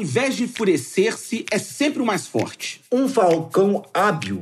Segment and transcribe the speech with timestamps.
[0.00, 2.80] ao invés de enfurecer-se, é sempre o mais forte.
[2.90, 4.40] Um falcão hábil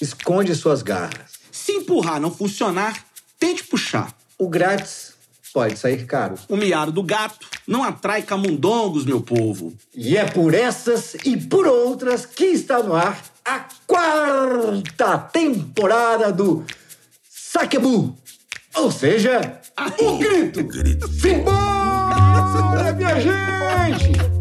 [0.00, 1.30] esconde suas garras.
[1.52, 3.06] Se empurrar não funcionar,
[3.38, 4.12] tente puxar.
[4.36, 5.14] O grátis
[5.54, 6.34] pode sair caro.
[6.48, 9.72] O miado do gato não atrai camundongos, meu povo.
[9.94, 16.64] E é por essas e por outras que está no ar a quarta temporada do
[17.30, 18.18] Sakebu.
[18.74, 19.60] Ou seja,
[20.00, 20.64] o grito.
[20.64, 21.08] grito.
[21.08, 24.35] Simbora, minha gente!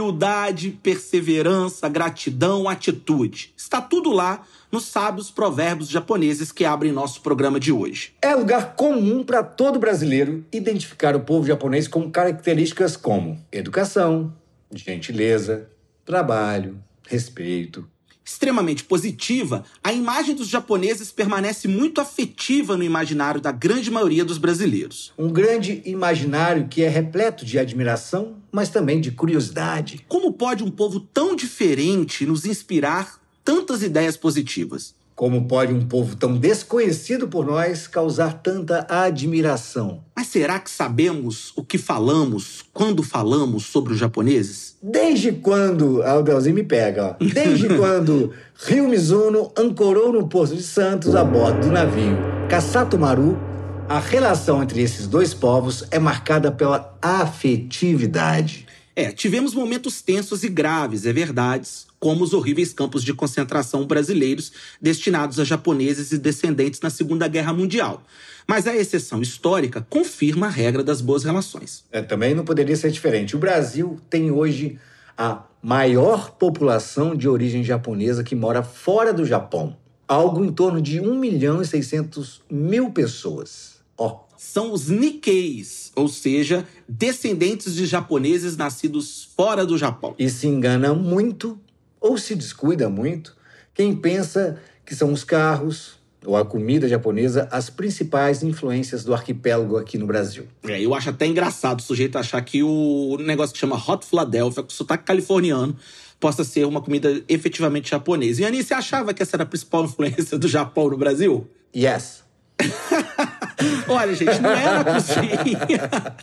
[0.00, 3.52] Humildade, perseverança, gratidão, atitude.
[3.56, 8.12] Está tudo lá nos sábios provérbios japoneses que abrem nosso programa de hoje.
[8.22, 14.32] É lugar comum para todo brasileiro identificar o povo japonês com características como educação,
[14.72, 15.68] gentileza,
[16.04, 17.86] trabalho, respeito.
[18.24, 24.38] Extremamente positiva, a imagem dos japoneses permanece muito afetiva no imaginário da grande maioria dos
[24.38, 25.12] brasileiros.
[25.18, 30.04] Um grande imaginário que é repleto de admiração, mas também de curiosidade.
[30.08, 34.94] Como pode um povo tão diferente nos inspirar tantas ideias positivas?
[35.20, 40.02] Como pode um povo tão desconhecido por nós causar tanta admiração?
[40.16, 44.76] Mas será que sabemos o que falamos quando falamos sobre os japoneses?
[44.82, 47.22] Desde quando, ah, o me pega, ó.
[47.22, 48.32] Desde quando
[48.64, 52.16] Rio Mizuno ancorou no Porto de Santos a bordo do navio
[52.48, 53.49] Kasato Maru,
[53.90, 58.64] a relação entre esses dois povos é marcada pela afetividade.
[58.94, 61.68] É, tivemos momentos tensos e graves, é verdade,
[61.98, 67.52] como os horríveis campos de concentração brasileiros destinados a japoneses e descendentes na Segunda Guerra
[67.52, 68.00] Mundial.
[68.46, 71.82] Mas a exceção histórica confirma a regra das boas relações.
[71.90, 73.34] É, também não poderia ser diferente.
[73.34, 74.78] O Brasil tem hoje
[75.18, 79.76] a maior população de origem japonesa que mora fora do Japão.
[80.06, 83.79] Algo em torno de 1 milhão e 600 mil pessoas.
[84.00, 90.14] Ó, São os Nikkeis, ou seja, descendentes de japoneses nascidos fora do Japão.
[90.18, 91.60] e se engana muito
[92.00, 93.36] ou se descuida muito
[93.74, 99.76] quem pensa que são os carros ou a comida japonesa as principais influências do arquipélago
[99.76, 100.46] aqui no Brasil.
[100.66, 104.62] É, eu acho até engraçado o sujeito achar que o negócio que chama Hot Philadelphia,
[104.62, 105.76] com sotaque californiano,
[106.18, 108.40] possa ser uma comida efetivamente japonesa.
[108.40, 111.46] E Ani, você achava que essa era a principal influência do Japão no Brasil?
[111.76, 112.24] Yes.
[113.88, 116.16] Olha, gente, não é na cozinha.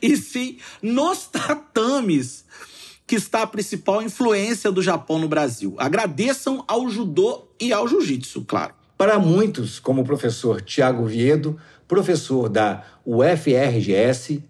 [0.00, 2.44] e sim nos tatames
[3.06, 5.74] que está a principal influência do Japão no Brasil.
[5.78, 8.74] Agradeçam ao judô e ao jiu-jitsu, claro.
[8.98, 14.42] Para muitos, como o professor Tiago Viedo, professor da UFRGS,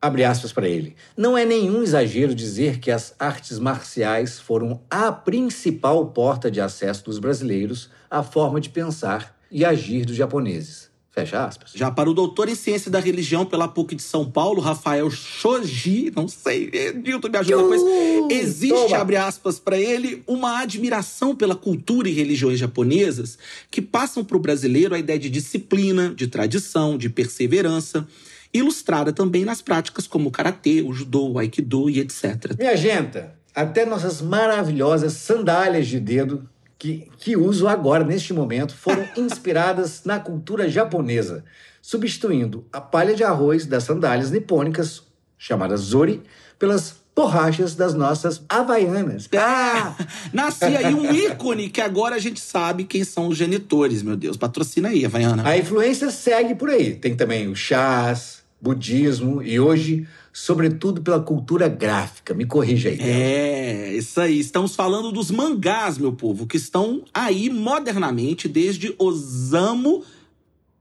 [0.00, 0.94] abre aspas para ele.
[1.16, 7.04] Não é nenhum exagero dizer que as artes marciais foram a principal porta de acesso
[7.04, 10.91] dos brasileiros à forma de pensar e agir dos japoneses.
[11.12, 11.72] Fecha aspas.
[11.74, 16.10] Já para o doutor em ciência da religião pela PUC de São Paulo, Rafael Shoji,
[16.16, 16.70] não sei,
[17.04, 17.82] Nilton me ajuda depois.
[18.30, 18.96] Existe, Toma.
[18.96, 23.38] abre aspas para ele, uma admiração pela cultura e religiões japonesas
[23.70, 28.08] que passam para o brasileiro a ideia de disciplina, de tradição, de perseverança,
[28.50, 32.56] ilustrada também nas práticas como o karatê, o judô, o aikido e etc.
[32.58, 33.22] Minha gente,
[33.54, 36.48] até nossas maravilhosas sandálias de dedo
[36.82, 41.44] que, que uso agora, neste momento, foram inspiradas na cultura japonesa,
[41.80, 45.00] substituindo a palha de arroz das sandálias nipônicas,
[45.38, 46.20] chamadas zori,
[46.58, 49.28] pelas borrachas das nossas havaianas.
[49.38, 49.94] Ah,
[50.32, 54.36] nascia aí um ícone que agora a gente sabe quem são os genitores, meu Deus.
[54.36, 55.46] Patrocina aí, Havaiana.
[55.46, 56.96] A influência segue por aí.
[56.96, 62.32] Tem também o chás, budismo e hoje, sobretudo pela cultura gráfica.
[62.32, 62.98] Me corrija aí.
[63.00, 64.38] É, isso aí.
[64.38, 70.02] Estamos falando dos mangás, meu povo, que estão aí modernamente desde Osamu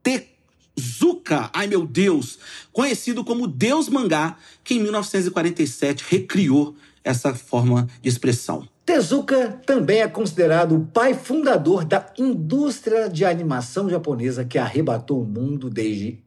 [0.01, 1.49] Tezuka.
[1.53, 2.39] Ai, meu Deus!
[2.71, 8.67] Conhecido como Deus Mangá, que em 1947 recriou essa forma de expressão.
[8.85, 15.25] Tezuka também é considerado o pai fundador da indústria de animação japonesa que arrebatou o
[15.25, 16.19] mundo desde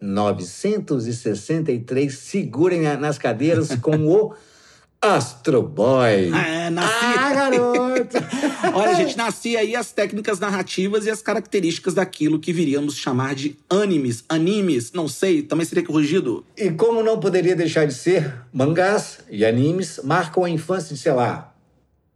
[0.00, 2.14] 1963.
[2.16, 4.34] Segurem na- nas cadeiras com o
[5.00, 6.30] Astro Boy.
[6.60, 7.04] É, nasci...
[7.18, 8.18] Ah, garoto!
[8.74, 13.56] Olha, gente, nascia aí as técnicas narrativas e as características daquilo que viríamos chamar de
[13.68, 16.44] animes, animes, não sei, também seria corrigido.
[16.56, 21.12] E como não poderia deixar de ser, mangás e animes marcam a infância de, sei
[21.12, 21.49] lá,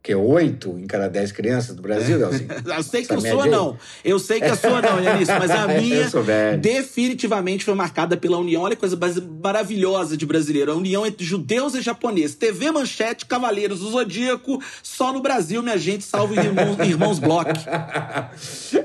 [0.04, 2.50] que é oito em cada dez crianças do Brasil, Delzinho?
[2.76, 3.50] Eu sei que Essa a sua aí?
[3.50, 3.78] não.
[4.04, 6.22] Eu sei que a sua não, Yanis, mas a minha sou
[6.60, 8.60] definitivamente foi marcada pela união.
[8.60, 8.98] Olha que coisa
[9.42, 10.72] maravilhosa de brasileiro.
[10.72, 12.36] A união entre judeus e japoneses.
[12.36, 14.62] TV Manchete, Cavaleiros do Zodíaco.
[14.82, 17.48] Só no Brasil, minha gente, salve irmãos, irmãos Bloch.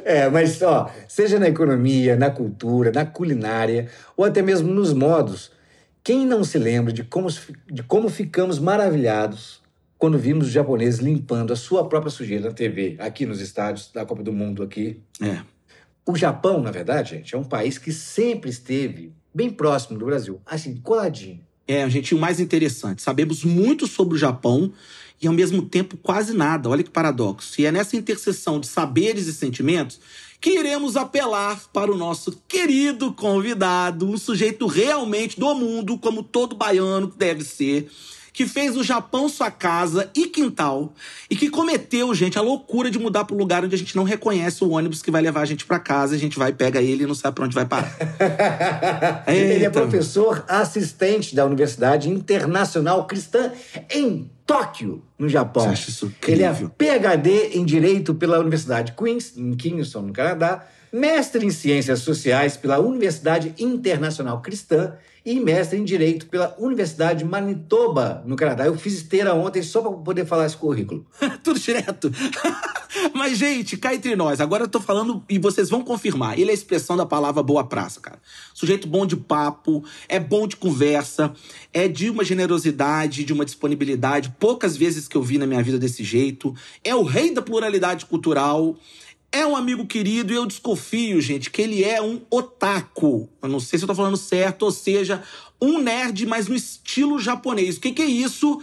[0.05, 5.51] É, mas ó, seja na economia, na cultura, na culinária ou até mesmo nos modos,
[6.01, 7.27] quem não se lembra de como,
[7.69, 9.58] de como ficamos maravilhados
[9.99, 14.05] quando vimos os japoneses limpando a sua própria sujeira na TV, aqui nos estádios da
[14.05, 15.01] Copa do Mundo aqui.
[15.21, 15.41] É.
[16.07, 20.41] O Japão, na verdade, gente, é um país que sempre esteve bem próximo do Brasil,
[20.45, 21.41] assim, coladinho.
[21.67, 23.01] É, gente, o mais interessante.
[23.01, 24.71] Sabemos muito sobre o Japão
[25.21, 26.69] e, ao mesmo tempo, quase nada.
[26.69, 27.59] Olha que paradoxo.
[27.61, 29.99] E é nessa interseção de saberes e sentimentos
[30.41, 36.55] que iremos apelar para o nosso querido convidado, um sujeito realmente do mundo, como todo
[36.55, 37.91] baiano que deve ser,
[38.33, 40.93] que fez o Japão sua casa e quintal
[41.29, 44.03] e que cometeu, gente, a loucura de mudar para um lugar onde a gente não
[44.03, 47.03] reconhece o ônibus que vai levar a gente para casa, a gente vai, pega ele
[47.03, 47.95] e não sabe para onde vai parar.
[49.27, 53.51] Ele é professor assistente da Universidade Internacional Cristã
[53.89, 55.63] em Tóquio, no Japão.
[55.63, 56.69] Você acha isso Ele é incrível?
[56.77, 62.79] PhD em Direito pela Universidade Queen's, em Kingston, no Canadá, mestre em Ciências Sociais pela
[62.79, 64.93] Universidade Internacional Cristã
[65.25, 68.65] e mestre em Direito pela Universidade Manitoba, no Canadá.
[68.65, 71.05] Eu fiz esteira ontem só para poder falar esse currículo.
[71.43, 72.11] Tudo direto.
[73.13, 74.41] Mas, gente, cá entre nós.
[74.41, 76.39] Agora eu tô falando e vocês vão confirmar.
[76.39, 78.19] Ele é a expressão da palavra boa praça, cara.
[78.53, 81.31] Sujeito bom de papo, é bom de conversa,
[81.71, 84.33] é de uma generosidade, de uma disponibilidade.
[84.39, 86.55] Poucas vezes que eu vi na minha vida desse jeito.
[86.83, 88.75] É o rei da pluralidade cultural.
[89.31, 93.29] É um amigo querido e eu desconfio, gente, que ele é um otaku.
[93.41, 95.23] Eu não sei se eu tô falando certo, ou seja,
[95.61, 97.77] um nerd, mas no estilo japonês.
[97.77, 98.59] O que, que é isso?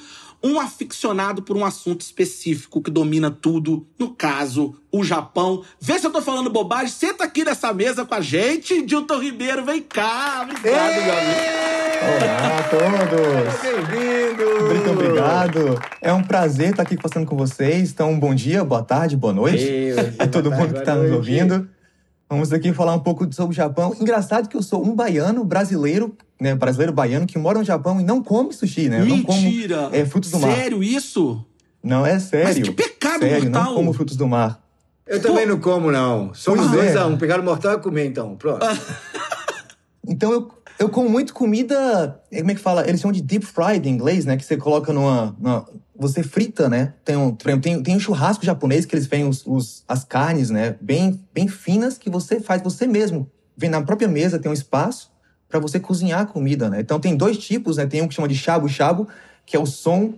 [0.47, 5.65] Um aficionado por um assunto específico que domina tudo, no caso, o Japão.
[5.81, 8.81] Vê se eu tô falando bobagem, senta aqui nessa mesa com a gente.
[8.87, 10.47] Dilton Ribeiro, vem cá.
[10.49, 11.67] Obrigado, meu amigo.
[12.07, 13.91] Olá a todos!
[13.91, 14.73] Bem-vindo!
[14.73, 15.83] Muito obrigado.
[16.01, 17.91] É um prazer estar aqui conversando com vocês.
[17.91, 20.95] Então, bom dia, boa tarde, boa noite Ei, a todo boa mundo tarde, que está
[20.95, 21.69] nos ouvindo.
[22.31, 23.97] Vamos aqui falar um pouco sobre o Japão.
[24.01, 28.05] Engraçado que eu sou um baiano brasileiro, né, brasileiro baiano que mora no Japão e
[28.05, 29.05] não come sushi, né?
[29.05, 29.89] Não como Mentira.
[29.93, 30.55] é, frutos do mar.
[30.55, 31.45] Sério isso?
[31.83, 32.47] Não é sério.
[32.49, 33.65] Mas que pecado sério, mortal.
[33.65, 34.61] não como frutos do mar.
[35.07, 36.35] Eu também não como, não.
[36.35, 36.99] Somos dois é.
[36.99, 37.17] a um.
[37.17, 38.35] Pegaram o mortal e comer, então.
[38.37, 38.65] Pronto.
[40.09, 42.89] Então eu, eu como muito comida, eh, como é que fala?
[42.89, 44.37] Eles chamam de deep fried em inglês, né?
[44.37, 45.35] Que você coloca numa.
[45.39, 45.67] numa-
[45.99, 46.93] você frita, né?
[47.05, 50.05] Tem um, por exemplo, tem, tem um churrasco japonês que eles vêm os, os- as
[50.05, 50.77] carnes, né?
[50.81, 53.29] Bem, bem finas que você faz você mesmo.
[53.57, 55.11] Vem na própria mesa, tem um espaço
[55.49, 56.81] para você cozinhar a comida, né?
[56.81, 57.87] Então tem dois tipos, né?
[57.87, 59.09] Tem um que chama de shabu shabu,
[59.45, 60.15] que é o som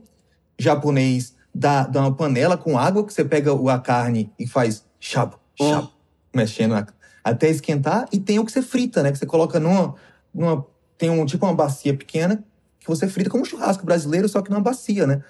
[0.58, 5.38] japonês da, da uma panela com água, que você pega a carne e faz shabu,
[5.56, 5.90] shabu,
[6.34, 6.86] mexendo a-
[7.22, 8.06] até esquentar.
[8.12, 9.12] E tem o que você frita, né?
[9.12, 9.94] Que você coloca numa,
[10.34, 10.66] numa.
[10.96, 12.42] Tem um tipo uma bacia pequena
[12.80, 15.22] que você frita como um churrasco brasileiro, só que numa bacia, né?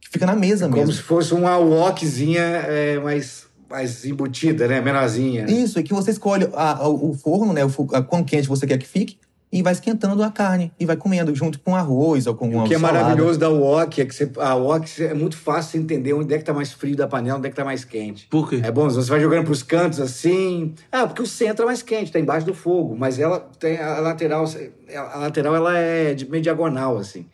[0.00, 0.92] Que fica na mesa Como mesmo.
[0.92, 4.80] se fosse uma wokzinha é, mais, mais embutida, né?
[4.82, 5.46] Menorzinha.
[5.48, 7.64] Isso, e que você escolhe a- a- o forno, né?
[7.64, 9.16] O, a, quão quente você quer que fique,
[9.54, 10.72] e vai esquentando a carne.
[10.80, 13.04] E vai comendo junto com arroz ou com uma O que é salada.
[13.04, 16.38] maravilhoso da wok é que você, a wok é muito fácil você entender onde é
[16.38, 18.26] que tá mais frio da panela, onde é que tá mais quente.
[18.26, 18.60] Por quê?
[18.64, 20.74] É bom, você vai jogando pros cantos assim.
[20.90, 22.96] Ah, porque o centro é mais quente, tá embaixo do fogo.
[22.98, 24.44] Mas ela tem a lateral,
[24.92, 27.24] a lateral ela é de meio diagonal, assim.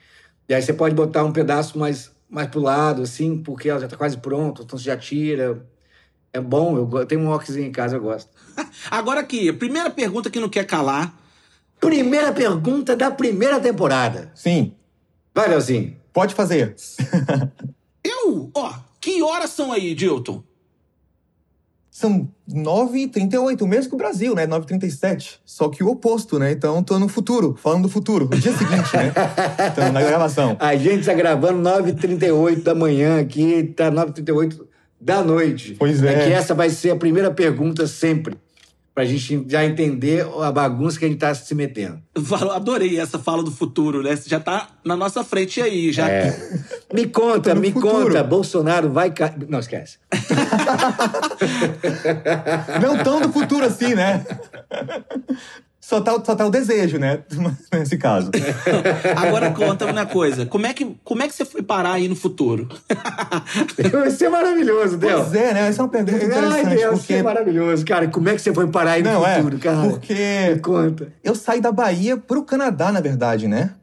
[0.46, 3.88] E aí você pode botar um pedaço mais, mais pro lado, assim, porque ela já
[3.88, 5.64] tá quase pronta, então você já tira.
[6.34, 8.28] É bom, eu, eu tenho um wokzinho em casa, eu gosto.
[8.90, 11.18] Agora aqui, a primeira pergunta que não quer calar.
[11.80, 14.30] Primeira pergunta da primeira temporada.
[14.34, 14.74] Sim,
[15.34, 15.96] Vai, Leozinho.
[16.12, 16.74] pode fazer.
[18.04, 20.42] Eu, ó, que horas são aí, Dilton?
[21.90, 24.46] São 9h38, o mesmo que o Brasil, né?
[24.46, 25.38] 9h37.
[25.44, 26.52] Só que o oposto, né?
[26.52, 28.28] Então, tô no futuro, falando do futuro.
[28.30, 29.12] No dia seguinte, né?
[29.72, 30.56] Então, na gravação.
[30.60, 34.60] A gente tá gravando 9h38 da manhã aqui, tá 9h38
[35.00, 35.74] da noite.
[35.78, 36.26] Pois é.
[36.26, 38.36] que essa vai ser a primeira pergunta sempre.
[38.94, 42.00] Pra gente já entender a bagunça que a gente tá se metendo.
[42.24, 44.16] Falo- Adorei essa fala do futuro, né?
[44.16, 46.06] Você já tá na nossa frente aí, já.
[46.92, 48.06] Me conta, me futuro.
[48.06, 49.46] conta, Bolsonaro vai cair.
[49.48, 49.98] Não, esquece.
[52.82, 54.26] Não tão do futuro assim, né?
[55.80, 57.24] Só tá, só tá o desejo, né?
[57.72, 58.30] Nesse caso.
[59.16, 60.44] Agora conta uma coisa.
[60.44, 62.68] Como é, que, como é que você foi parar aí no futuro?
[63.90, 65.24] Vai ser maravilhoso, Del.
[65.24, 65.68] Pois é, né?
[65.68, 66.68] Essa é uma pergunta Ai, interessante.
[66.68, 67.14] Deus, vai porque...
[67.14, 67.84] ser maravilhoso.
[67.86, 69.36] Cara, como é que você foi parar aí no Não, é.
[69.36, 69.76] futuro, cara?
[69.78, 71.12] Me Porque conta.
[71.24, 73.74] eu saí da Bahia pro Canadá, na verdade, né?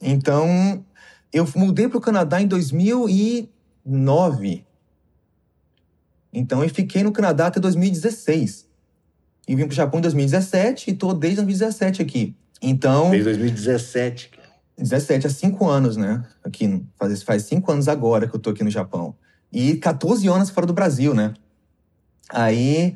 [0.00, 0.84] Então,
[1.32, 3.48] eu mudei pro Canadá em 2000 e
[3.84, 4.64] 2009.
[6.32, 8.68] Então eu fiquei no Canadá até 2016.
[9.50, 12.36] E vim pro Japão em 2017 e tô desde 2017 aqui.
[12.62, 14.28] Então, Desde 2017.
[14.28, 14.48] cara.
[14.78, 16.24] 17 há cinco anos, né?
[16.44, 19.12] Aqui, faz, faz cinco anos agora que eu tô aqui no Japão.
[19.52, 21.34] E 14 anos fora do Brasil, né?
[22.28, 22.94] Aí,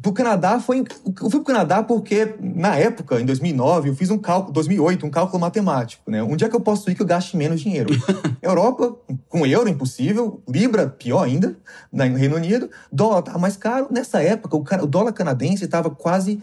[0.00, 0.84] pro Canadá foi.
[1.06, 5.10] Eu fui pro Canadá porque, na época, em 2009, eu fiz um cálculo, 2008, um
[5.10, 6.22] cálculo matemático, né?
[6.22, 7.90] Onde é que eu posso ir que eu gaste menos dinheiro?
[8.40, 8.96] Europa,
[9.28, 10.42] com euro, impossível.
[10.48, 11.56] Libra, pior ainda,
[11.92, 12.70] na- no Reino Unido.
[12.92, 13.88] Dólar tava mais caro.
[13.90, 16.42] Nessa época, o, o dólar canadense estava quase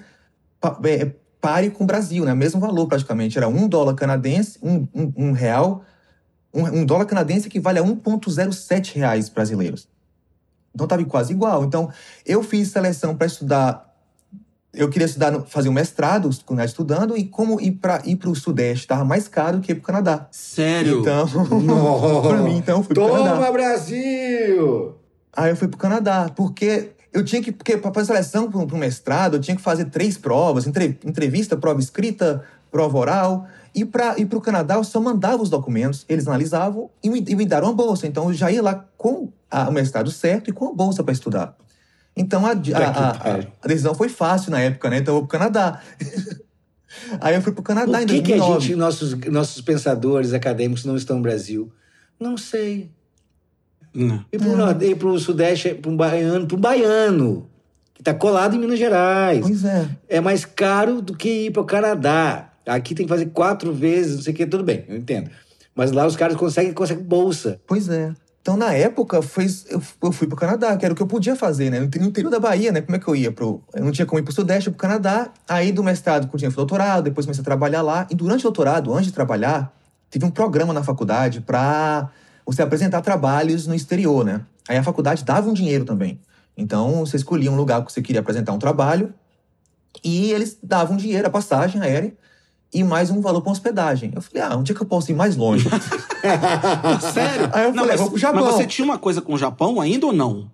[0.84, 2.34] é, pare com o Brasil, né?
[2.34, 3.38] Mesmo valor praticamente.
[3.38, 5.84] Era um dólar canadense, um, um, um real.
[6.54, 9.88] Um, um dólar canadense equivale a 1,07 reais brasileiros.
[10.74, 11.64] Então estava quase igual.
[11.64, 11.90] Então
[12.26, 13.88] eu fiz seleção para estudar.
[14.72, 18.84] Eu queria estudar, fazer um mestrado, continuar estudando, e como ir para ir o Sudeste
[18.86, 20.28] estava mais caro do que ir para o Canadá.
[20.32, 21.02] Sério?
[21.02, 21.26] Então,
[22.22, 23.36] para mim, então eu fui para o Canadá.
[23.36, 24.96] Toma, Brasil!
[25.36, 28.80] Aí eu fui pro Canadá, porque eu tinha que, porque para fazer seleção para um
[28.80, 33.48] mestrado, eu tinha que fazer três provas, entre- entrevista, prova escrita, prova oral.
[33.74, 37.36] E para ir pro Canadá, eu só mandava os documentos, eles analisavam e me, e
[37.36, 38.08] me deram uma bolsa.
[38.08, 41.14] Então eu já ia lá com a- o mestrado certo e com a bolsa para
[41.14, 41.56] estudar.
[42.16, 44.98] Então a, a- a- a- a decisão foi fácil na época, né?
[44.98, 45.80] Então eu vou pro Canadá.
[47.22, 48.62] Aí eu fui pro Canadá Por em que, que a 2009.
[48.68, 51.72] gente, nossos, nossos pensadores acadêmicos não estão no Brasil?
[52.20, 52.90] Não sei.
[53.94, 54.26] Não.
[54.32, 57.50] E e pro Sudeste, para um baiano, para um baiano,
[57.94, 59.40] que está colado em Minas Gerais.
[59.42, 59.88] Pois é.
[60.08, 62.49] É mais caro do que ir para o Canadá.
[62.70, 65.30] Aqui tem que fazer quatro vezes, não sei o que, tudo bem, eu entendo.
[65.76, 67.60] Mas lá os caras conseguem, conseguem bolsa.
[67.66, 68.14] Pois é.
[68.42, 71.36] Então, na época, foi, eu, eu fui pro Canadá, que era o que eu podia
[71.36, 71.80] fazer, né?
[71.80, 72.82] No inter- no interior da Bahia, né?
[72.82, 73.62] Como é que eu ia pro...
[73.74, 75.32] Eu não tinha como ir pro Sudeste, eu pro Canadá.
[75.48, 78.08] Aí, do mestrado, continuei pro doutorado, depois comecei a trabalhar lá.
[78.10, 79.76] E durante o doutorado, antes de trabalhar,
[80.10, 82.10] teve um programa na faculdade pra
[82.46, 84.42] você apresentar trabalhos no exterior, né?
[84.68, 86.20] Aí a faculdade dava um dinheiro também.
[86.58, 89.14] Então, você escolhia um lugar que você queria apresentar um trabalho
[90.04, 92.14] e eles davam dinheiro, a passagem aérea
[92.74, 94.12] e mais um valor pra hospedagem.
[94.16, 95.68] Eu falei, ah, onde é que eu posso ir mais longe?
[97.14, 97.50] Sério?
[97.52, 98.46] Aí eu não, falei, mas, vou pro Japão.
[98.46, 100.50] mas você tinha uma coisa com o Japão ainda ou não?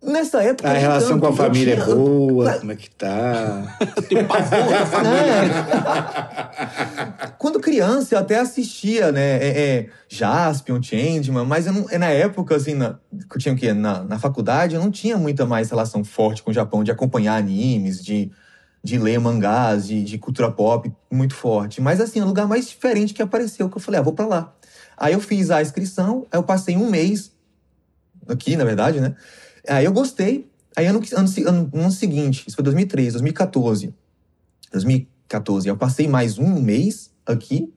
[0.00, 0.70] Nessa época.
[0.70, 1.20] A relação tanto.
[1.20, 3.76] com a família tinha- é boa, como é que tá?
[3.96, 5.18] Eu tenho pavor da família.
[7.24, 7.26] É.
[7.36, 9.38] Quando criança, eu até assistia, né?
[9.38, 12.94] É, é, Jaspion, Changeman, mas eu não, é na época, assim, na,
[13.28, 13.72] que eu tinha o quê?
[13.72, 17.34] Na, na faculdade, eu não tinha muita mais relação forte com o Japão, de acompanhar
[17.36, 18.30] animes, de,
[18.82, 21.80] de ler mangás, de, de cultura pop muito forte.
[21.80, 24.54] Mas, assim, o lugar mais diferente que apareceu, que eu falei, ah, vou pra lá.
[24.96, 27.32] Aí eu fiz a inscrição, aí eu passei um mês
[28.26, 29.14] aqui, na verdade, né?
[29.68, 30.50] Aí eu gostei.
[30.76, 33.94] Aí ano, ano, ano, ano seguinte, isso foi 2013, 2014.
[34.70, 37.72] 2014, eu passei mais um mês aqui.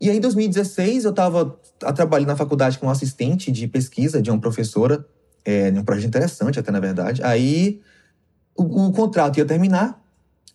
[0.00, 1.58] E aí, em 2016, eu estava
[1.94, 5.04] trabalhando na faculdade como assistente de pesquisa de uma professora,
[5.44, 7.22] é, um projeto interessante até, na verdade.
[7.22, 7.80] Aí,
[8.56, 10.00] o, o contrato ia terminar.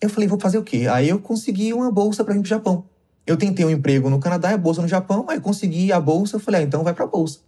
[0.00, 0.86] Eu falei, vou fazer o quê?
[0.90, 2.84] Aí eu consegui uma bolsa para ir pro Japão.
[3.26, 6.36] Eu tentei um emprego no Canadá e a bolsa no Japão, aí consegui a bolsa.
[6.36, 7.40] Eu falei, ah, então vai pra bolsa.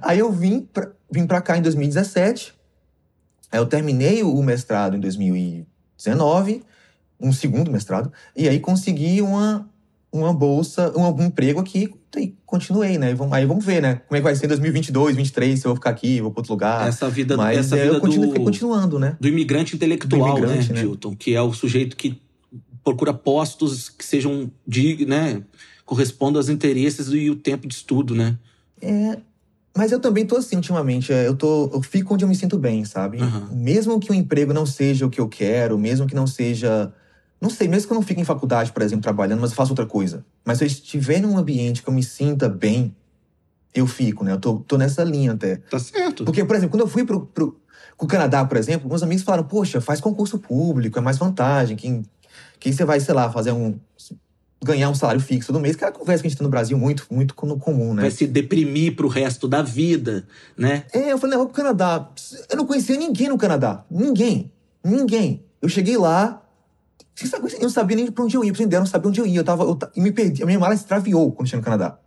[0.00, 2.54] Aí eu vim pra, vim pra cá em 2017.
[3.50, 6.64] Aí eu terminei o mestrado em 2019,
[7.20, 9.68] um segundo mestrado, e aí consegui uma,
[10.12, 13.14] uma bolsa, um, um emprego aqui e continuei, né?
[13.14, 13.94] Vamos- Aí vamos ver, né?
[14.06, 16.40] Como é que vai ser em 2022, 2023, se eu vou ficar aqui, vou pra
[16.40, 16.86] outro lugar.
[16.86, 19.16] Essa vida, Mas essa vida eu continuo, do, continuando, né?
[19.18, 20.80] do imigrante intelectual, Do imigrante, né, né?
[20.82, 21.16] Dilton?
[21.16, 22.20] Que é o sujeito que
[22.84, 25.42] procura postos que sejam de, né,
[25.86, 28.36] correspondam aos interesses e o tempo de estudo, né?
[28.82, 29.16] É,
[29.74, 31.12] mas eu também tô assim ultimamente.
[31.12, 33.18] é, Eu, tô, eu fico onde eu me sinto bem, sabe?
[33.20, 33.48] Aham.
[33.52, 36.92] Mesmo que o emprego não seja o que eu quero, mesmo que não seja.
[37.42, 39.72] Não sei, mesmo que eu não fique em faculdade, por exemplo, trabalhando, mas eu faço
[39.72, 40.24] outra coisa.
[40.44, 42.94] Mas se eu estiver num ambiente que eu me sinta bem,
[43.74, 44.32] eu fico, né?
[44.32, 45.56] Eu tô, tô nessa linha até.
[45.56, 46.24] Tá certo.
[46.24, 47.60] Porque, por exemplo, quando eu fui pro, pro,
[47.98, 51.76] pro Canadá, por exemplo, meus amigos falaram, poxa, faz concurso público, é mais vantagem.
[51.76, 52.04] Quem,
[52.60, 53.74] quem você vai, sei lá, fazer um.
[54.64, 56.50] ganhar um salário fixo do mês, que é a conversa que a gente tem no
[56.50, 58.02] Brasil muito, muito co- comum, né?
[58.02, 60.24] Vai se deprimir pro resto da vida,
[60.56, 60.84] né?
[60.92, 62.08] É, eu falei, não, eu vou pro Canadá.
[62.48, 63.84] Eu não conhecia ninguém no Canadá.
[63.90, 64.52] Ninguém.
[64.84, 65.42] Ninguém.
[65.60, 66.41] Eu cheguei lá.
[67.56, 68.50] Eu não sabia nem pra onde eu ia.
[68.52, 69.40] Pra você entender, eu não sabia onde eu ia.
[69.40, 69.64] Eu tava.
[69.64, 70.42] Eu, eu me perdi.
[70.42, 71.98] A minha mala extraviou quando cheguei no Canadá.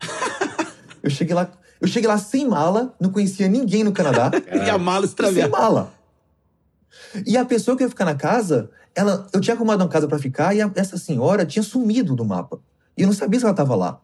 [1.02, 1.50] eu cheguei lá.
[1.80, 4.30] Eu cheguei lá sem mala, não conhecia ninguém no Canadá.
[4.52, 5.16] E a mala e sem
[5.48, 5.92] mala.
[7.26, 10.18] E a pessoa que ia ficar na casa, ela, eu tinha arrumado uma casa pra
[10.18, 12.58] ficar e a- essa senhora tinha sumido do mapa.
[12.96, 13.98] E eu não sabia se ela tava lá.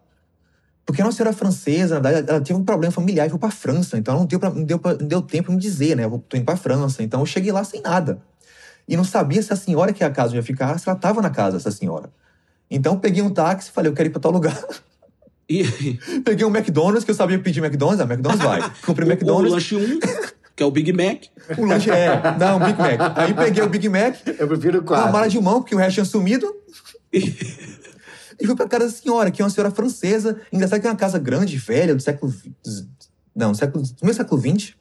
[0.86, 3.50] Porque a nossa senhora francesa, na verdade, ela tinha um problema familiar e foi pra
[3.50, 3.98] França.
[3.98, 6.04] Então ela não deu, pra, não deu, pra- não deu tempo de me dizer, né?
[6.04, 7.02] Eu tô indo pra França.
[7.02, 8.22] Então eu cheguei lá sem nada.
[8.88, 11.30] E não sabia se a senhora que a casa ia ficar, se ela tava na
[11.30, 12.10] casa, essa senhora.
[12.70, 14.56] Então eu peguei um táxi e falei, eu quero ir pra tal lugar.
[15.48, 15.64] E
[16.24, 18.00] Peguei um McDonald's, que eu sabia pedir McDonald's.
[18.00, 18.72] Ah, McDonald's vai.
[18.84, 19.52] Comprei o, o McDonald's.
[19.52, 20.00] lanche 1,
[20.54, 21.24] que é o Big Mac.
[21.58, 22.36] O lanche é.
[22.38, 23.18] Não, Big Mac.
[23.18, 25.30] Aí peguei o Big Mac, Eu prefiro com a mala quatro.
[25.30, 26.52] de mão, porque o resto tinha sumido.
[28.38, 30.40] E fui pra casa da senhora, que é uma senhora francesa.
[30.52, 32.34] Engraçado que é uma casa grande, velha, do século.
[33.34, 34.74] Não, do século, do meio século XX.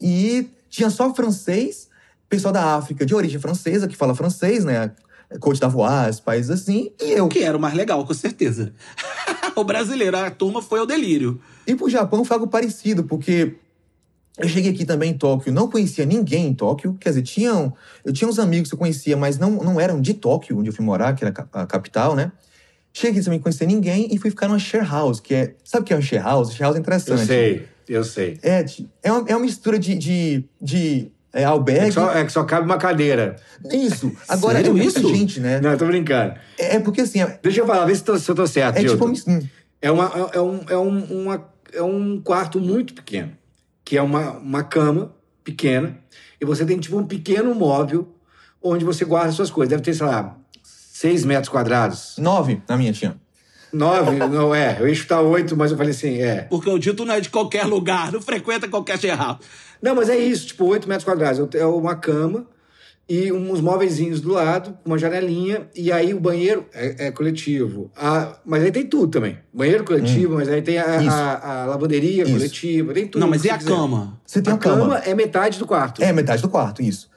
[0.00, 1.88] E tinha só francês,
[2.28, 4.92] pessoal da África de origem francesa, que fala francês, né?
[5.40, 6.92] Côte d'Ivoire, países assim.
[7.00, 7.28] E eu.
[7.28, 8.72] Que era o mais legal, com certeza.
[9.56, 11.40] o brasileiro, a turma foi ao delírio.
[11.66, 13.54] E pro Japão foi algo parecido, porque
[14.38, 16.96] eu cheguei aqui também em Tóquio, não conhecia ninguém em Tóquio.
[17.00, 20.14] Quer dizer, tinham, eu tinha uns amigos que eu conhecia, mas não, não eram de
[20.14, 22.30] Tóquio, onde eu fui morar, que era a ca- a capital, né?
[22.92, 25.54] Cheguei sem conhecer ninguém e fui ficar numa share house, que é.
[25.64, 26.50] Sabe o que é uma share house?
[26.52, 27.26] Share house é Eu interessante.
[27.26, 28.38] sei, eu sei.
[28.42, 28.64] É,
[29.02, 31.86] é, uma, é uma mistura de, de, de é, É albergue.
[31.86, 33.36] que, só, é que só cabe uma cadeira.
[33.72, 34.10] Isso.
[34.28, 35.08] Agora Sério é muita isso?
[35.14, 35.60] gente, né?
[35.60, 36.34] Não, eu tô brincando.
[36.58, 38.76] É, é porque assim, é, Deixa eu falar, vê se, tô- se eu tô certo,
[38.78, 39.10] é tipo.
[39.12, 39.30] Dilton.
[39.30, 39.40] hum,
[39.82, 43.32] É, uma, é, um, é, um, uma- é um quarto muito pequeno,
[43.84, 45.14] que é uma, uma cama
[45.44, 45.96] pequena,
[46.40, 48.08] e você tem tipo um pequeno móvel
[48.62, 49.70] onde você guarda suas coisas.
[49.70, 52.14] Deve ter, sei lá, seis metros quadrados.
[52.18, 53.16] Nove na minha tinha.
[53.72, 54.76] Nove, não é.
[54.80, 56.42] Eu ia chutar oito, mas eu falei assim, é.
[56.42, 59.38] Porque o dito não é de qualquer lugar, não frequenta qualquer geral.
[59.82, 61.38] Não, mas é isso, tipo, oito metros quadrados.
[61.38, 62.46] Eu- É uma cama
[63.08, 67.90] e uns móveizinhos do lado, uma janelinha, e aí o banheiro é, é coletivo.
[67.96, 69.38] A- mas aí tem tudo também.
[69.52, 72.32] Banheiro coletivo, mas aí tem a, a- a lavanderia Isso.
[72.32, 73.20] coletiva, tem tudo.
[73.20, 73.70] não, mas e a quiser.
[73.70, 74.18] cama?
[74.26, 74.76] Você tem a cama.
[74.80, 76.02] cama é metade do quarto.
[76.02, 77.08] É, metade do quarto, isso.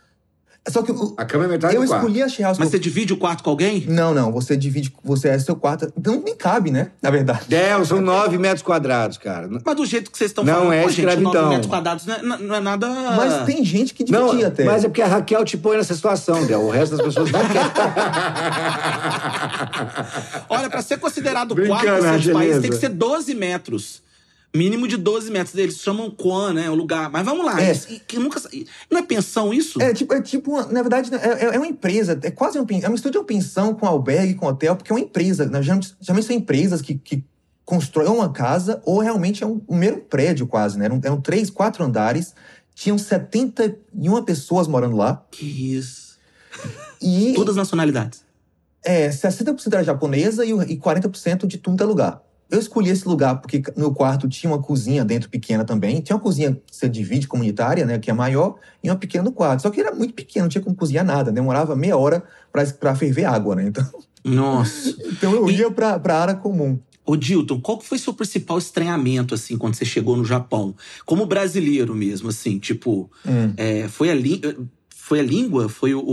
[0.69, 2.03] Só que o- A cama é metade eu do quarto.
[2.05, 2.57] escolhi a share house.
[2.59, 3.85] Mas você divide o quarto com alguém?
[3.88, 4.31] Não, não.
[4.31, 4.93] Você divide.
[5.03, 5.91] Você é seu quarto.
[5.97, 6.91] Então nem cabe, né?
[7.01, 7.53] Na verdade.
[7.53, 9.49] É, são nove metros quadrados, cara.
[9.65, 11.33] Mas do jeito que vocês estão Não falando, é pô, gente, escravidão.
[11.33, 12.88] 9 metros quadrados não é, não é nada...
[13.15, 14.63] Mas tem gente que Não, dividia até.
[14.63, 16.61] mas é porque a Raquel te põe nessa situação, Del.
[16.61, 17.69] O resto das pessoas não quer.
[20.49, 22.34] Olha, pra ser considerado Brincando, quarto Angeleza.
[22.34, 24.01] países, tem que ser 12 metros.
[24.55, 25.55] Mínimo de 12 metros.
[25.55, 26.69] Eles chamam Kwan, né?
[26.69, 27.09] O lugar.
[27.12, 27.62] Mas vamos lá.
[27.62, 27.71] É.
[27.71, 28.41] isso- que nunca...
[28.89, 29.81] Não é pensão isso?
[29.81, 32.85] É tipo, é tipo na verdade, é, é- é uma empresa, é quase um, é
[32.85, 35.45] uma mistura de uma pensão com albergue, com hotel, porque é uma empresa.
[35.45, 35.62] né?
[35.62, 37.23] Geralmente, geralmente são empresas que, que
[37.63, 40.85] constroem uma casa ou realmente é um, um mero prédio quase, né?
[40.85, 42.33] Eram, eram três, quatro andares,
[42.73, 46.17] tinham 71 pessoas morando lá Que isso.
[46.99, 48.23] e Todas as nacionalidades.
[48.83, 52.23] é, 60% era japonesa e, e 40% de tudo é lugar.
[52.49, 56.01] Eu escolhi esse lugar porque no quarto tinha uma cozinha dentro pequena também.
[56.01, 59.31] Tinha uma cozinha que você divide comunitária, né, que é maior, e uma pequena no
[59.31, 59.62] quarto.
[59.62, 61.31] Só que era muito pequeno, não tinha como cozinhar nada.
[61.31, 63.67] Demorava meia hora pra, pra ferver água, né?
[63.67, 63.85] Então,
[64.23, 64.95] Nossa.
[65.12, 66.79] então eu ia pra, pra área comum.
[67.05, 70.75] Ô, Dilton, qual que foi seu principal estranhamento, assim, quando você chegou no Japão?
[71.05, 73.09] Como brasileiro mesmo, assim, tipo...
[73.25, 73.53] Hum.
[73.57, 74.41] é, foi, a li...
[75.10, 75.67] foi a língua?
[75.67, 76.00] Foi o...
[76.00, 76.04] o,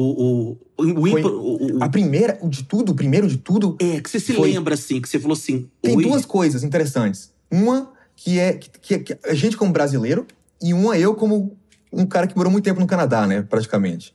[0.53, 4.01] o, o, Foi o- o- A primeira, o de tudo, o primeiro de tudo, É,
[4.01, 4.51] que você se Foi.
[4.51, 5.69] lembra, assim, que você falou assim...
[5.83, 7.31] tem Oi, duas coisas interessantes.
[7.51, 10.27] Uma que é que, que, a gente como brasileiro
[10.63, 11.55] e uma eu como
[11.93, 14.15] um cara que morou muito tempo no Canadá, né, praticamente.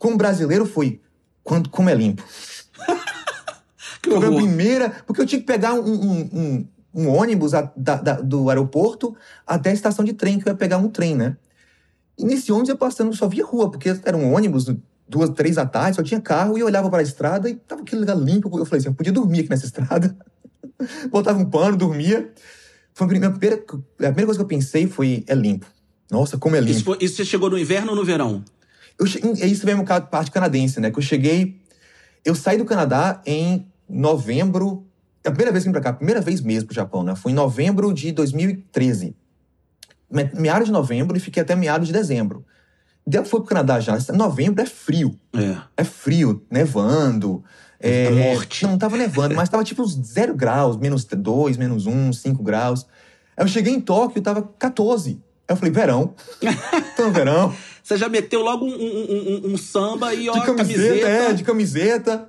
[0.00, 1.00] Como brasileiro foi
[1.44, 2.24] quando como é limpo.
[4.02, 7.70] que Foi a primeira, porque eu tinha que pegar um, um- um- um ônibus a-
[7.76, 9.14] da- da- do aeroporto
[9.46, 11.36] até a estação de trem, que eu ia pegar um trem, né?
[12.18, 14.66] E nesse ônibus eu passando, só via rua, porque era um ônibus,
[15.08, 17.82] duas, três da tarde, só tinha carro, e eu olhava para a estrada e tava
[17.82, 18.48] aquele lugar limpo.
[18.58, 20.16] Eu falei assim, eu podia dormir aqui nessa estrada.
[21.10, 22.32] Botava um pano, dormia.
[22.92, 25.66] Foi a primeira, a primeira, coisa que eu pensei foi, é limpo.
[26.10, 26.72] Nossa, como é limpo.
[26.72, 28.44] Isso, foi- isso você chegou no inverno ou no verão?
[28.98, 29.20] Eu che...
[29.46, 30.90] Isso a parte canadense, né?
[30.90, 31.60] Que eu cheguei.
[32.24, 34.84] Eu saí do Canadá em novembro.
[35.22, 37.14] É a primeira vez que vim pra cá, a primeira vez mesmo pro Japão, né?
[37.14, 39.14] Foi em novembro de 2013.
[40.10, 42.44] Me- Meados de novembro e fiquei até meados de dezembro.
[43.06, 43.96] Daí eu fui pro Canadá já.
[44.12, 45.18] Novembro é frio.
[45.34, 45.56] É.
[45.78, 47.42] É frio, nevando.
[47.80, 48.64] É, É morte.
[48.66, 52.86] Não, tava nevando, mas tava tipo uns zero graus, menos dois, menos um, cinco graus.
[53.36, 55.10] Aí eu cheguei em Tóquio, tava 14.
[55.12, 55.18] Aí
[55.48, 56.14] eu falei, verão.
[56.96, 57.54] Tô no verão.
[57.82, 61.08] Você já meteu logo um, um- um- um samba e ó, de camiseta, camiseta.
[61.08, 62.28] é, de camiseta.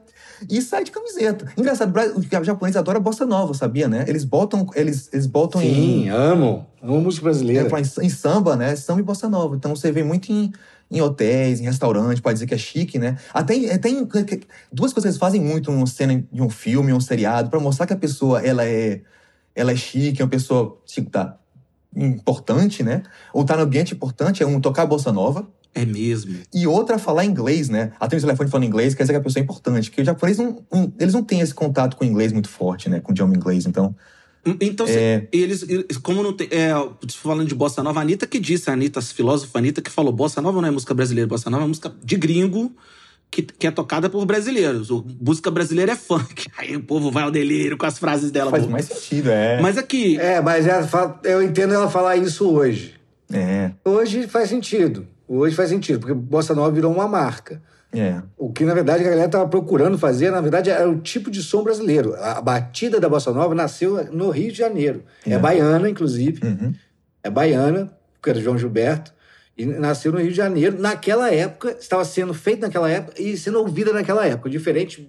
[0.49, 1.51] E sai de camiseta.
[1.57, 4.05] Engraçado, o Bra- o japonês adora bossa nova, sabia, né?
[4.07, 6.65] Eles botam, eles, eles botam Sim, em, amo.
[6.81, 7.69] Amo música é, brasileira.
[7.69, 8.75] pra- em samba, né?
[8.75, 9.55] Samba e bossa nova.
[9.55, 10.51] Então você vê muito em,
[10.89, 13.17] em hotéis, em restaurantes, pode dizer que é chique, né?
[13.33, 14.07] Até, em- até em-
[14.71, 17.85] duas coisas que eles fazem muito numa cena de um filme, um seriado, pra mostrar
[17.85, 19.01] que a pessoa ela é,
[19.55, 21.35] ela é chique, é uma pessoa tipo, tá
[21.95, 23.03] importante, né?
[23.33, 25.47] Ou tá no ambiente importante, é um tocar bossa nova.
[25.73, 26.35] É mesmo.
[26.53, 27.91] E outra falar inglês, né?
[27.99, 29.89] Atender o telefone falando inglês, quer dizer que a pessoa é importante.
[29.89, 30.63] Porque os japoneses não,
[30.99, 32.99] eles não têm esse contato com o inglês muito forte, né?
[32.99, 33.65] Com o idioma inglês.
[33.65, 33.95] Então,
[34.61, 35.27] Então, É.
[35.33, 36.47] eles, eles- como não tem.
[36.49, 36.71] É,
[37.17, 40.11] falando de bossa nova, a Anitta que disse, a Anitta, a filósofa Anitta, que falou:
[40.13, 42.71] bossa nova não é música brasileira, bossa nova é música de gringo
[43.29, 44.89] que, que é tocada por brasileiros.
[44.89, 46.47] O música brasileira é funk.
[46.57, 48.49] Aí o povo vai ao delírio com as frases dela.
[48.49, 48.71] Faz boa.
[48.71, 49.61] mais sentido, é.
[49.61, 52.95] Mas aqui, É, mas ela fala- eu entendo ela falar isso hoje.
[53.31, 55.05] É, Hoje faz sentido.
[55.31, 57.61] Hoje faz sentido, porque Bossa Nova virou uma marca.
[57.93, 58.21] é.
[58.37, 61.41] O que, na verdade, a galera estava procurando fazer, na verdade, era o tipo de
[61.43, 62.15] som brasileiro.
[62.15, 65.03] A batida da Bossa Nova nasceu no Rio de Janeiro.
[65.25, 65.37] É, É.
[65.39, 66.43] baiana, inclusive.
[66.45, 66.73] Uhum.
[67.23, 69.13] É baiana, porque era João Gilberto.
[69.57, 70.79] E nasceu no Rio de Janeiro.
[70.79, 74.49] Naquela época, estava sendo feito naquela época e sendo ouvida naquela época.
[74.49, 75.07] Diferente,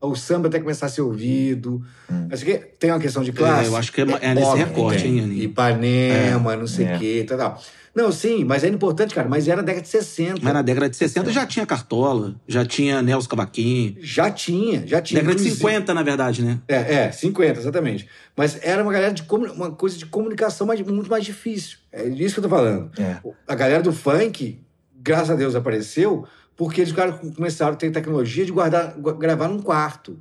[0.00, 1.82] o samba até começar a ser ouvido.
[2.30, 3.66] Acho que tem uma questão de classe.
[3.66, 5.44] eu acho que é, é nesse óbvio, recorte, hein, Aninha?
[5.44, 6.98] Ipanema, não sei o É.
[6.98, 7.62] quê, tal, tal.
[7.92, 9.28] Não, sim, mas é importante, cara.
[9.28, 10.38] Mas era década de 60.
[10.40, 13.96] Mas na década de 60 já tinha Cartola, já tinha Nelson Cavaquinho.
[14.00, 15.20] Já tinha, já tinha.
[15.20, 16.60] Década de Inclusive- 50, na verdade, né?
[16.68, 18.08] É, é, 50, exatamente.
[18.36, 21.78] Mas era uma galera de uma coisa de comunicação mais- muito mais difícil.
[21.90, 22.90] É disso que eu tô falando.
[22.96, 23.16] É.
[23.48, 24.60] A galera do funk,
[25.02, 26.24] graças a Deus, apareceu
[26.60, 26.92] porque eles
[27.34, 30.18] começaram a ter tecnologia de guardar, gu- gravar num quarto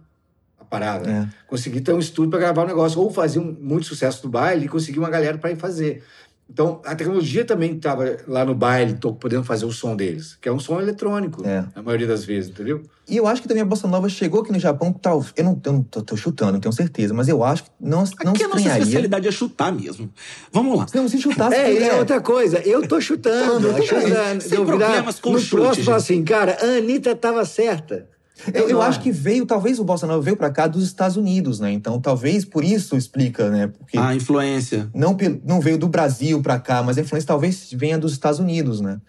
[0.58, 1.12] a parada.
[1.12, 1.28] É.
[1.46, 3.02] Conseguir ter um estúdio para gravar o negócio.
[3.02, 6.02] Ou fazer um, muito sucesso no baile e conseguir uma galera para ir fazer.
[6.52, 10.50] Então, a tecnologia também estava lá no baile, tô podendo fazer o som deles, que
[10.50, 11.64] é um som eletrônico, É.
[11.76, 12.82] na maioria das vezes, entendeu?
[13.08, 15.62] E eu acho que também a Bossa Nova chegou aqui no Japão, tal, eu não,
[15.64, 18.44] eu não tô, tô chutando, não tenho certeza, mas eu acho que não, não Aqui
[18.44, 18.82] a nossa estranharia.
[18.84, 20.12] especialidade é chutar mesmo.
[20.52, 20.88] Vamos lá.
[20.94, 23.68] Não se chutasse, É, é, é outra coisa, eu tô chutando.
[23.68, 26.14] Eu a da- de Sem eu virar problemas com no chute, próximo falar gente.
[26.14, 28.08] assim, cara, a Anitta tava certa.
[28.54, 31.18] Eu, eu Não, acho que veio, talvez o Bossa Nova veio pra cá dos Estados
[31.18, 31.72] Unidos, né?
[31.72, 33.68] Então talvez por isso explica, né?
[33.68, 34.90] Porque A influência.
[34.94, 38.80] não, não veio do Brasil pra cá, mas a influência talvez venha dos Estados Unidos,
[38.82, 39.00] né?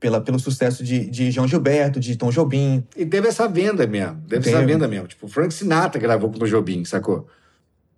[0.00, 2.82] Pela, pelo sucesso de, de João Gilberto, de Tom Jobim.
[2.96, 4.20] E teve essa venda mesmo.
[4.28, 5.06] Teve essa venda mesmo.
[5.06, 7.28] Tipo, Frank Sinatra gravou com o Jobim, sacou?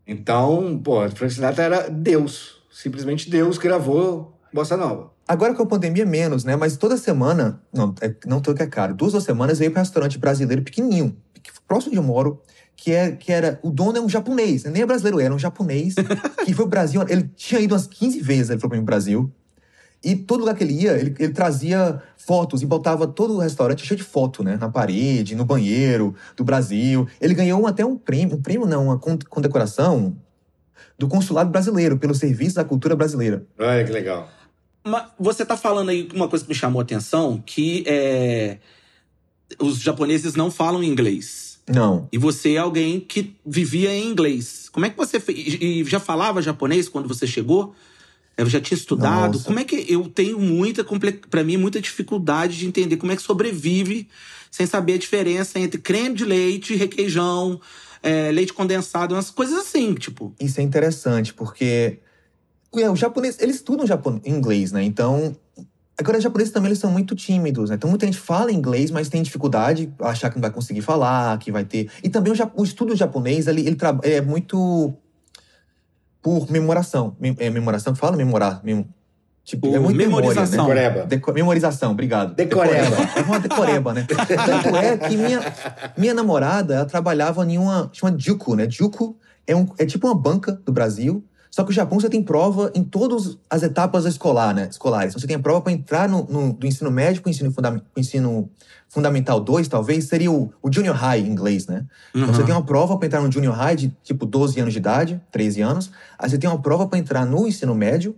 [0.07, 2.57] Então, pô, o Frank Sinatra era Deus.
[2.70, 5.11] Simplesmente Deus gravou Bossa Nova.
[5.27, 6.55] Agora com a pandemia, menos, né?
[6.55, 9.71] Mas toda semana, não, é, não tô que é caro, duas ou semanas eu ia
[9.71, 12.40] pra um restaurante brasileiro pequenininho, que- próximo de onde eu moro,
[12.77, 13.59] que, é, que era.
[13.62, 15.95] O dono é um japonês, nem é brasileiro, era um japonês,
[16.45, 17.03] que foi pro Brasil.
[17.09, 19.31] Ele tinha ido umas 15 vezes, ele foi pro Brasil.
[20.05, 23.87] E todo lugar que ele ia, ele, ele trazia fotos e botava todo o restaurante
[23.87, 24.59] cheio de foto, né?
[24.61, 27.09] Na parede, no banheiro do Brasil.
[27.21, 30.14] Ele ganhou um- até um prêmio, um prêmio não, uma con- condecoração
[30.99, 33.47] do consulado brasileiro pelo serviço da cultura brasileira.
[33.59, 34.29] Olha que legal.
[34.85, 38.59] Mas você tá falando aí uma coisa que me chamou a atenção, que é,
[39.59, 41.59] os japoneses não falam inglês.
[41.66, 42.07] Não.
[42.12, 44.68] E você é alguém que vivia em inglês.
[44.70, 45.57] Como é que você fez?
[45.61, 47.75] E já falava japonês quando você chegou?
[48.37, 49.35] Eu já tinha estudado.
[49.35, 49.44] Nossa.
[49.47, 50.85] Como é que eu tenho muita
[51.31, 54.09] para mim muita dificuldade de entender como é que sobrevive
[54.51, 57.61] sem saber a diferença entre creme de leite, requeijão,
[58.03, 60.35] é, leite condensado, umas coisas assim, tipo.
[60.38, 61.99] Isso é interessante, porque é,
[62.82, 64.20] o japonês, eles estudam japon...
[64.24, 64.82] inglês, né?
[64.82, 65.34] Então,
[65.98, 67.76] agora os japoneses também eles são muito tímidos, né?
[67.76, 71.52] Então muita gente fala inglês, mas tem dificuldade, achar que não vai conseguir falar, que
[71.52, 71.88] vai ter.
[72.02, 74.92] E também o, ja- o estudo japonês, ele, ele, tra- ele é muito
[76.22, 77.16] por memoração.
[77.20, 78.16] Mem- é memoração que fala?
[78.16, 78.60] Memorar.
[78.64, 78.88] mem-
[79.44, 80.64] Tipo, é muito memorização.
[80.64, 80.88] Memória, né?
[80.88, 81.06] Decoreba.
[81.06, 82.34] Deco- memorização, obrigado.
[82.34, 82.96] Decoreba.
[83.14, 84.06] É uma decoreba, né?
[84.08, 85.40] Tanto é que minha,
[85.98, 87.90] minha namorada, ela trabalhava em uma.
[87.92, 88.66] chama Juku, né?
[88.70, 89.14] Juku
[89.46, 91.22] é, um, é tipo uma banca do Brasil.
[91.55, 94.67] Só que o Japão você tem prova em todas as etapas escolar, né?
[94.69, 95.11] escolares.
[95.12, 97.53] Então, você tem a prova para entrar no, no- do ensino médio para o ensino,
[97.53, 98.51] fundam, ensino
[98.88, 101.85] fundamental 2, talvez, seria o, o junior high em inglês, né?
[102.12, 102.47] Então você Uhum.
[102.47, 105.61] tem uma prova para entrar no junior high de tipo 12 anos de idade, 13
[105.62, 105.93] anos.
[106.19, 108.17] Aí você tem uma prova para entrar no ensino médio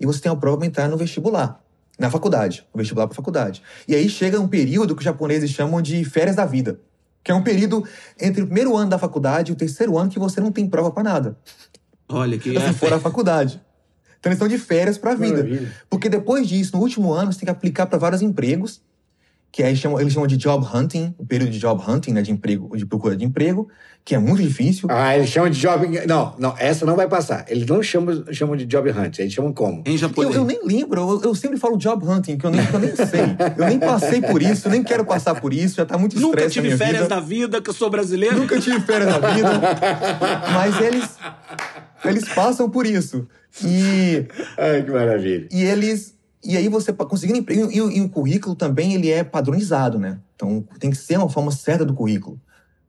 [0.00, 1.60] e você tem uma prova para entrar no vestibular,
[2.00, 3.62] na faculdade, no vestibular para faculdade.
[3.86, 6.80] E aí chega um período que os japoneses chamam de férias da vida,
[7.22, 7.84] que é um período
[8.20, 10.90] entre o primeiro ano da faculdade e o terceiro ano que você não tem prova
[10.90, 11.36] para nada,
[12.12, 13.60] Olha que se for a faculdade.
[14.20, 15.38] Então eles estão de férias para a vida.
[15.38, 15.72] Maravilha.
[15.90, 18.80] Porque depois disso, no último ano, você tem que aplicar para vários empregos,
[19.50, 22.30] que aí chamam, eles chamam de job hunting, o período de job hunting, né, de
[22.30, 23.68] emprego, de procura de emprego,
[24.04, 24.88] que é muito difícil.
[24.90, 25.86] Ah, eles chamam de job.
[26.06, 27.44] Não, não, essa não vai passar.
[27.48, 29.82] Eles não chamam, chamam de job hunt, eles chamam como?
[29.86, 30.34] em Eu, japonês.
[30.36, 32.96] eu nem lembro, eu, eu sempre falo job hunting, que eu nem, que eu nem
[32.96, 33.36] sei.
[33.58, 36.38] Eu nem passei por isso, eu nem quero passar por isso, já tá muito Nunca
[36.44, 37.14] estresse na tive minha férias vida.
[37.14, 38.38] da vida, que eu sou brasileiro.
[38.38, 39.50] Nunca tive férias na vida.
[40.54, 41.10] Mas eles,
[42.04, 43.26] eles passam por isso.
[43.64, 44.26] E
[44.58, 45.48] Ai, que maravilha.
[45.50, 46.14] E eles.
[46.44, 47.70] E aí você conseguindo emprego.
[47.70, 50.18] E, o- e o currículo também ele é padronizado, né?
[50.34, 52.40] Então tem que ser uma forma certa do currículo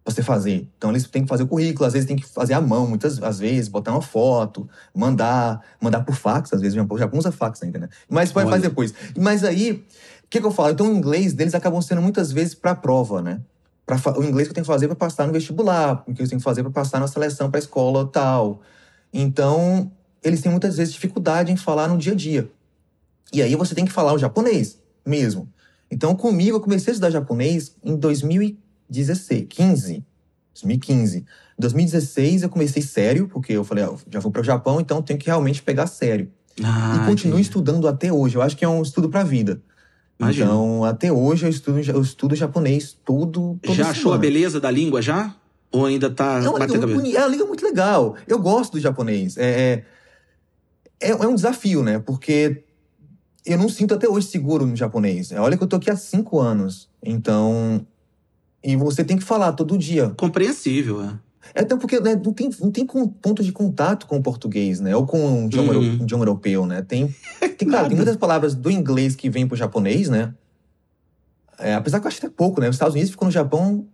[0.04, 0.68] pra você fazer.
[0.78, 3.22] Então eles têm que fazer o currículo, às vezes tem que fazer à mão, muitas
[3.24, 7.62] às vezes, botar uma foto, mandar, mandar por fax, às vezes o Japão, usa fax
[7.64, 7.90] ainda, né?
[8.10, 8.48] Mas Olha.
[8.50, 8.94] fazer depois.
[9.18, 10.72] Mas aí, o que, que eu falo?
[10.72, 13.40] Então o inglês deles acabam sendo muitas vezes pra prova, né?
[13.86, 16.28] Pra, o inglês que eu tenho que fazer para passar no vestibular, o que eu
[16.28, 18.62] tenho que fazer para passar na seleção para escola tal.
[19.14, 19.92] Então,
[20.24, 22.50] eles têm muitas vezes dificuldade em falar no dia a dia.
[23.32, 25.48] E aí você tem que falar o japonês mesmo.
[25.92, 30.04] Então, comigo, eu comecei a estudar japonês em 2016, 15,
[30.54, 31.18] 2015.
[31.20, 31.26] Em
[31.60, 35.20] 2016, eu comecei sério, porque eu falei, ah, já vou para o Japão, então tenho
[35.20, 36.32] que realmente pegar sério.
[36.64, 37.42] Ah, e continuo entendi.
[37.42, 38.36] estudando até hoje.
[38.36, 39.62] Eu acho que é um estudo para a vida.
[40.20, 40.46] Imagino.
[40.46, 44.70] Então, até hoje eu estudo, eu estudo japonês todo, toda Já achou a beleza da
[44.70, 45.36] língua já?
[45.74, 47.02] Ou ainda tá É uma, batendo língua, cabeça?
[47.02, 48.16] boni- é uma língua muito legal.
[48.28, 49.36] Eu gosto do japonês.
[49.38, 49.84] É,
[51.02, 52.00] é, é, é um desafio, né?
[52.00, 52.64] Porque
[53.46, 55.32] eu não sinto até hoje seguro no japonês.
[55.32, 56.90] Olha que eu tô aqui há cinco anos.
[57.04, 57.86] Então.
[58.64, 60.12] E você tem que falar todo dia.
[60.16, 61.20] Compreensível, é.
[61.54, 64.96] É até porque né, não, tem, não tem ponto de contato com o português, né?
[64.96, 65.96] Ou com o idioma, Uhum.
[65.96, 66.82] idioma europeu, né?
[66.82, 67.14] Tem,
[67.58, 70.34] tem, claro, tem muitas palavras do inglês que vêm pro japonês, né?
[71.60, 72.70] É, apesar que eu acho até pouco, né?
[72.70, 73.86] Os Estados Unidos ficou no Japão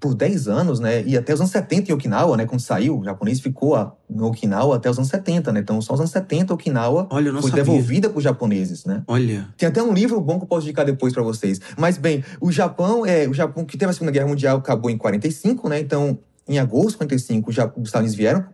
[0.00, 1.02] por 10 anos, né?
[1.04, 2.44] E até os anos 70 em Okinawa, né?
[2.44, 3.76] Quando saiu, o japonês ficou
[4.08, 5.60] no Okinawa até os anos 70, né?
[5.60, 7.64] Então, só os anos 70 Okinawa Olha, foi sabia.
[7.64, 9.02] devolvida para os japoneses, né?
[9.06, 9.48] Olha.
[9.56, 11.60] Tem até um livro bom que eu posso indicar depois para vocês.
[11.76, 14.98] Mas bem, o Japão é o Japão que teve a Segunda Guerra Mundial acabou em
[14.98, 15.80] 45, né?
[15.80, 16.18] Então,
[16.48, 18.44] em agosto de 45, os Estados vieram,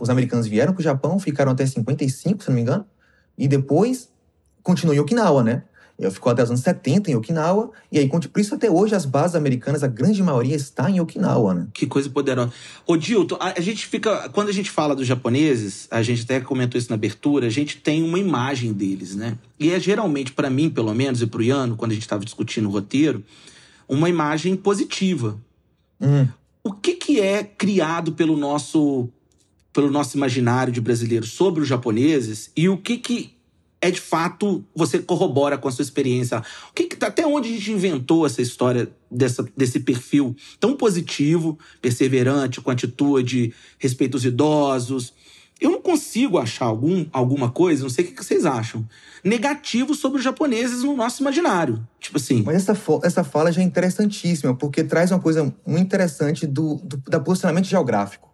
[0.00, 2.84] os americanos vieram para o Japão, ficaram até 55, se não me engano,
[3.36, 4.08] e depois
[4.62, 5.62] continuou em Okinawa, né?
[5.96, 9.04] Eu ficou até os anos 70 em Okinawa, e aí, por isso até hoje as
[9.04, 11.68] bases americanas, a grande maioria está em Okinawa, né?
[11.72, 12.52] Que coisa poderosa.
[12.84, 14.28] Ô, Dilton, a, a gente fica.
[14.30, 17.76] Quando a gente fala dos japoneses, a gente até comentou isso na abertura, a gente
[17.76, 19.38] tem uma imagem deles, né?
[19.58, 22.68] E é geralmente, pra mim, pelo menos, e pro Iano, quando a gente estava discutindo
[22.68, 23.22] o roteiro,
[23.88, 25.38] uma imagem positiva.
[26.00, 26.26] Hum.
[26.64, 29.08] O que, que é criado pelo nosso,
[29.72, 33.33] pelo nosso imaginário de brasileiro sobre os japoneses e o que, que
[33.84, 36.42] é de fato você corrobora com a sua experiência?
[36.70, 41.58] O que, que até onde a gente inventou essa história dessa, desse perfil tão positivo,
[41.82, 45.12] perseverante, com atitude, respeito aos idosos?
[45.60, 48.88] Eu não consigo achar algum, alguma coisa, não sei o que, vocês acham,
[49.22, 51.86] negativo sobre os japoneses no nosso imaginário.
[52.00, 56.46] Tipo assim, Mas essa, essa fala já é interessantíssima, porque traz uma coisa muito interessante
[56.46, 58.32] do, do da posicionamento geográfico.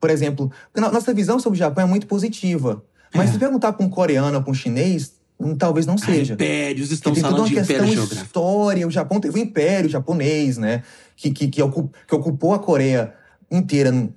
[0.00, 2.82] Por exemplo, nossa visão sobre o Japão é muito positiva.
[3.14, 3.32] Mas É.
[3.32, 6.34] se perguntar para um coreano ou para um chinês, hum, talvez não ah, seja.
[6.34, 8.86] impérios, Porque estão toda falando uma de questão império história.
[8.86, 10.82] O Japão teve um império japonês, né?
[11.16, 13.12] Que, que, que, ocu- que ocupou a Coreia
[13.50, 14.12] inteira em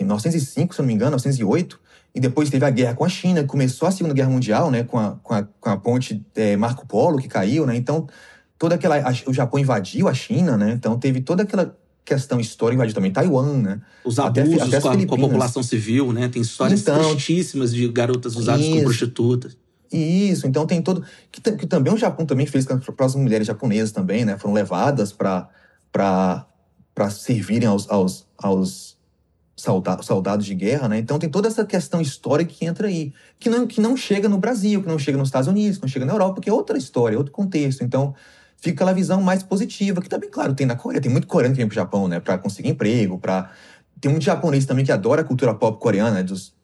[0.00, 1.78] em 1905, se eu não me engano, 1908.
[2.12, 3.44] E depois teve a guerra com a China.
[3.44, 4.82] Começou a Segunda Guerra Mundial, né?
[4.82, 7.76] Com a, com a, com a ponte eh, Marco Polo, que caiu, né?
[7.76, 8.08] Então,
[8.58, 8.96] toda aquela...
[8.98, 10.72] a- o Japão invadiu a China, né?
[10.72, 12.86] Então, teve toda aquela questão histórica.
[12.92, 13.80] Também Taiwan, né?
[14.04, 16.28] Os Até- abusos até as com, a, com a população civil, né?
[16.28, 18.84] Tem histórias Então- tristíssimas de garotas usadas como Isso.
[18.84, 19.56] prostitutas.
[19.92, 21.02] Isso, então tem todo.
[21.32, 24.38] Que, que também o Japão também fez com as próprias mulheres japonesas também, né?
[24.38, 25.48] Foram levadas para
[27.10, 28.96] servirem aos, aos, aos
[29.56, 30.98] solda- soldados de guerra, né?
[30.98, 33.12] Então tem toda essa questão histórica que entra aí.
[33.38, 35.88] Que não, que não chega no Brasil, que não chega nos Estados Unidos, que não
[35.88, 37.82] chega na Europa, que é outra história, outro contexto.
[37.82, 38.14] Então
[38.60, 41.00] fica aquela visão mais positiva, que também, claro, tem na Coreia.
[41.00, 42.20] Tem muito coreano que vem pro Japão, né?
[42.20, 43.50] Pra conseguir emprego, para
[44.00, 46.22] Tem muito japonês também que adora a cultura pop coreana, né?
[46.22, 46.54] Dos.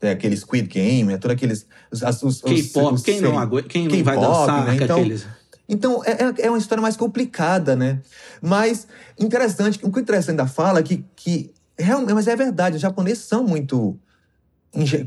[0.00, 1.18] É, aquele Squid Game, né?
[1.18, 1.66] Todos aqueles.
[1.90, 4.76] K-pop, quem não, quem não vai dançar né?
[4.76, 5.26] Então, aqueles...
[5.68, 8.00] então, é, é- é uma história mais complicada, né?
[8.40, 8.86] Mas
[9.18, 12.82] interessante, o que é interessante da fala é que, que realmente, mas é verdade, os
[12.82, 13.98] japoneses são muito.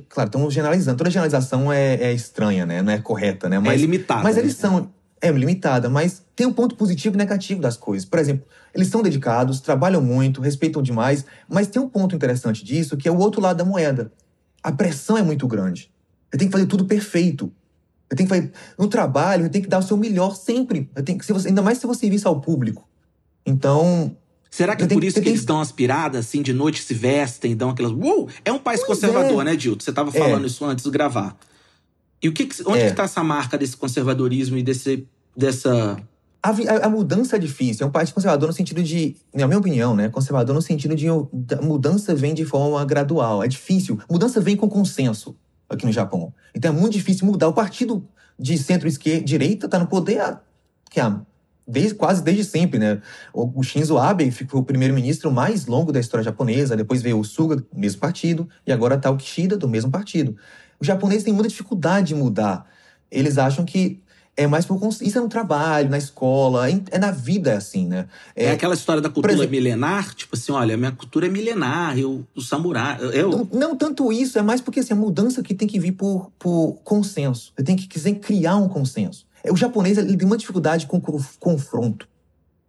[0.09, 0.97] Claro, estamos generalizando.
[0.97, 2.81] Toda generalização é, é estranha, né?
[2.81, 3.57] Não é correta, né?
[3.57, 4.23] é Mas, limitado.
[4.23, 4.41] mas né?
[4.41, 4.91] eles são.
[5.21, 8.03] É limitada, mas tem um ponto positivo e negativo das coisas.
[8.09, 12.97] Por exemplo, eles são dedicados, trabalham muito, respeitam demais, mas tem um ponto interessante disso
[12.97, 14.11] que é o outro lado da moeda.
[14.63, 15.91] A pressão é muito grande.
[16.33, 17.51] Ele tem que fazer tudo perfeito.
[18.09, 18.51] Ele tem que fazer.
[18.79, 20.89] No trabalho, ele tem que dar o seu melhor sempre.
[20.95, 22.87] Ele tem que, se você, ainda mais se você serviço ao público.
[23.45, 24.15] Então,
[24.53, 26.41] Será que é Eu tenho- por isso eu que tenho- eles dão uma aspirada, assim,
[26.41, 27.93] de noite se vestem, dão aquelas...
[27.93, 28.27] Uou!
[28.43, 29.45] É um país Pois conservador, é.
[29.45, 29.81] né, Dilton?
[29.81, 30.11] Você estava É.
[30.11, 31.37] falando isso antes de gravar.
[32.21, 32.89] E o que, onde É.
[32.89, 35.97] que tá essa marca desse conservadorismo e desse, dessa...
[36.43, 37.85] a, a- a mudança é difícil.
[37.85, 40.09] É um país conservador no sentido de, na minha opinião, né?
[40.09, 41.07] Conservador no sentido de
[41.61, 43.43] mudança vem de forma gradual.
[43.43, 43.99] É difícil.
[44.09, 45.35] Mudança vem com consenso
[45.69, 46.33] aqui no Japão.
[46.53, 47.47] Então é muito difícil mudar.
[47.47, 48.05] O partido
[48.37, 50.39] de centro-esquerda, direita, está no poder há,
[50.97, 51.21] há
[51.67, 53.01] desde, quase desde sempre, né?
[53.33, 56.75] O, o Shinzo Abe ficou o primeiro-ministro mais longo da história japonesa.
[56.75, 60.35] Depois veio o Suga, do mesmo partido, e agora está o Kishida, do mesmo partido.
[60.81, 62.65] Os japoneses têm muita dificuldade de mudar.
[63.11, 64.01] Eles acham que
[64.35, 67.85] é mais por isso é no trabalho, na escola, é, é na vida é assim,
[67.85, 68.07] né?
[68.35, 72.25] É, aquela história da cultura exemplo- milenar, tipo assim, olha, minha cultura é milenar, eu,
[72.35, 73.29] o samurai, eu...
[73.29, 76.31] Não, não tanto isso, é mais porque assim, a mudança que tem que vir por,
[76.39, 77.51] por consenso.
[77.55, 79.27] Você tem que quiser criar um consenso.
[79.43, 82.07] É, O japonês ele tem uma dificuldade com co- confronto.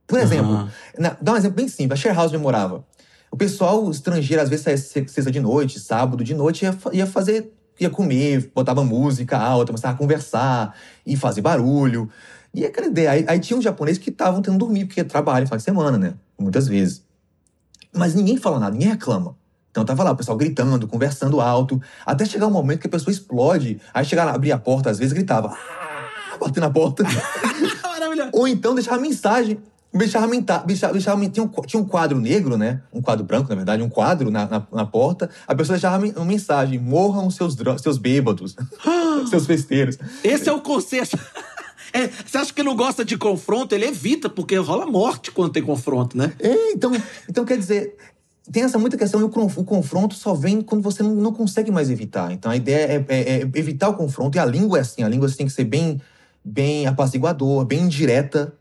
[0.07, 0.71] Por exemplo, Aham.
[0.99, 1.99] na- dá um exemplo bem simples.
[1.99, 2.85] A share house morava.
[3.31, 7.07] O pessoal estrangeiro, às vezes, saía se- sexta de noite, sábado de noite, ia, ia
[7.07, 12.09] fazer, ia comer, botava música alta, começava a conversar e fazer barulho.
[12.55, 13.11] E aquela ideia.
[13.11, 16.15] Aí, aí tinha uns japoneses que estavam tendo dormir, porque trabalham final de semana, né?
[16.39, 17.05] Muitas vezes.
[17.95, 19.37] Mas ninguém fala nada, ninguém reclama.
[19.71, 23.11] Então tava lá, o pessoal gritando, conversando alto, até chegar um momento que a pessoa
[23.11, 23.81] explode.
[23.93, 27.05] Aí chegava lá, abria a porta, às vezes gritava, "Ah!", batendo na porta.
[28.33, 29.59] Ou então deixava mensagem.
[29.95, 30.27] Deixava,
[30.65, 32.81] deixava, tinha, um, tinha um quadro negro, né?
[32.93, 35.29] Um quadro branco, na verdade, um quadro na, na, na porta.
[35.47, 38.57] A pessoa deixava uma mensagem: morram seus, seus bêbados,
[39.29, 39.99] seus festeiros.
[40.25, 41.19] Esse é o conceito.
[41.95, 43.75] É, você acha que não gosta de confronto?
[43.75, 46.33] Ele evita, porque rola morte quando tem confronto, né?
[46.41, 46.91] É, então,
[47.29, 47.99] então quer dizer,
[48.51, 51.35] tem essa muita questão e o, conf- o confronto só vem quando você não, não
[51.35, 52.33] consegue mais evitar.
[52.33, 55.09] Então a ideia é, é- é evitar o confronto e a língua é assim, a
[55.09, 56.01] língua tem que ser bem,
[56.43, 58.55] bem apaziguador, bem indireta.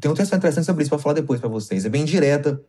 [0.00, 1.84] Tem um texto interessante sobre isso para falar depois para vocês.
[1.84, 2.60] É bem indireta.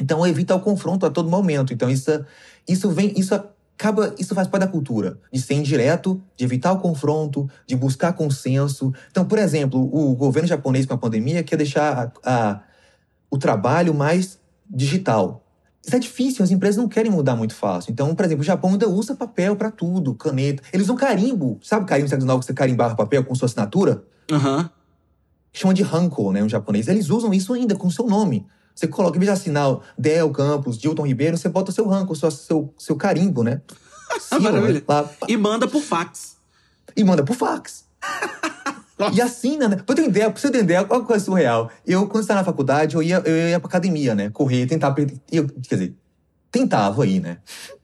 [0.00, 1.72] Então evita o confronto a todo momento.
[1.72, 2.24] Então isso,
[2.68, 6.78] isso vem, isso acaba, isso faz parte da cultura de ser indireto, de evitar o
[6.78, 8.92] confronto, de buscar consenso.
[9.10, 12.60] Então, por exemplo, o governo japonês com a pandemia quer deixar a- a,
[13.30, 15.44] o trabalho mais digital.
[15.84, 17.90] Isso é difícil, as empresas não querem mudar muito fácil.
[17.90, 20.62] Então, por exemplo, o Japão ainda usa papel para tudo, caneta.
[20.72, 21.58] Eles usam carimbo.
[21.62, 24.04] Sabe carimbo sexual que você carimbava papel com sua assinatura?
[24.30, 24.70] Aham.
[25.52, 26.86] Chama de hanko, né, um japonês.
[26.88, 28.46] Eles usam isso ainda com seu nome.
[28.74, 32.30] Você coloca, em vez de assinar Del Campos, Dilton Ribeiro, você bota seu ranco, seu,
[32.30, 33.60] seu, seu carimbo, né?
[34.20, 34.84] Símbolo, Maravilha.
[34.88, 36.36] Lá, E manda por fax.
[36.96, 37.84] e manda pro fax.
[39.12, 39.76] e assina, né?
[39.84, 41.70] Pra ter uma ideia, pra você ter ideia, que coisa surreal.
[41.86, 44.30] Eu, quando estava na faculdade, eu ia, eu ia pra academia, né?
[44.30, 44.92] Correr, tentar.
[44.92, 45.96] per- Eu, quer dizer,
[46.50, 47.38] tentava ir, né?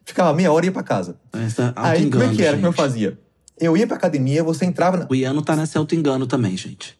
[0.04, 1.16] Ficava meia hora e ia pra casa.
[1.32, 2.56] Essa Aí, como é que era?
[2.56, 2.76] Como eu gente.
[2.80, 3.18] fazia?
[3.58, 4.96] Eu ia pra academia, você entrava.
[4.98, 5.06] Na...
[5.10, 6.96] O Iano tá nesse auto-engano também, gente.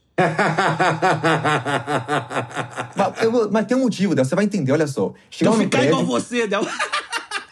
[2.97, 5.13] Mas, eu mas tem um motivo, Del, você vai entender, olha só.
[5.31, 5.93] Chegava no ficar prédio.
[6.01, 6.63] igual você, Del.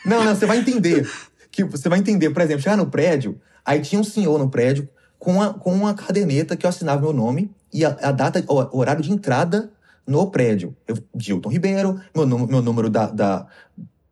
[0.05, 1.09] Não, não, você vai entender.
[1.51, 4.89] Que você vai entender, por exemplo, chegar no prédio, aí tinha um senhor no prédio
[5.19, 8.79] com uma, com uma caderneta que eu assinava meu nome e a, a data, o
[8.79, 9.71] horário de entrada
[10.07, 10.77] no prédio.
[10.87, 13.47] Eu, Gilton Ribeiro, meu, meu número da, da-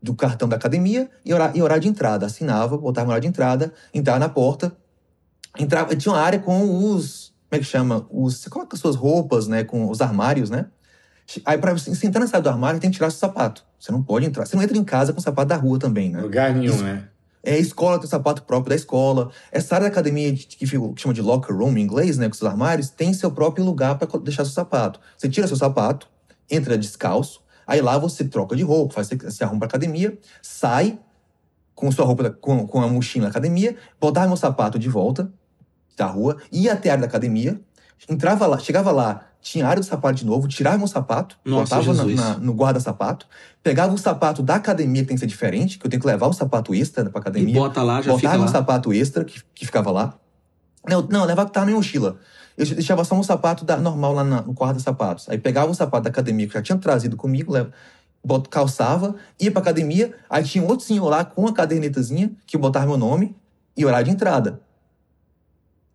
[0.01, 2.27] do cartão da academia e horário, e horário de entrada.
[2.27, 4.75] Assinava, botava horário de entrada, entrava na porta.
[5.59, 7.32] Entrava, tinha uma área com os.
[7.53, 8.07] Como é que chama?
[8.11, 9.62] Os, você coloca as suas roupas, né?
[9.62, 10.69] Com os armários, né?
[11.45, 13.62] Aí, pra você entrar na saída do armário, tem que tirar seu sapato.
[13.79, 14.47] Você não pode entrar.
[14.47, 16.23] Você não entra em casa com o sapato da rua também, né?
[16.23, 16.83] Lugar nenhum, Isso.
[16.83, 17.07] né?
[17.45, 19.31] É, escola tem o sapato próprio da escola.
[19.51, 22.27] Essa área da academia de- que, que chama de locker room em inglês, né?
[22.27, 24.99] Com seus armários, tem seu próprio lugar para deixar seu sapato.
[25.19, 26.09] Você tira seu sapato,
[26.51, 30.99] entra descalço, aí lá você troca de roupa, faz, se arruma pra academia, sai
[31.75, 35.31] com sua roupa, com, com a mochila na academia, botava meu sapato de volta
[35.96, 37.61] da rua, ia até a área da academia,
[38.09, 41.76] entrava lá, chegava lá, tinha a área do sapato de novo, tirava meu sapato, Nossa,
[41.76, 43.26] botava na- na- no guarda-sapato,
[43.62, 46.26] pegava o sapato da academia, que tem que ser diferente, que eu tenho que levar
[46.28, 47.55] o sapato extra pra E academia.
[47.55, 48.48] bota lá, já botava um lá.
[48.48, 50.14] sapato extra que, que ficava lá.
[50.88, 52.18] Não, não, levava que tava na mochila.
[52.57, 55.28] Eu deixava só um sapato da- normal lá na- no guarda-sapatos.
[55.28, 57.70] Aí pegava o sapato da academia que eu já tinha trazido comigo, leva,
[58.24, 62.57] bot, calçava, ia pra academia, aí tinha um outro senhor lá com uma cadernetazinha que
[62.59, 63.35] botava meu nome
[63.76, 64.61] e horário de entrada.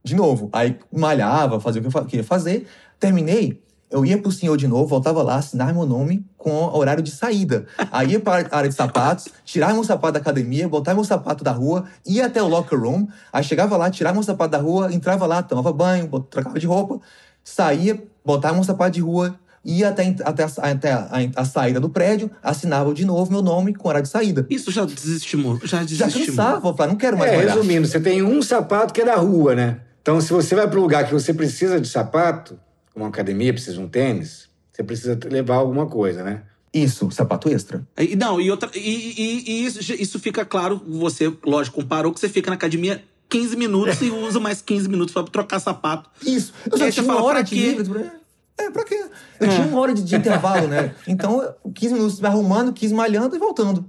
[0.07, 2.65] De novo, aí malhava, fazia o que eu queria fazer.
[2.99, 7.03] Terminei, eu ia pro senhor de novo, voltava lá, assinar meu nome com o horário
[7.03, 7.65] de saída.
[7.91, 11.43] Aí ia para a área de sapatos, tirava meu sapato da academia, botava meu sapato
[11.43, 14.93] da rua, ia até o locker room, aí chegava lá, tirava meu sapato da rua,
[14.93, 16.99] entrava lá, tomava banho, trocava de roupa,
[17.43, 21.89] saía, botava meu sapato de rua, ia até, até, a, até a, a saída do
[21.89, 24.45] prédio, assinava de novo meu nome com horário de saída.
[24.49, 25.59] Isso já desestimulou.
[25.63, 26.27] Já Já desestimulou.
[26.27, 27.53] cansava, eu falava, não quero mais É, olhar.
[27.55, 29.79] resumindo, você tem um sapato que é da rua, né?
[30.07, 32.57] Então, se você vai para um lugar que você precisa de sapato,
[32.93, 36.43] como uma academia, precisa de um tênis, você precisa levar alguma coisa, né?
[36.73, 37.85] Isso, sapato extra.
[37.99, 42.21] E, não, e, outra, e, e- e isso, isso fica claro, você, lógico, comparou que
[42.21, 46.09] você fica na academia 15 minutos e usa mais 15 minutos pra trocar sapato.
[46.25, 46.53] Isso.
[46.71, 47.71] Eu já aí tinha uma fala, hora pra de quê?
[47.73, 48.09] livre.
[48.57, 49.05] É, pra quê?
[49.41, 50.95] Eu tinha uma hora de, de intervalo, né?
[51.05, 53.85] Então, eu- 15 minutos me arrumando, 15 malhando e voltando.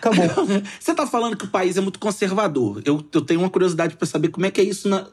[0.00, 0.26] Acabou.
[0.80, 2.82] Você tá falando que o país é muito conservador.
[2.84, 5.06] Eu, eu tenho uma curiosidade pra saber como é que é isso na,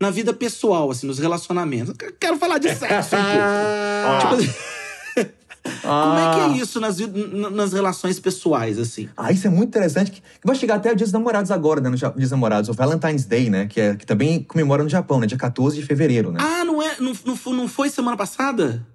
[0.00, 1.94] na vida pessoal, assim, nos relacionamentos.
[2.20, 3.20] Quero falar de sexo um
[4.04, 4.20] pouco.
[4.20, 5.30] Tipo assim,
[5.82, 9.08] como é que é isso nas, nas relações pessoais, assim?
[9.16, 10.12] Ah, isso é muito interessante.
[10.12, 11.88] Que vai chegar até o Dia dos Namorados agora, né?
[11.88, 13.66] No Dia dos Namorados, o Valentine's Day, né?
[13.66, 15.26] Que, é, que também comemora no Japão, né?
[15.26, 16.38] Dia 14 de fevereiro, né?
[16.40, 16.96] Ah, não é?
[17.00, 18.86] Não, não, não foi semana passada?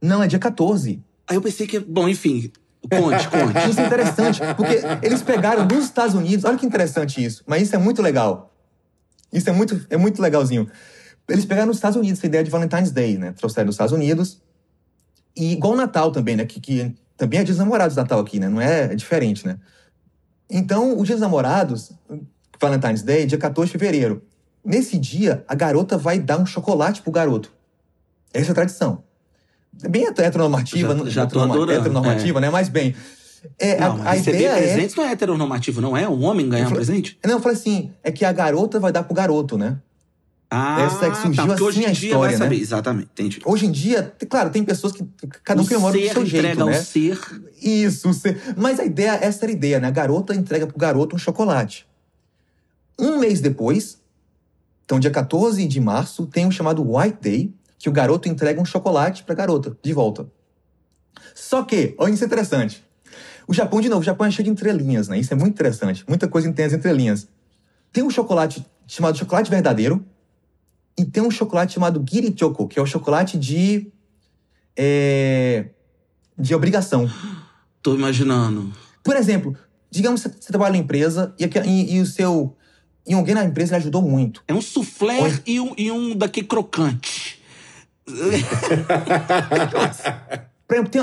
[0.00, 1.02] Não, é dia 14.
[1.26, 1.78] Aí eu pensei que.
[1.78, 2.52] Bom, enfim.
[2.82, 3.58] Conte, conte.
[3.70, 6.44] Isso é interessante, porque eles pegaram dos Estados Unidos.
[6.44, 7.42] Olha que interessante isso.
[7.46, 8.53] Mas isso é muito legal.
[9.34, 10.68] Isso é muito, é muito legalzinho.
[11.28, 13.32] Eles pegaram nos Estados Unidos essa ideia de Valentine's Day, né?
[13.32, 14.40] Trouxeram dos Estados Unidos.
[15.36, 16.44] E igual o Natal também, né?
[16.46, 18.48] Que, que também é Dia dos Namorados Natal aqui, né?
[18.48, 19.58] Não é, é diferente, né?
[20.48, 21.92] Então, o Dia dos Namorados,
[22.60, 24.22] Valentine's Day, dia 14 de fevereiro.
[24.64, 27.52] Nesse dia, a garota vai dar um chocolate pro garoto.
[28.32, 29.02] Essa é a tradição.
[29.82, 32.50] É Bem heteronormativa, Já- já tô heteronorma- adorando, heteronormativa, né?
[32.50, 32.94] Mas bem,
[33.58, 34.56] é, Não, a, a receber ideia é...
[34.62, 36.08] presentes não é heteronormativo, não é?
[36.08, 37.18] Um homem ganhar um falei- presente?
[37.24, 39.78] Não, eu falei assim, é que a garota vai dar pro garoto, né?
[40.50, 42.56] Ah, é surgiu tá, porque hoje assim em a dia história, vai saber.
[42.56, 42.62] né?
[42.62, 43.40] Exatamente, entendi.
[43.44, 45.04] Hoje em dia, claro, tem pessoas que
[45.42, 46.76] cada um o comemora do ser seu jeito, entrega né?
[46.76, 47.18] ao ser.
[47.60, 49.88] Isso, você- mas a ideia, essa era a ideia, né?
[49.88, 51.86] A garota entrega pro garoto um chocolate.
[52.96, 53.98] Um mês depois,
[54.84, 58.64] então dia 14 de março, tem um chamado White Day, que o garoto entrega um
[58.64, 60.28] chocolate pra garota, de volta.
[61.34, 62.83] Só que, olha isso é interessante.
[63.46, 65.18] O Japão, de novo, o Japão é cheio de entrelinhas, né?
[65.18, 66.04] Isso é muito interessante.
[66.08, 67.28] Muita coisa tem as entrelinhas.
[67.92, 70.04] Tem um chocolate chamado chocolate verdadeiro
[70.98, 73.88] e tem um chocolate chamado Girichoko, que é o chocolate de...
[74.76, 75.66] é,
[76.38, 77.10] de obrigação.
[77.82, 78.72] Tô imaginando.
[79.02, 79.54] Por exemplo,
[79.90, 82.56] digamos que você trabalha na empresa e, e- e o seu.
[83.06, 84.42] E alguém na empresa lhe ajudou muito.
[84.48, 87.38] É um soufflé e um, e um daquele crocante.
[90.66, 91.02] Por exemplo, tem,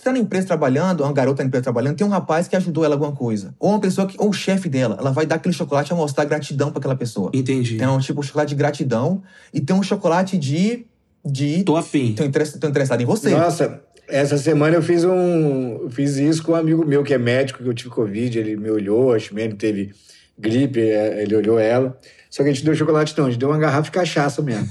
[0.00, 2.84] você tá na empresa trabalhando, uma garota na empresa trabalhando, tem um rapaz que ajudou
[2.84, 3.54] ela alguma coisa.
[3.58, 4.16] Ou uma pessoa que.
[4.18, 7.30] Ou o chefe dela, ela vai dar aquele chocolate a mostrar gratidão pra aquela pessoa.
[7.34, 7.76] Entendi.
[7.76, 9.22] Tem um tipo um chocolate de gratidão
[9.52, 10.86] e tem um chocolate de.
[11.24, 11.62] de.
[11.64, 12.14] Tô afim.
[12.14, 13.30] tô, interess- tô interessado em você.
[13.30, 15.82] Nossa, essa semana eu fiz um.
[15.82, 18.56] eu Fiz isso com um amigo meu que é médico, que eu tive Covid, ele
[18.56, 19.92] me olhou, acho que ele teve
[20.38, 21.96] gripe, é, ele olhou ela.
[22.30, 24.66] Só que a gente deu chocolate não, a gente deu uma garrafa de cachaça mesmo.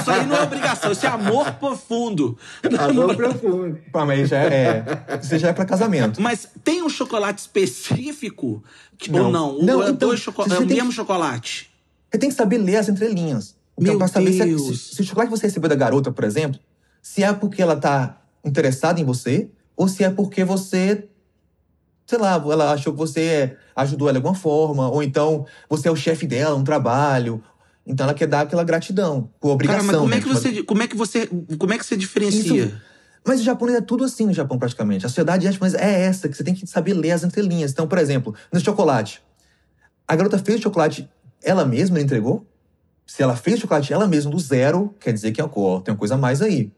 [0.00, 2.36] Isso aí não é obrigação, isso é amor profundo.
[2.80, 3.78] Amor profundo.
[3.92, 4.84] Pá, mas já é.
[5.22, 6.20] Isso já é pra casamento.
[6.20, 8.62] Mas tem um chocolate específico?
[8.98, 9.26] Que- Não.
[9.26, 9.58] Ou não?
[9.62, 11.70] Não, Ou é, então, dois choco- você é o tem mesmo chocolate?
[12.10, 13.54] Você tem que saber ler as entrelinhas.
[13.78, 14.62] Então, Meu pra saber se, Deus.
[14.90, 16.58] se, se o chocolate que você recebeu da garota, por exemplo,
[17.00, 21.08] se é porque ela tá interessada em você, ou se é porque você,
[22.12, 25.88] sei lá, ela achou que você é- ajudou ela de alguma forma, ou então você
[25.88, 27.42] é o chefe dela, um trabalho.
[27.86, 29.80] Então ela quer dar aquela gratidão, por obrigação.
[29.86, 30.16] Cara, mas como né?
[30.18, 31.26] é que você, como é que você,
[31.58, 32.80] como é que você diferencia?
[33.26, 35.06] Mas o japonês é tudo assim no Japão, praticamente.
[35.06, 37.70] A sociedade japonesa é essa, que você tem que saber ler as entrelinhas.
[37.70, 39.22] Então, por exemplo, no chocolate.
[40.06, 41.08] A garota fez o chocolate
[41.42, 42.44] ela mesma, ela entregou?
[43.06, 45.92] Se ela fez o chocolate ela mesma do zero, quer dizer que é ó, tem
[45.94, 46.70] uma coisa a mais aí.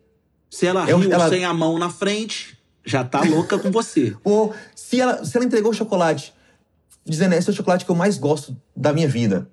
[0.50, 2.53] Se ela Eu- riu ela- sem a mão na frente,
[2.84, 4.14] já tá louca com você.
[4.24, 6.34] Ou se ela, se ela entregou o chocolate
[7.04, 9.48] dizendo, esse é o chocolate que eu mais gosto da minha vida.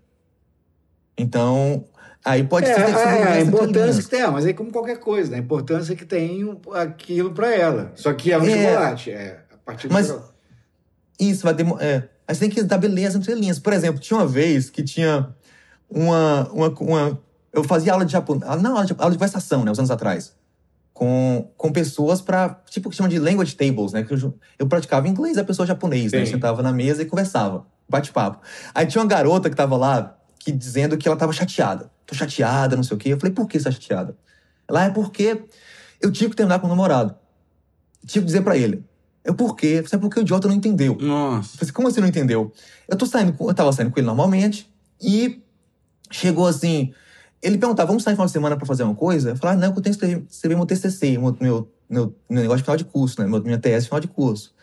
[1.18, 1.86] Então,
[2.24, 4.72] aí pode É, ser que você é, ler a importância que tem, mas é como
[4.72, 5.38] qualquer coisa, né?
[5.38, 7.92] A importância que tem aquilo pra ela.
[7.96, 8.64] Só que é um É.
[8.74, 9.12] chocolate.
[9.12, 10.32] É, a partir do Mas- chocolate.
[11.20, 11.84] Isso, vai demorar.
[11.86, 12.10] É.
[12.28, 13.60] Aí você tem que saber ler as entrelinhas.
[13.60, 15.30] Por exemplo, tinha uma vez que tinha
[15.90, 16.50] uma.
[16.52, 17.22] uma, uma
[17.54, 18.44] eu fazia aula de japonês.
[18.62, 19.70] Não, aula de, aula de conversação, né?
[19.72, 20.34] Uns anos atrás.
[21.02, 22.62] Com, com pessoas pra.
[22.70, 24.04] Tipo, que chama de language tables, né?
[24.04, 26.22] Que eu, eu praticava inglês, a pessoa japonês, né?
[26.22, 27.66] Eu sentava na mesa e conversava.
[27.90, 28.40] Bate-papo.
[28.72, 31.90] Aí tinha uma garota que tava lá, que dizendo que ela tava chateada.
[32.06, 33.10] Tô chateada, não sei o quê.
[33.10, 34.16] Eu falei, por que você tá chateada?
[34.68, 35.44] Ela é porque
[36.00, 37.16] eu tive que terminar com o namorado.
[38.06, 38.84] Tive que dizer pra ele.
[39.26, 39.84] Eu por quê?
[39.92, 40.98] É porque o idiota não entendeu.
[41.00, 41.50] Nossa.
[41.50, 42.52] Eu falei assim, como você não entendeu?
[42.88, 44.72] Eu tô saindo, eu tava saindo com ele normalmente
[45.02, 45.42] e
[46.12, 46.94] chegou assim.
[47.42, 49.32] Ele perguntava, vamos sair no final de semana pra fazer uma coisa?
[49.32, 52.16] Eu falei, ah, não, que eu tenho que escrever, escrever meu TCC, meu, meu, meu,
[52.30, 53.28] negócio de final de curso, né?
[53.28, 54.54] Meu, minha TS final de curso.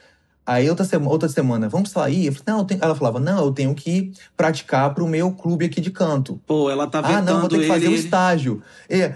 [0.47, 2.27] Aí outra, sema, outra semana, vamos sair?
[2.27, 2.83] Eu falei, não, eu tenho...
[2.83, 6.41] ela falava, não, eu tenho que praticar pro meu clube aqui de canto.
[6.47, 7.95] Pô, ela tá ah, vetando não, vou ter que fazer ele.
[7.95, 8.63] um estágio.
[8.89, 9.15] É.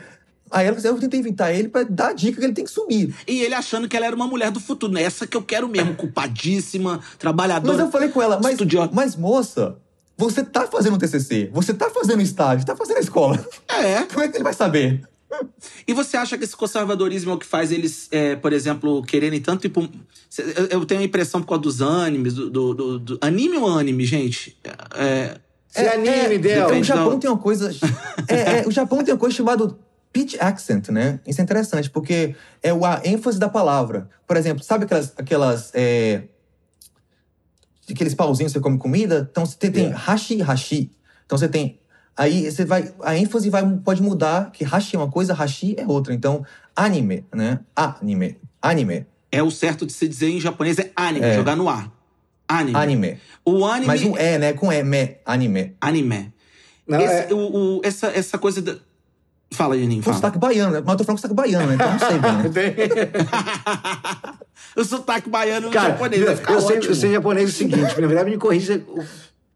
[0.50, 3.14] Aí ela, eu tentei inventar ele pra dar a dica que ele tem que subir.
[3.26, 4.96] E ele achando que ela era uma mulher do futuro.
[4.98, 7.80] Essa que eu quero mesmo, culpadíssima, Mas trabalhadora.
[7.80, 8.58] eu falei com ela, mas,
[8.92, 9.78] mas moça,
[10.16, 13.44] você tá fazendo um TCC, você tá fazendo estágio, tá fazendo a escola.
[13.68, 14.02] É.
[14.02, 15.02] Como é que ele vai saber?
[15.88, 19.40] E você acha que esse conservadorismo é o que faz eles, é, por exemplo, quererem
[19.40, 19.88] tanto um-
[20.38, 23.68] Eu- Eu tenho a impressão por causa dos animes, do, do- do- do- Anime ou
[23.78, 24.56] anime, gente?
[24.94, 25.38] É,
[25.68, 26.66] Se anime, Del.
[26.66, 27.70] então, o Japão tem uma coisa.
[28.28, 29.74] é, é, o Japão tem uma coisa chamada
[30.12, 31.18] pitch accent, né?
[31.26, 34.10] Isso é interessante, porque é o- a ênfase da palavra.
[34.26, 35.12] Por exemplo, sabe aquelas.
[35.16, 36.24] aquelas é,
[37.94, 39.28] aqueles pauzinhos que você come comida?
[39.30, 39.96] Então você tem Yeah.
[39.98, 40.90] hashi e hashi.
[41.26, 41.78] Então você tem.
[42.16, 42.92] Aí você vai.
[43.02, 46.12] A ênfase vai, pode mudar, que hashi é uma coisa, hashi é outra.
[46.12, 46.44] Então,
[46.76, 47.60] anime, né?
[47.74, 48.36] Anime.
[48.60, 49.06] Anime.
[49.34, 51.34] é o certo de se dizer em japonês é anime, É.
[51.34, 51.90] jogar no ar.
[52.46, 52.76] Anime.
[52.76, 53.18] Anime.
[53.46, 53.86] O anime.
[53.86, 54.52] Mas um é, né?
[54.52, 55.74] Com E, me, anime.
[55.80, 56.34] Anime.
[56.86, 58.76] Não, Esse- é- o- o- essa, essa coisa da.
[59.52, 60.16] Fala, Janinho, Com fala.
[60.16, 60.82] sotaque baiano, né?
[60.84, 61.74] Mas eu tô falando com sotaque baiano, né?
[61.74, 62.18] Então não sei
[62.50, 63.12] bem, né?
[64.76, 67.54] o sotaque baiano no Cara, japonês vai ficar eu, sei, eu sei japonês é o
[67.54, 69.04] seguinte, na verdade me corrija o-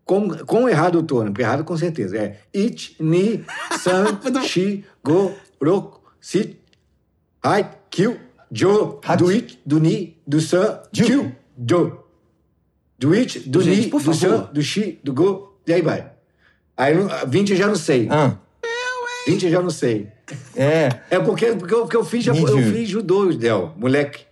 [0.04, 1.30] como, como errado eu tô, né?
[1.30, 2.16] Porque errado com certeza.
[2.16, 3.44] É ich, ni,
[3.80, 6.58] san, shi, go, roku, si,
[7.42, 8.16] hai, kyu,
[8.52, 12.04] jo, do it, do ni, do san, kyu, jo.
[12.98, 16.12] Do it, do Gente, ni, do san, do shi, do go, e aí vai.
[16.76, 18.08] Aí no- 20 eu já não sei.
[18.10, 18.36] Ah.
[19.26, 20.08] 20 eu já não sei.
[20.54, 20.88] É.
[21.10, 24.24] É porque, porque, eu, porque eu fiz, japo- eu fiz judô, Del, moleque.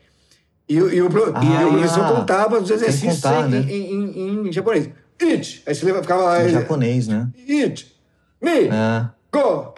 [0.69, 3.67] E, o- e o, Ah, e o professor contava os exercícios contar, em, né?
[3.69, 4.89] em, em- em japonês.
[5.21, 5.63] It.
[5.67, 6.45] Aí você ficava lá.
[6.45, 7.29] Em japonês, né?
[7.49, 7.95] It.
[8.41, 8.69] Me.
[8.69, 9.09] É.
[9.33, 9.75] Go.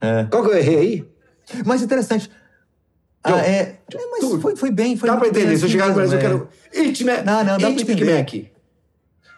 [0.00, 0.24] É.
[0.30, 1.04] Qual que eu errei aí?
[1.64, 2.30] Mas interessante.
[3.24, 3.76] Ah, é, é,
[4.10, 5.56] mas foi, foi bem, foi Dá pra bem entender.
[5.56, 6.22] Se eu assim chegar no Brasil, eu é.
[6.22, 6.48] quero.
[6.74, 7.24] It, Mac.
[7.24, 8.18] Não, não, dá pra It, Big entender.
[8.18, 8.51] Mac.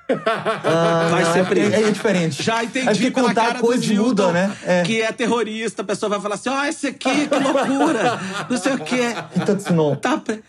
[0.09, 1.75] Ah, Vai ser é, preso.
[1.75, 2.43] é, é diferente.
[2.43, 4.57] Já É entendi porque pela contar cara do muda, né?
[4.65, 4.83] É.
[4.83, 5.83] que é terrorista.
[5.83, 8.21] A pessoa vai falar assim, ó, esse aqui, que loucura.
[8.49, 9.15] Não sei o quê.
[9.37, 10.19] Então, Tá...
[10.19, 10.43] pre-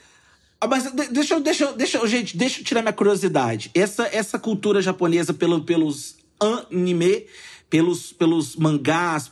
[0.59, 3.69] Ah, Mas de- deixa eu, deixa deixa gente, deixa eu tirar minha curiosidade.
[3.73, 7.25] Essa, essa cultura japonesa pelo, pelos anime,
[7.69, 9.29] pelos, pelos mangás,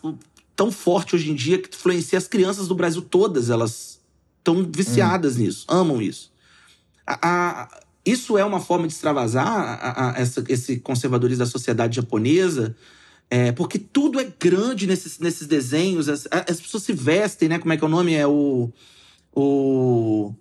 [0.55, 3.99] tão forte hoje em dia que influencia as crianças do Brasil todas, elas
[4.37, 6.31] estão viciadas nisso, amam isso.
[7.07, 11.95] A- a- isso é uma forma de extravasar a- a- essa- esse conservadorismo da sociedade
[11.95, 12.75] japonesa,
[13.29, 17.57] é, porque tudo é grande nesses, nesses desenhos, as, as pessoas se vestem, né?
[17.59, 18.13] Como é que é o nome?
[18.13, 18.71] É o.
[19.35, 20.33] o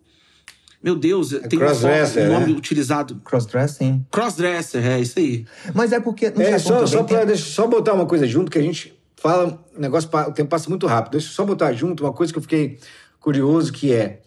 [0.83, 2.59] meu Deus, tem forma- crossdresser, um nome né?
[2.59, 3.15] utilizado.
[3.25, 4.05] Crossdressing.
[4.11, 5.47] Crossdresser, é isso aí.
[5.75, 8.51] Mas é porque É, só, só, tem- pra, deixa, eu só botar uma coisa junto,
[8.51, 11.13] que a gente fala, o negócio, o tempo passa muito rápido.
[11.13, 12.81] Deixa eu só botar junto uma coisa que eu fiquei
[13.21, 14.23] curioso, que é,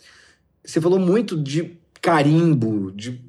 [0.64, 3.22] você falou muito de carimbo, de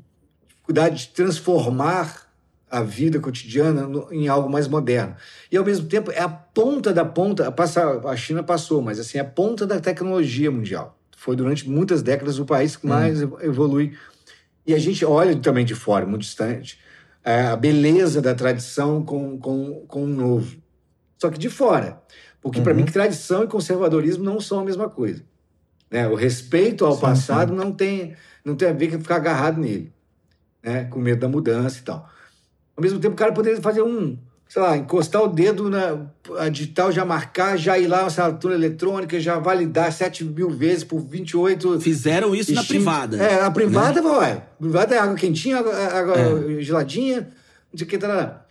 [0.67, 2.27] dificuldade de transformar
[2.69, 5.15] a vida cotidiana no- em algo mais moderno.
[5.51, 9.19] E, ao mesmo tempo, é a ponta da ponta, passa, a China passou, mas assim,
[9.19, 10.99] é a ponta da tecnologia mundial.
[11.17, 13.97] Foi durante muitas décadas o país que mais evo- evolui.
[14.67, 16.79] E a gente olha também de fora, muito distante,
[17.25, 20.57] é, a beleza da tradição com, com, com o novo.
[21.19, 22.03] Só que de fora.
[22.41, 22.79] Porque, para Uhum.
[22.81, 25.23] mim, que tradição e conservadorismo não são a mesma coisa.
[25.91, 26.07] Né?
[26.09, 28.15] O respeito ao Sim, passado não tem,
[28.45, 29.93] não tem a ver com ficar agarrado nele,
[30.67, 30.85] né?
[30.91, 32.09] com medo da mudança e tal.
[32.77, 36.07] Ao mesmo tempo, o cara poderia fazer um, sei lá, encostar o dedo na
[36.51, 40.99] digital, já marcar, já ir lá na assinatura eletrônica, já validar 7 mil vezes por
[41.01, 43.17] 28 Fizeram isso na privada.
[43.17, 44.43] É, a privada, vai.
[44.59, 46.61] Privada é água quentinha, água, É.
[46.61, 47.29] geladinha,
[47.73, 48.43] não sei o que, tá.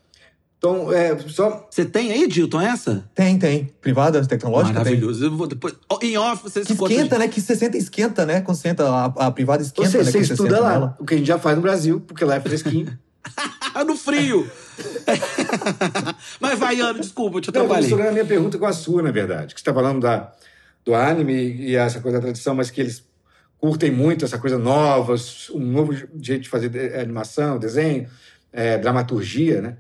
[0.68, 1.68] Então, é, só.
[1.70, 3.03] Você tem aí, Dilton, essa?
[3.13, 3.66] Tem, tem.
[3.80, 5.26] Privada, tecnológica, Maravilhoso.
[5.26, 5.76] Eu vou depois.
[5.88, 6.76] Oh, Em off, vocês tem.
[6.76, 7.28] Que esquenta, né?
[7.28, 8.41] Que 60 esquenta, né?
[8.41, 10.03] Quando você entra, a, a privada esquenta, Você, né?
[10.05, 10.97] você estuda senta lá, nela.
[10.99, 12.97] o que a gente já faz no Brasil, porque lá é fresquinho.
[13.86, 14.49] No frio!
[16.39, 17.82] Mas vai, Ano, desculpa, eu te Não, eu tô atrapalhei.
[17.82, 19.53] misturando a minha pergunta com a sua, na verdade.
[19.53, 20.32] Que você está falando da,
[20.86, 23.03] do anime e essa coisa da tradição, mas que eles
[23.59, 25.16] curtem muito essa coisa nova,
[25.53, 28.07] um novo jeito de fazer de- animação, desenho,
[28.53, 29.78] é, dramaturgia, né?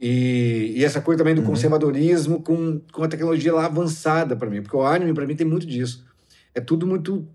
[0.00, 4.60] E, e essa coisa também do conservadorismo com, com a tecnologia lá avançada para mim,
[4.62, 6.04] porque o anime para mim tem muito disso.
[6.54, 7.26] É tudo muito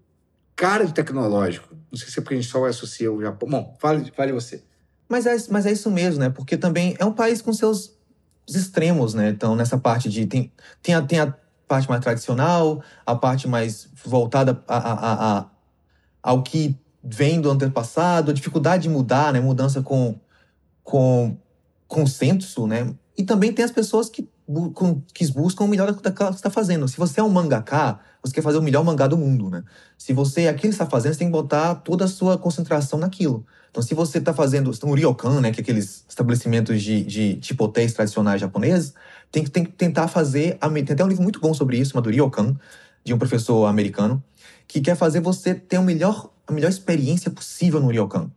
[0.55, 1.69] cara de tecnológico.
[1.91, 3.49] Não sei se é porque a gente só associa o Japão.
[3.49, 4.63] Bom, fale, fale você.
[5.09, 6.29] Mas é, mas é isso mesmo, né?
[6.29, 7.97] Porque também é um país com seus
[8.47, 9.29] extremos, né?
[9.29, 10.25] Então, nessa parte de.
[10.25, 10.51] Tem,
[10.81, 11.33] tem, a, tem a
[11.67, 15.49] parte mais tradicional, a parte mais voltada a, a- a-
[16.23, 19.39] ao que vem do antepassado, a dificuldade de mudar, né?
[19.41, 20.19] Mudança com,
[20.83, 21.37] com
[21.91, 22.87] consenso, né?
[23.17, 24.27] E também tem as pessoas que,
[25.13, 26.87] que buscam o melhor daquilo que você está fazendo.
[26.87, 29.61] Se você é um mangaká, você quer fazer o melhor mangá do mundo, né?
[29.97, 33.45] Se você, aquilo que está fazendo, você tem que botar toda a sua concentração naquilo.
[33.69, 37.65] Então, se você está fazendo um ryokan, né, que é aqueles estabelecimentos de, de tipo
[37.65, 38.93] hotéis tradicionais japoneses,
[39.29, 40.57] tem que, tem que tentar fazer.
[40.57, 42.57] Tem até um livro muito bom sobre isso, chamado Ryokan,
[43.03, 44.23] de um professor americano,
[44.67, 48.31] que quer fazer você ter o melhor, a melhor experiência possível no ryokan.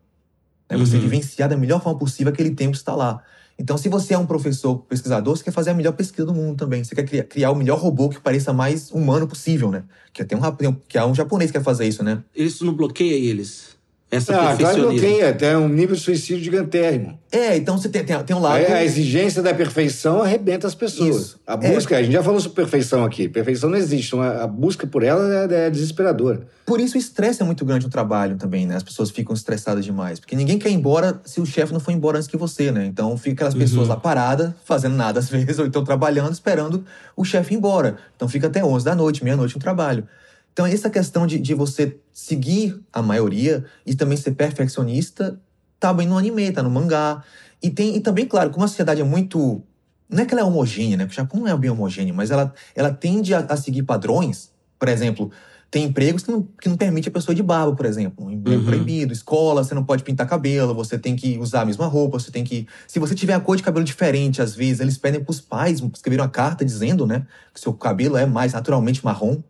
[0.68, 0.76] Né?
[0.76, 1.02] Você Uhum.
[1.02, 3.22] vivenciar da melhor forma possível aquele tempo que está lá.
[3.58, 6.56] Então, se você é um professor pesquisador, você quer fazer a melhor pesquisa do mundo
[6.56, 6.82] também.
[6.82, 9.84] Você quer criar, criar o melhor robô que pareça mais humano possível, né?
[10.12, 12.22] Que tem um, que é um japonês que quer fazer isso, né?
[12.34, 13.73] Isso não bloqueia eles?
[14.14, 15.00] Essa Ah, claro que perfeccionismo.
[15.00, 17.18] bloqueia, até um nível de suicídio gigantérrimo.
[17.32, 18.58] É, então você tem, tem, tem um lado.
[18.62, 21.16] É, a exigência da perfeição arrebenta as pessoas.
[21.16, 21.40] Isso.
[21.46, 21.74] A É.
[21.74, 23.28] busca, a gente já falou sobre perfeição aqui.
[23.28, 24.14] Perfeição não existe.
[24.16, 26.46] A a busca por ela é, é desesperadora.
[26.64, 28.76] Por isso o estresse é muito grande no trabalho também, né?
[28.76, 30.20] As pessoas ficam estressadas demais.
[30.20, 32.86] Porque ninguém quer ir embora se o chefe não for embora antes que você, né?
[32.86, 36.84] Então fica aquelas pessoas lá paradas, fazendo nada às vezes, ou então trabalhando, esperando
[37.16, 37.96] o chefe ir embora.
[38.16, 40.06] Então fica até 11 da noite, meia-noite no trabalho.
[40.54, 45.38] Então essa questão de, de você seguir a maioria e também ser perfeccionista
[45.80, 47.22] tá bem no anime, tá no mangá.
[47.62, 49.60] E, tem, e também, claro, como a sociedade é muito...
[50.08, 51.04] Não é que ela é homogênea, né?
[51.04, 54.50] Porque o Japão não é bem homogêneo, mas ela, ela tende a, a seguir padrões.
[54.78, 55.30] Por exemplo,
[55.70, 58.26] tem empregos que não, que não permite a pessoa ir de barba, por exemplo.
[58.26, 58.66] Um emprego Uhum.
[58.66, 59.12] proibido.
[59.12, 62.44] Escola, você não pode pintar cabelo, você tem que usar a mesma roupa, você tem
[62.44, 62.66] que...
[62.86, 66.20] Se você tiver a cor de cabelo diferente, às vezes, eles pedem pros pais escrever
[66.20, 67.26] uma carta dizendo, né?
[67.52, 69.42] Que seu cabelo é mais naturalmente marrom,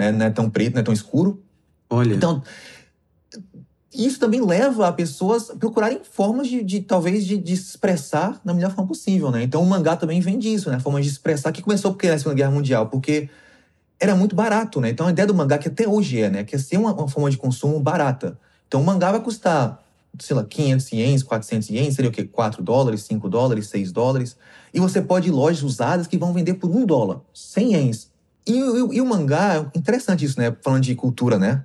[0.00, 0.12] né?
[0.12, 1.42] Não é tão preto, não é tão escuro.
[1.88, 2.42] Olha, Então,
[3.92, 8.40] isso também leva a pessoas a procurarem formas de, de talvez, de, de se expressar
[8.44, 9.42] da melhor forma possível, né?
[9.42, 10.78] Então o mangá também vem disso, né?
[10.78, 13.28] Formas de expressar, que começou porque na Segunda Guerra Mundial, porque
[13.98, 14.90] era muito barato, né?
[14.90, 16.44] Então a ideia do mangá, que até hoje é, né?
[16.44, 18.38] Que é ser uma, uma forma de consumo barata.
[18.68, 19.82] Então o mangá vai custar,
[20.20, 22.22] sei lá, 500 ienes, 400 ienes, seria o quê?
[22.22, 24.36] 4 dólares, 5 dólares, 6 dólares.
[24.72, 28.09] E você pode ir lojas usadas que vão vender por 1 dólar, 100 ienes.
[28.46, 30.54] E, e- e o mangá, interessante isso, né?
[30.62, 31.64] Falando de cultura, né?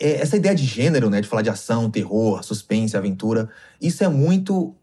[0.00, 1.20] É, essa ideia de gênero, né?
[1.20, 3.48] De falar de ação, terror, suspense, aventura.
[3.80, 4.74] Isso é muito.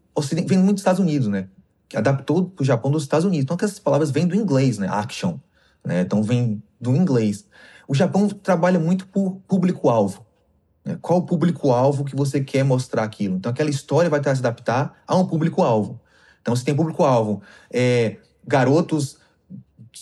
[0.46, 1.48] Vem muito dos Estados Unidos, né?
[1.88, 3.44] Que adaptou pro Japão dos Estados Unidos.
[3.44, 4.88] Então, essas palavras vêm do inglês, né?
[4.90, 5.38] Action.
[5.84, 6.00] Né?
[6.00, 7.46] Então, vem do inglês.
[7.86, 10.26] O Japão trabalha muito por público-alvo.
[10.84, 10.98] né?
[11.00, 13.36] Qual o público-alvo que você quer mostrar aquilo?
[13.36, 16.00] Então, aquela história vai ter que se adaptar a um público-alvo.
[16.42, 18.16] Então, se tem público-alvo, é,
[18.46, 19.18] garotos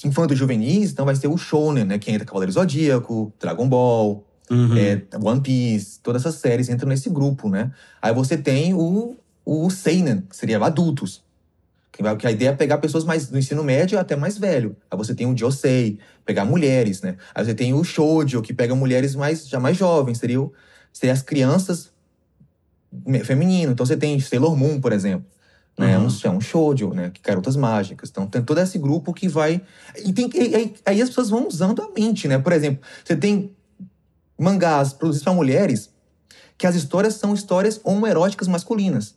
[0.02, 1.98] infantos juvenis, então vai ser o Shonen, né?
[1.98, 4.76] Que entra Cavaleiro Zodíaco, Dragon Ball, Uhum.
[4.76, 7.70] é, One Piece, todas essas séries entram nesse grupo, né?
[8.02, 11.22] Aí você tem o, o Seinen, que seria adultos.
[11.90, 14.76] Que, que a ideia é pegar pessoas mais do ensino médio até mais velho.
[14.90, 17.16] Aí você tem o Josei, pegar mulheres, né?
[17.34, 20.52] Aí você tem o Shoujo, que pega mulheres mais, já mais jovens, seria, o-
[20.92, 21.90] seria as crianças
[23.24, 23.72] feminino.
[23.72, 25.24] Então você tem Sailor Moon, por exemplo.
[25.76, 25.98] Né?
[25.98, 26.06] Uhum.
[26.06, 27.10] Um, é um shoujo, né?
[27.10, 28.08] Que garotas mágicas.
[28.10, 29.60] Então tem todo esse grupo que vai...
[30.04, 32.38] E tem, aí, aí as pessoas vão usando a mente, né?
[32.38, 33.50] Por exemplo, você tem
[34.38, 35.90] mangás produzidos para mulheres
[36.56, 39.16] que as histórias são histórias homoeróticas masculinas.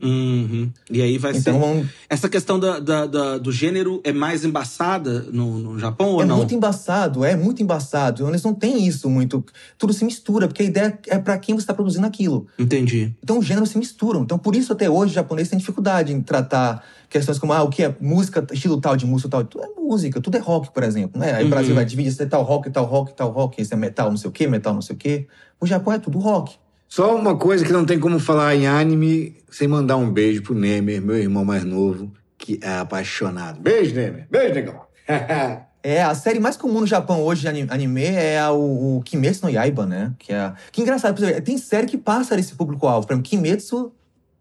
[0.00, 0.70] Uhum.
[0.90, 1.88] E aí vai Então ser.
[2.08, 6.24] Essa questão da, da- da- do gênero é mais embaçada no, no Japão ou é
[6.24, 6.36] não?
[6.38, 8.26] muito embaçado, é muito embaçado.
[8.28, 9.44] Eles não têm isso muito.
[9.76, 12.46] Tudo se mistura, porque a ideia é para quem você está produzindo aquilo.
[12.58, 13.12] Entendi.
[13.22, 14.22] Então os gêneros se misturam.
[14.22, 17.68] Então por isso até hoje o japonês tem dificuldade em tratar questões como ah, o
[17.68, 19.44] que é música, estilo tal de música tal.
[19.44, 21.20] Tudo é música, tudo é rock, por exemplo.
[21.20, 21.32] Né?
[21.32, 21.46] Aí Uhum.
[21.48, 24.10] o Brasil vai dividir esse é tal rock, tal rock, tal rock, esse é metal,
[24.10, 25.26] não sei o quê, metal, não sei o quê.
[25.60, 26.54] O Japão é tudo rock.
[26.88, 30.54] Só uma coisa que não tem como falar em anime sem mandar um beijo pro
[30.54, 33.60] Nemer, meu irmão mais novo, que é apaixonado.
[33.60, 34.26] Beijo, Nemer.
[34.30, 34.80] Beijo, negão.
[35.80, 39.02] É, a série mais comum no Japão hoje de ani- anime é a- o, o
[39.02, 40.12] Kimetsu no Yaiba, né?
[40.18, 43.06] Que, é, que engraçado, tem série que passa desse público-alvo.
[43.08, 43.92] Exemplo, Kimetsu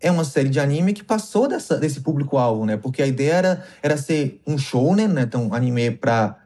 [0.01, 2.75] é uma série de anime que passou dessa, desse público-alvo, né?
[2.75, 5.21] Porque a ideia era, era ser um shounen, né?
[5.21, 6.37] Então, anime pra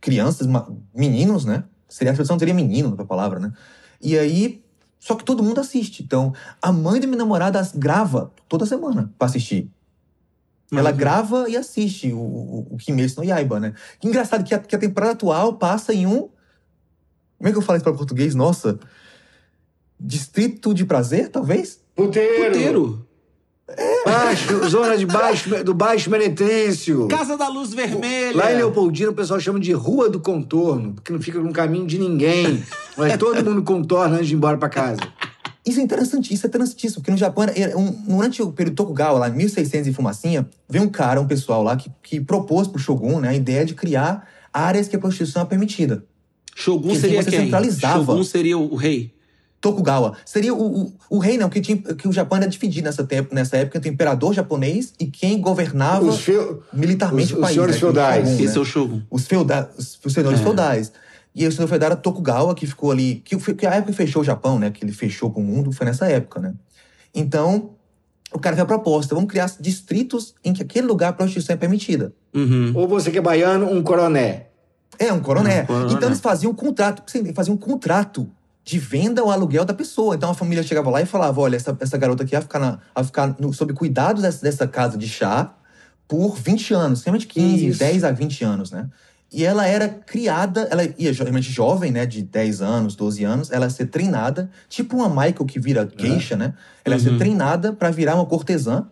[0.00, 0.46] crianças,
[0.94, 1.64] meninos, né?
[1.88, 3.52] Seria a tradução seria menino pra palavra, né?
[4.00, 4.62] E aí,
[4.98, 6.02] só que todo mundo assiste.
[6.02, 6.32] Então,
[6.62, 9.70] a mãe da minha namorada grava toda semana pra assistir.
[10.70, 10.96] Ela Uhum.
[10.96, 13.74] grava e assiste o, o, o Kimetsu no Yaiba, né?
[13.98, 16.28] Que engraçado que a, que a temporada atual passa em um...
[17.38, 18.34] Como é que eu falo isso para português?
[18.34, 18.78] Nossa.
[19.98, 21.80] Distrito de prazer, talvez?
[21.94, 22.52] Puteiro.
[22.52, 23.07] Puteiro.
[24.04, 27.06] Baixo, zona de baixo, do Baixo Meretrício.
[27.08, 28.36] Casa da Luz Vermelha.
[28.36, 31.86] Lá em Leopoldina o pessoal chama de Rua do Contorno, porque não fica no caminho
[31.86, 32.62] de ninguém.
[32.96, 35.00] Mas todo mundo contorna antes de ir embora pra casa.
[35.66, 37.44] Isso é interessante, isso é interessantíssimo, porque no Japão,
[37.76, 41.62] um- durante o período Tokugawa, lá em 1600 e fumacinha, veio um cara, um pessoal
[41.62, 45.42] lá, que, que propôs pro Shogun né, a ideia de criar áreas que a prostituição
[45.42, 46.02] é permitida.
[46.54, 47.40] Shogun Que seria você quem?
[47.40, 47.98] centralizava.
[48.06, 49.12] Shogun seria o rei.
[49.60, 50.16] Tokugawa.
[50.24, 53.34] Seria o, o, o rei, não, que, tinha, que o Japão era dividido nessa, tempo,
[53.34, 56.62] nessa época entre o imperador japonês e quem governava Os, feu...
[56.72, 57.54] militarmente os- o os país.
[57.54, 58.24] senhores né, o feudais.
[58.28, 58.56] Shogun, Esse né?
[58.56, 59.00] é o Shogun.
[59.10, 60.42] os, feuda os, os senhores É.
[60.42, 60.92] feudais.
[61.34, 63.16] E o senhor feudal era Tokugawa, que ficou ali.
[63.24, 64.70] Que, que a época que fechou o Japão, né?
[64.70, 66.54] Que ele fechou pro mundo, foi nessa época, né?
[67.14, 67.70] Então,
[68.32, 71.56] o cara fez a proposta: vamos criar distritos em que aquele lugar a prostituição é
[71.56, 72.12] permitida.
[72.34, 72.72] Uhum.
[72.74, 74.46] Ou você que é baiano, um coroné.
[74.98, 75.62] É, um coroné.
[75.62, 75.92] Um coroné.
[75.94, 78.28] Então eles faziam um contrato, sim, faziam um contrato
[78.68, 80.14] de venda ou aluguel da pessoa.
[80.14, 82.78] Então a família chegava lá e falava: olha, essa, essa garota aqui vai ficar, na,
[82.94, 85.54] vai ficar no- sob cuidado dessa, dessa casa de chá
[86.06, 87.78] por 20 anos, de 15, Isso.
[87.78, 88.90] 10 a 20 anos, né?
[89.32, 93.66] E ela era criada, ela ia geralmente jovem, né, de 10 anos, 12 anos, ela
[93.66, 96.52] ia ser treinada, tipo uma Michael que vira geisha, né?
[96.84, 97.18] Ela ia ser Uhum.
[97.18, 98.86] treinada para virar uma cortesã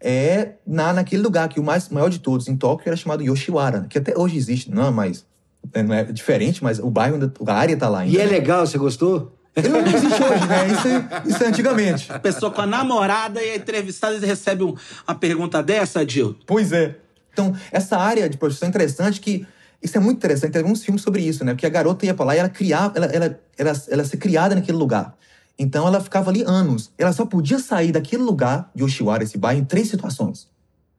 [0.00, 3.86] é, na, naquele lugar que o mais maior de todos, em Tóquio, era chamado Yoshiwara,
[3.88, 5.24] que até hoje existe, não é mais.
[5.72, 8.16] É, Não é diferente, mas o bairro, ainda, a área tá lá ainda.
[8.16, 8.30] E é né?
[8.30, 9.36] legal, você gostou?
[9.56, 10.68] Não existe hoje, né?
[10.68, 12.12] Isso é, isso é antigamente.
[12.12, 14.74] A pessoa com a namorada e a entrevistada e recebe um-
[15.06, 16.36] uma pergunta dessa, Dil.
[16.46, 16.96] Pois é.
[17.32, 19.46] Então, essa área de prostituição é interessante que.
[19.82, 21.52] Isso é muito interessante, tem alguns filmes sobre isso, né?
[21.54, 24.54] Porque a garota ia pra lá e ela criava, ela, ela, ela, ela ser criada
[24.54, 25.16] naquele lugar.
[25.58, 26.92] Então ela ficava ali anos.
[26.98, 30.48] Ela só podia sair daquele lugar, de Oshiwara, esse bairro, em três situações.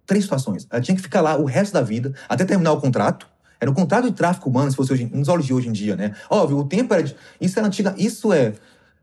[0.07, 0.67] Três situações.
[0.69, 3.27] Ela tinha que ficar lá o resto da vida, até terminar o contrato.
[3.61, 5.95] Era o contrato de tráfico humano, se fosse hoje, nos olhos de hoje em dia,
[5.95, 6.15] né?
[6.29, 7.03] Óbvio, o tempo era.
[7.03, 7.93] De, isso era antiga.
[7.97, 8.53] Isso é.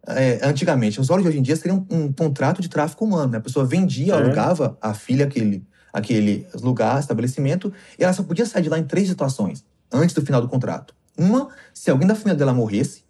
[0.07, 3.31] é, antigamente, os olhos de hoje em dia seria um, um contrato de tráfico humano.
[3.33, 3.39] Né?
[3.39, 4.17] A pessoa vendia, É.
[4.17, 8.85] alugava a filha aquele, aquele lugar, estabelecimento, e ela só podia sair de lá em
[8.85, 10.93] três situações, antes do final do contrato.
[11.17, 13.05] Uma, se alguém da família dela morresse.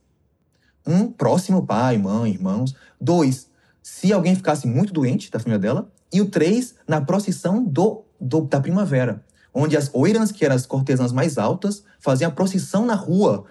[0.87, 2.75] um, próximo pai, mãe, irmãos.
[3.01, 3.49] Dois,
[3.83, 5.91] se alguém ficasse muito doente da família dela.
[6.13, 9.23] E o três, na procissão do, do- da primavera,
[9.55, 13.45] onde as oirãs, que eram as cortesãs mais altas, faziam a procissão na rua,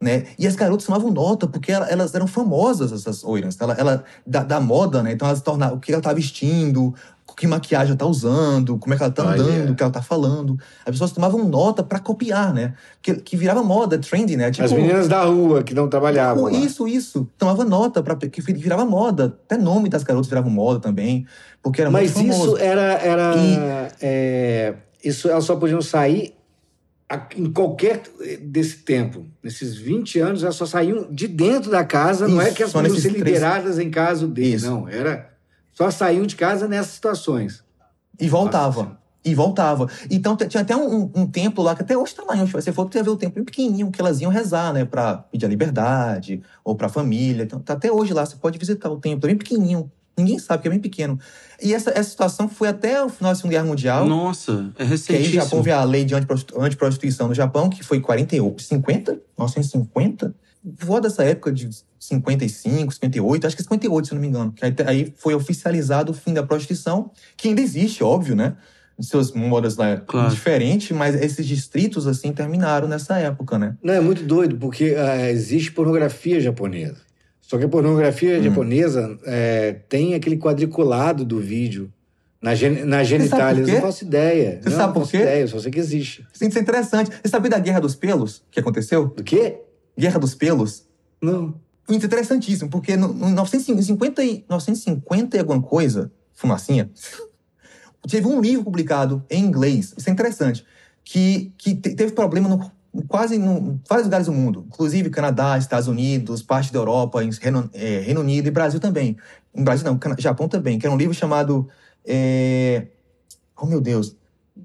[0.00, 0.26] né?
[0.38, 3.56] E as garotas tomavam nota, porque ela- elas eram famosas, essas oirãs.
[3.60, 5.12] Ela, ela da, da moda, né?
[5.12, 6.94] Então elas tornavam o que ela tá vestindo,
[7.36, 9.42] que maquiagem ela tá usando, como é que ela tá Olha.
[9.42, 10.58] andando, o que ela tá falando.
[10.84, 12.74] As pessoas tomavam nota pra copiar, né?
[13.00, 14.50] Que, que virava moda, trendy, né?
[14.50, 16.44] Tipo, As meninas da rua que não trabalhavam.
[16.44, 16.52] lá.
[16.52, 17.26] isso, isso.
[17.38, 19.26] Tomava nota, pra, que virava moda.
[19.46, 21.26] Até nome das garotas virava moda também.
[21.62, 22.54] Porque era Mas muito famoso.
[22.56, 22.82] isso era.
[22.94, 23.58] era E-
[24.02, 26.34] é, isso elas só podiam sair
[27.08, 28.02] a- em qualquer
[28.40, 29.26] desse tempo.
[29.42, 32.28] Nesses 20 anos, elas só saíam de dentro da casa.
[32.28, 34.54] não é Isso, que elas podiam ser três- liberadas em caso dele.
[34.54, 34.66] Isso.
[34.66, 35.30] Não, era.
[35.72, 37.64] Só saíam de casa nessas situações.
[38.20, 38.82] E voltava.
[38.84, 39.00] Nossa.
[39.24, 39.86] E voltava.
[40.10, 42.36] Então tinha até um, um- templo lá, que até hoje tá lá.
[42.46, 44.84] Se você for, você vê o templo bem pequenininho, que elas iam rezar, né?
[44.86, 47.42] Pra pedir a liberdade, ou pra família.
[47.42, 49.90] Então, tá até hoje lá, você pode visitar o templo, é bem pequenininho.
[50.20, 51.18] Ninguém sabe que é bem pequeno.
[51.62, 54.06] E essa, essa situação foi até o final da Segunda Guerra Mundial.
[54.06, 55.32] Nossa, é Que aí o.
[55.32, 59.12] Japão veio a lei de antiprostitu- antiprostituição no Japão, que foi em 48, 50?
[59.12, 60.34] 1950?
[60.62, 61.68] Voa dessa época de
[61.98, 64.52] 55, 58, acho que 58, se não me engano.
[64.52, 68.54] Que aí, aí foi oficializado o fim da prostituição, que ainda existe, óbvio, né?
[69.00, 70.28] Seus modos lá Claro.
[70.28, 73.74] diferente, mas esses distritos, assim, terminaram nessa época, né?
[73.82, 76.96] Não, é muito doido, porque ah, existe pornografia japonesa.
[77.50, 78.42] Só que a pornografia Hum.
[78.44, 81.92] japonesa é, tem aquele quadriculado do vídeo
[82.40, 83.62] na, gen na genitália.
[83.64, 84.60] Eu não faço ideia.
[84.62, 85.16] Você não, sabe não por faço quê?
[85.16, 86.24] ideia, só sei que existe.
[86.32, 87.10] Isso é interessante.
[87.10, 89.08] Você sabia da Guerra dos Pelos, que aconteceu?
[89.08, 89.56] Do quê?
[89.98, 90.84] Guerra dos Pelos?
[91.20, 91.52] Não.
[91.88, 96.88] Muito interessantíssimo, porque no 950, e, 950 e alguma coisa, fumacinha,
[98.08, 100.64] teve um livro publicado em inglês, isso é interessante,
[101.02, 102.70] que, que te- teve problema no, em
[103.08, 108.02] quase em vários lugares do mundo, inclusive Canadá, Estados Unidos, parte da Europa, Reino, eh,
[108.04, 109.16] Reino Unido e Brasil também.
[109.54, 111.68] Em Brasil não, Japão também, que era um livro chamado,
[112.04, 112.86] eh,
[113.56, 114.16] oh meu Deus,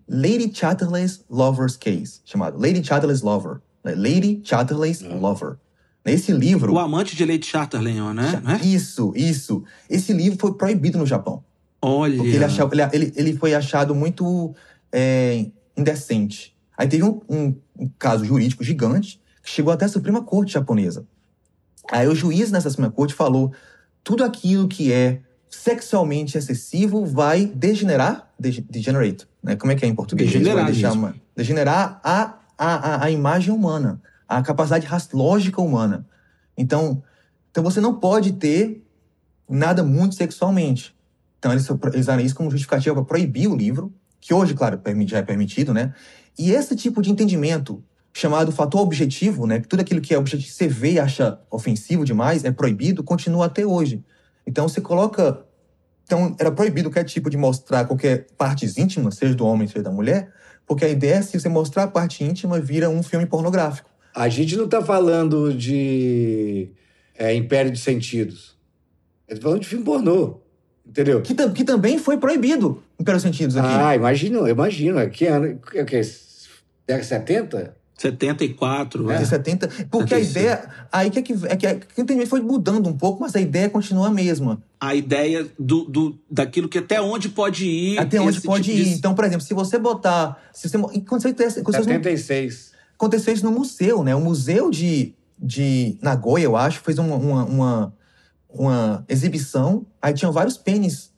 [0.08, 3.94] Lady Chatterley's Lover's Case, chamado Lady Chatterley's Lover, né?
[3.96, 5.58] Lady Chatterley's Lover.
[6.04, 6.74] Nesse livro...
[6.74, 8.42] O amante de Lady Chatterley, né?
[8.62, 8.66] É?
[8.66, 9.64] Isso, isso.
[9.90, 11.44] Esse livro foi proibido no Japão.
[11.82, 12.18] Olha.
[12.18, 14.54] Porque ele, achava, ele, ele, ele foi achado muito
[14.92, 16.56] é, indecente.
[16.78, 21.06] Aí teve um, um- um caso jurídico gigante que chegou até a Suprema Corte japonesa.
[21.92, 23.54] Aí o juiz nessa Suprema Corte falou:
[24.04, 29.56] tudo aquilo que é sexualmente excessivo vai degenerar, dege- degenerate, né?
[29.56, 30.30] Como é que é em português?
[30.66, 32.66] Degenerar uma- degenerar a, a,
[32.96, 36.06] a, a imagem humana, a capacidade lógica humana.
[36.58, 37.04] Então,
[37.52, 38.84] então você não pode ter
[39.48, 40.96] nada muito sexualmente.
[41.38, 45.22] Então eles, usaram isso como justificativa para proibir o livro, que hoje, claro, já é
[45.22, 45.94] permitido, né?
[46.38, 47.84] E esse tipo de entendimento,
[48.14, 49.60] chamado fator objetivo, né?
[49.60, 53.46] Que tudo aquilo que é objetivo, você vê e acha ofensivo demais, é proibido, continua
[53.46, 54.04] até hoje.
[54.48, 55.44] Então você coloca.
[56.06, 59.92] Então era proibido qualquer tipo de mostrar qualquer partes íntimas, seja do homem, seja da
[59.92, 60.32] mulher,
[60.68, 63.90] porque a ideia é se você mostrar a parte íntima, vira um filme pornográfico.
[64.14, 66.70] A gente não tá falando de
[67.18, 68.56] é, Império de Sentidos.
[69.28, 70.42] Eu tô falando de filme pornô.
[70.88, 71.22] Entendeu?
[71.22, 73.68] Que, que também foi proibido, em pelos sentidos aqui.
[73.68, 75.10] Ah, imagino, imagino.
[75.10, 75.60] Que ano?
[75.74, 76.02] É o quê?
[76.88, 77.76] Década de 70?
[77.98, 79.12] 74.
[79.12, 79.16] É.
[79.16, 79.18] É.
[79.20, 79.68] de 70.
[79.90, 80.30] Porque a 75.
[80.40, 80.70] ideia.
[80.92, 83.42] Aí que, é que, é que, é que entendimento foi mudando um pouco, mas a
[83.42, 84.62] ideia continua a mesma.
[84.80, 87.98] A ideia do, do, daquilo que até onde pode ir.
[87.98, 88.94] Até onde pode tipo de- ir.
[88.94, 90.42] Então, por exemplo, se você botar.
[90.54, 92.72] Se você, quando você- 76.
[92.96, 94.14] aconteceu isso no museu, né?
[94.16, 97.94] O museu de, de Nagoya, eu acho, fez uma, uma, uma,
[98.50, 99.86] uma exibição.
[100.02, 101.12] Aí tinham vários pênis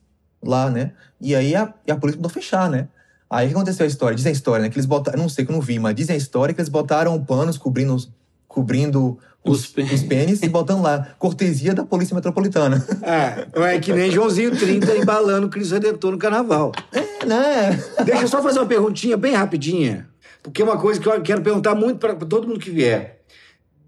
[0.43, 0.91] lá, né?
[1.19, 2.87] E aí a, a polícia mandou fechar, né?
[3.29, 4.15] Aí o que aconteceu a história?
[4.15, 4.69] Dizem a história, né?
[4.69, 6.69] Que eles botaram, não sei que eu não vi, mas dizem a história que eles
[6.69, 8.09] botaram panos cobrindo, os-
[8.47, 9.91] cobrindo os, Os pênis.
[9.93, 12.85] os pênis e botando lá, cortesia da Polícia Metropolitana.
[13.01, 16.71] É, é que nem Joãozinho 30 embalando o Cristo Redentor no carnaval.
[16.91, 17.83] É, né?
[18.05, 20.07] Deixa eu só fazer uma perguntinha bem rapidinha,
[20.41, 23.21] porque é uma coisa que eu quero perguntar muito para todo mundo que vier.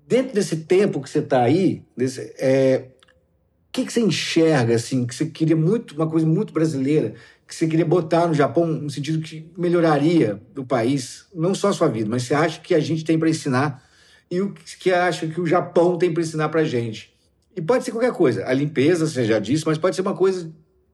[0.08, 5.06] Dentro desse tempo que você está aí, desse, é, o que, que você enxerga, assim,
[5.06, 7.14] que você queria muito, uma coisa muito brasileira,
[7.50, 11.74] que você queria botar no Japão no sentido que melhoraria o país, não só a
[11.74, 13.84] sua vida, mas você acha que a gente tem para ensinar
[14.30, 17.12] e o que acha que o Japão tem para ensinar para gente?
[17.56, 18.46] E pode ser qualquer coisa.
[18.46, 20.54] A limpeza, você já disse, mas pode ser uma coisa,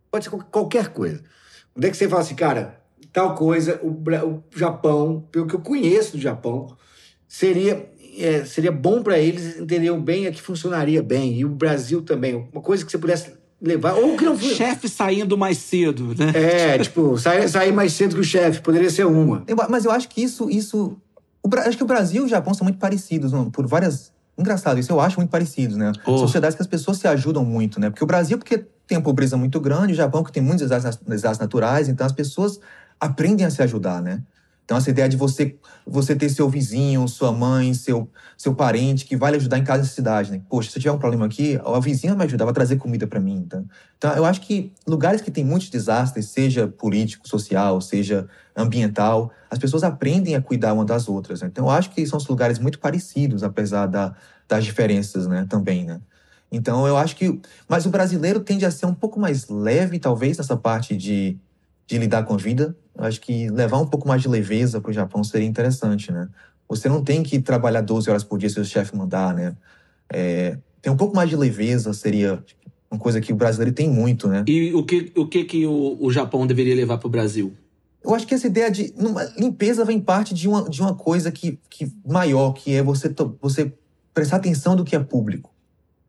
[0.09, 1.21] pode ser qual- qualquer coisa.
[1.75, 2.81] Onde é que você fala assim, cara,
[3.11, 3.89] tal coisa, o,
[4.25, 6.73] o Japão, pelo que eu conheço do Japão,
[7.27, 11.37] seria, é, seria bom para eles, entenderiam bem, é que funcionaria bem.
[11.37, 12.33] E o Brasil também.
[12.33, 14.55] Uma coisa que você pudesse levar, ou que não fosse.
[14.55, 16.31] Chefe saindo mais cedo, né?
[16.33, 19.43] É, tipo, sair, sair mais cedo que o chefe, poderia ser uma.
[19.47, 20.49] Eu- mas eu acho que isso.
[20.49, 20.97] isso
[21.43, 23.51] o acho que o Brasil e o Japão são muito parecidos não?
[23.51, 25.91] por várias engraçado isso, eu acho muito parecido, né?
[26.05, 26.17] Oh.
[26.17, 27.89] Sociedades que as pessoas se ajudam muito, né?
[27.89, 30.97] Porque o Brasil, porque tem uma pobreza muito grande, o Japão, que tem muitos desastres,
[31.07, 32.59] desastres naturais, então as pessoas
[32.99, 34.21] aprendem a se ajudar, né?
[34.65, 35.55] Então, essa ideia de você,
[35.85, 39.83] você ter seu vizinho, sua mãe, seu, seu parente que vai lhe ajudar em cada
[39.83, 40.41] cidade, né?
[40.49, 43.05] Poxa, se eu tiver um problema aqui, a vizinha vai me ajudar, vai trazer comida
[43.05, 43.43] para mim.
[43.45, 43.63] Então,
[43.95, 49.59] então, eu acho que lugares que tem muitos desastres, seja político, social, seja ambiental, as
[49.59, 51.41] pessoas aprendem a cuidar uma das outras.
[51.41, 51.47] Né?
[51.51, 54.15] Então, eu acho que são lugares muito parecidos, apesar da,
[54.47, 55.45] das diferenças, né?
[55.47, 56.01] Também, né?
[56.51, 57.39] Então, eu acho que...
[57.67, 61.37] Mas o brasileiro tende a ser um pouco mais leve, talvez, nessa parte de,
[61.87, 62.75] de lidar com a vida.
[62.97, 66.27] Eu acho que levar um pouco mais de leveza para o Japão seria interessante, né?
[66.67, 69.55] Você não tem que trabalhar 12 horas por dia se o chefe mandar, né?
[70.11, 72.43] É, tem um pouco mais de leveza seria
[72.89, 74.43] uma coisa que o brasileiro tem muito, né?
[74.47, 77.53] E o que o, que que o, o Japão deveria levar pro Brasil?
[78.03, 78.93] Eu acho que essa ideia de
[79.37, 83.73] limpeza vem parte de uma, de uma coisa que, que maior, que é você, você
[84.13, 85.51] prestar atenção do que é público.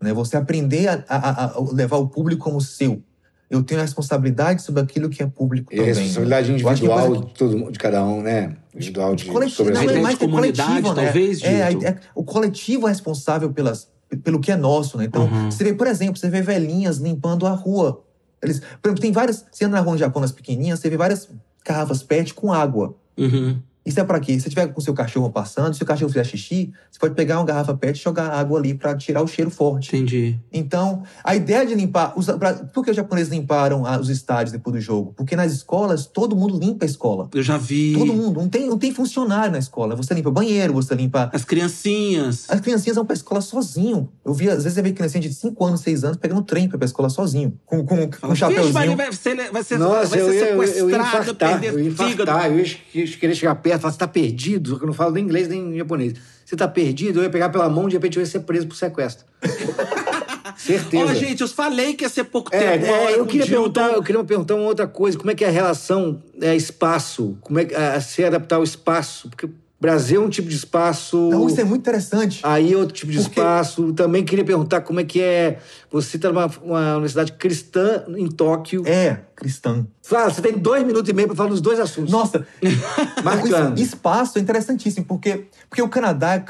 [0.00, 0.12] Né?
[0.12, 3.02] Você aprender a, a- a levar o público como seu.
[3.48, 5.94] Eu tenho a responsabilidade sobre aquilo que é público E a também.
[5.94, 8.56] responsabilidade que é individual coisa de, todo, mundo- de cada um, né?
[8.74, 11.04] Individual de coletivo, não, é de mais que comunidade, coletivo, né?
[11.04, 11.78] talvez, É, Dito?
[11.78, 13.88] ideia- o coletivo é responsável pelas,
[14.24, 15.04] pelo que é nosso, né?
[15.04, 15.50] Então, Uhum.
[15.50, 18.02] você vê, por exemplo, você vê velhinhas limpando a rua.
[18.42, 19.46] Eles, por exemplo, tem várias.
[19.50, 21.28] Você anda na rua no Japão, nas pequenininhas, você vê várias
[21.64, 22.96] garrafas PET com água.
[23.16, 23.58] Uhum.
[23.86, 24.32] Isso é pra quê?
[24.34, 27.14] Se você tiver com o seu cachorro passando, se o cachorro fizer xixi, você pode
[27.14, 29.96] pegar uma garrafa PET e jogar água ali pra tirar o cheiro forte.
[29.96, 30.38] Entendi.
[30.52, 32.12] Então, a ideia de limpar.
[32.16, 35.14] Os, pra, por que os japoneses limparam os estádios depois do jogo?
[35.16, 37.28] Porque nas escolas, todo mundo limpa a escola.
[37.32, 37.94] Eu já vi.
[37.96, 38.40] Todo mundo.
[38.40, 39.94] Não tem, não tem funcionário na escola.
[39.94, 41.30] Você limpa banheiro, você limpa.
[41.32, 42.46] As criancinhas.
[42.50, 44.08] As criancinhas vão pra escola sozinho.
[44.24, 46.76] Eu vi, às vezes, você vê criancinha de 5 anos, 6 anos pegando trem pra
[46.76, 47.58] ir pra escola sozinho.
[47.64, 50.40] Com, com, com um "Vixe, vai, vai ser, vai ser, Nossa, vai ser eu, ia,
[50.50, 52.12] eu, sequestrado, eu ia infartar, perder eu ia fígado.
[52.22, 54.94] infartar, eu ia, ia querer chegar perto, falar, você tá perdido, só que eu não
[54.94, 56.14] falo nem inglês nem japonês.
[56.44, 58.76] Você tá perdido, eu ia pegar pela mão, de repente eu ia ser preso por
[58.76, 59.24] sequestro.
[60.56, 61.04] Certeza.
[61.04, 62.86] Ó, gente, eu falei que ia ser pouco É, tempo.
[62.86, 65.50] é, eu queria perguntar, eu queria perguntar uma outra coisa, como é que é a
[65.50, 69.48] relação é, espaço, como é que a, se adaptar ao espaço, porque
[69.78, 72.40] Brasil é um tipo de espaço, Não, isso é muito interessante.
[72.42, 73.92] aí é outro tipo de Porque- espaço.
[73.92, 75.58] Também queria perguntar como é que é,
[75.90, 78.82] você tá numa uma universidade cristã em Tóquio.
[78.86, 79.86] É, cristã.
[80.02, 82.10] Fala, você tem dois minutos e meio para falar dos dois assuntos.
[82.10, 82.46] Nossa,
[83.22, 83.78] Marcando.
[83.78, 86.42] o espaço é interessantíssimo, porque, porque o Canadá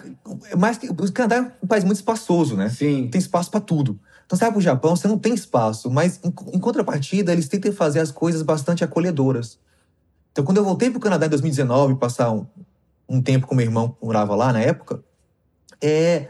[0.51, 0.89] é mais que.
[0.89, 2.69] O Canadá é um país muito espaçoso, né?
[2.69, 3.09] Sim.
[3.11, 3.99] Tem espaço pra tudo.
[4.25, 8.01] Então, vai pro Japão, você não tem espaço, mas em, em contrapartida, eles tentam fazer
[8.01, 9.59] as coisas bastante acolhedoras.
[10.33, 12.45] Então, quando eu voltei pro Canadá em 2019, passar um,
[13.09, 15.03] um tempo com meu irmão morava lá na época,
[15.81, 16.29] é,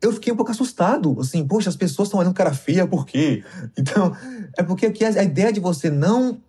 [0.00, 1.16] eu fiquei um pouco assustado.
[1.20, 3.44] Assim, poxa, as pessoas estão olhando cara feia, por quê?
[3.76, 4.14] Então,
[4.56, 6.40] é porque aqui a, ideia de você não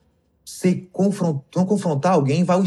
[0.46, 2.64] ser confront, não confrontar alguém vai ao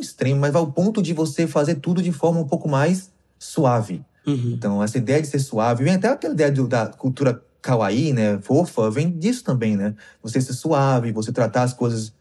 [0.00, 4.04] extremo, mas vai ao ponto de você fazer tudo de forma um pouco mais suave.
[4.26, 4.52] Uhum.
[4.56, 8.38] Então, essa ideia de ser suave, vem até aquela ideia do- da cultura kawaii, né,
[8.42, 9.94] fofa, vem disso também, né?
[10.20, 12.12] Você ser suave, você tratar as coisas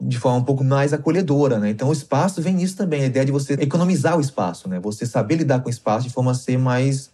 [0.00, 1.70] de forma um pouco mais acolhedora, né?
[1.70, 4.78] Então, o espaço vem nisso também, a ideia de você economizar o espaço, né?
[4.80, 7.10] Você saber lidar com o espaço de forma a ser mais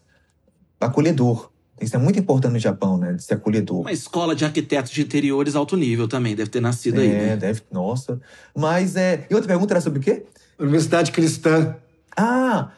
[0.80, 1.51] acolhedor.
[1.80, 3.14] Isso é muito importante no Japão, né?
[3.14, 3.80] De ser acolhedor.
[3.80, 7.37] Uma escola de arquitetos de interiores alto nível também, deve ter nascido aí, É, né?
[7.37, 7.62] deve.
[7.72, 8.20] Nossa.
[8.55, 9.26] Mas é.
[9.28, 10.24] E outra pergunta era sobre o quê?
[10.59, 11.74] Universidade cristã.
[12.16, 12.70] Ah,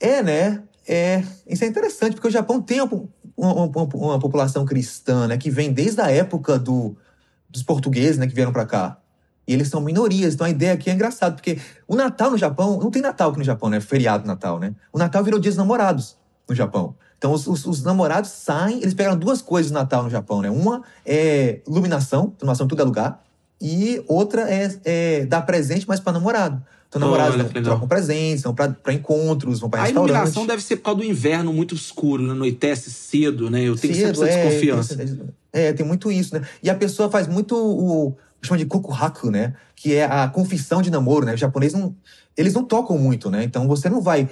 [0.00, 0.62] é, né?
[0.88, 3.04] É, isso é interessante, porque o Japão tem uma,
[3.36, 5.36] uma- uma- uma população cristã, né?
[5.38, 6.96] Que vem desde a época do,
[7.48, 8.26] dos portugueses, né?
[8.26, 8.98] Que vieram pra cá.
[9.46, 12.78] E eles são minorias, então a ideia aqui é engraçada, porque o Natal no Japão,
[12.78, 13.80] não tem Natal aqui no Japão, né?
[13.80, 14.72] Feriado Natal, né?
[14.92, 16.16] O Natal virou dia dos namorados
[16.48, 16.94] no Japão.
[17.18, 20.50] Então os, os- os namorados saem, eles pegaram duas coisas no Natal no Japão, né?
[20.50, 23.22] Uma é iluminação, iluminação em todo é lugar,
[23.60, 26.62] e outra é, é dar presente, mas para namorado.
[26.88, 27.62] Então namorados que legal.
[27.72, 30.10] trocam presentes, vão pra, pra encontros, vão pra A restaurante.
[30.10, 32.32] iluminação deve ser por causa do inverno muito escuro, né?
[32.32, 33.60] Anoitece cedo, né?
[33.62, 34.96] Eu tenho Cedo, sempre essa é, desconfiança.
[34.96, 35.20] tem-
[35.52, 36.42] É, tem muito isso, né?
[36.62, 38.14] E a pessoa faz muito o.
[38.42, 39.54] chama de kokuhaku, né?
[39.76, 41.34] Que é a confissão de namoro, né?
[41.34, 41.94] Os japoneses não.
[42.34, 43.44] Eles não tocam muito, né?
[43.44, 44.26] Então você não vai.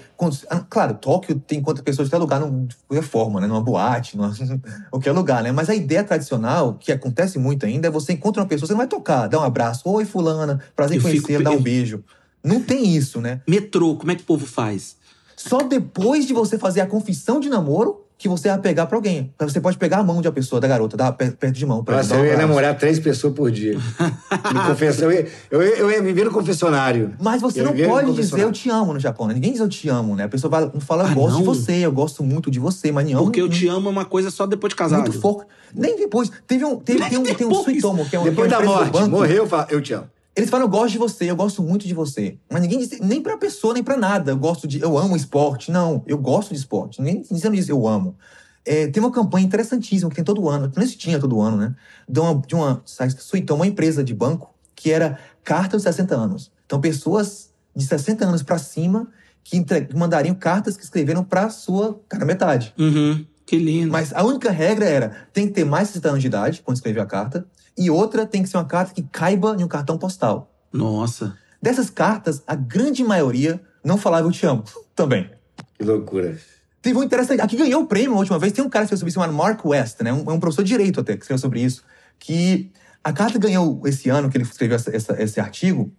[0.49, 3.47] ah, Claro, Tóquio tem quantas pessoas de qualquer lugar, não, de qualquer forma, né?
[3.47, 4.33] Numa boate, numa,
[4.91, 5.53] qualquer lugar, né?
[5.53, 8.79] Mas a ideia tradicional, que acontece muito ainda, é você encontra uma pessoa, você não
[8.79, 12.03] vai tocar, dar um abraço, oi, fulana, prazer em Eu fico- conhecer, dar um beijo.
[12.43, 13.43] Não tem isso, né?
[13.47, 14.97] Metrô, como é que o povo faz?
[15.37, 19.33] Só depois de você fazer a confissão de namoro que você vai pegar pra alguém.
[19.41, 21.83] Você pode pegar a mão de uma pessoa, da garota, dar per- perto de mão.
[21.83, 23.79] Pra Nossa, eu ia namorar três pessoas por dia.
[24.53, 27.15] Me confessa, eu, ia, eu, ia, eu ia viver no confessionário.
[27.19, 29.33] Mas você Eu não pode dizer eu te amo no Japão, né?
[29.33, 30.25] Ninguém diz eu te amo, né?
[30.25, 31.55] A pessoa vai, não fala eu Ah, gosto de não?
[31.55, 33.25] você, eu gosto muito de você, mas não.
[33.25, 35.01] Porque eu te amo é uma coisa só depois de casado.
[35.01, 35.47] Muito forte.
[35.75, 36.31] Nem depois.
[36.47, 37.65] Teve um, teve, tem um, tem um depois.
[37.65, 40.07] Suitomo, que é um Depois que é da morte, morreu, eu te amo.
[40.37, 42.39] Eles falam, eu gosto de você, eu gosto muito de você.
[42.51, 44.31] Mas ninguém diz, nem pra pessoa, nem pra nada.
[44.31, 45.71] Eu gosto de, eu amo esporte.
[45.73, 47.03] Não, eu gosto de esporte.
[47.03, 48.17] Ninguém dizendo isso, eu amo.
[48.65, 51.75] É, tem uma campanha interessantíssima que tem todo ano, não se tinha todo ano, né?
[52.09, 52.83] De uma, de uma
[53.19, 56.53] Suitão, uma empresa de banco, que era cartas de 60 anos.
[56.67, 59.09] Então, pessoas de 60 anos pra cima
[59.43, 62.75] que entre- que mandariam cartas que escreveram pra sua cara metade.
[62.79, 63.25] Uhum.
[63.47, 63.91] Que lindo.
[63.91, 66.77] Mas a única regra era: tem que ter mais de 60 anos de idade quando
[66.77, 67.47] escrever a carta,
[67.77, 70.53] e outra tem que ser uma carta que caiba em um cartão postal.
[70.73, 71.37] Nossa.
[71.63, 74.65] Dessas cartas, a grande maioria não falava eu te amo
[74.95, 75.31] também.
[75.79, 76.39] Que loucura.
[76.83, 77.41] Teve um interessante.
[77.43, 78.53] Aqui ganhou o prêmio a última vez.
[78.53, 80.13] Tem um cara que escreveu sobre isso, chamado Mark West, né?
[80.13, 81.83] Um, é um professor de direito até, que escreveu sobre isso.
[82.19, 82.71] Que
[83.05, 85.93] a carta que ganhou esse ano, que ele escreveu essa- essa- esse artigo,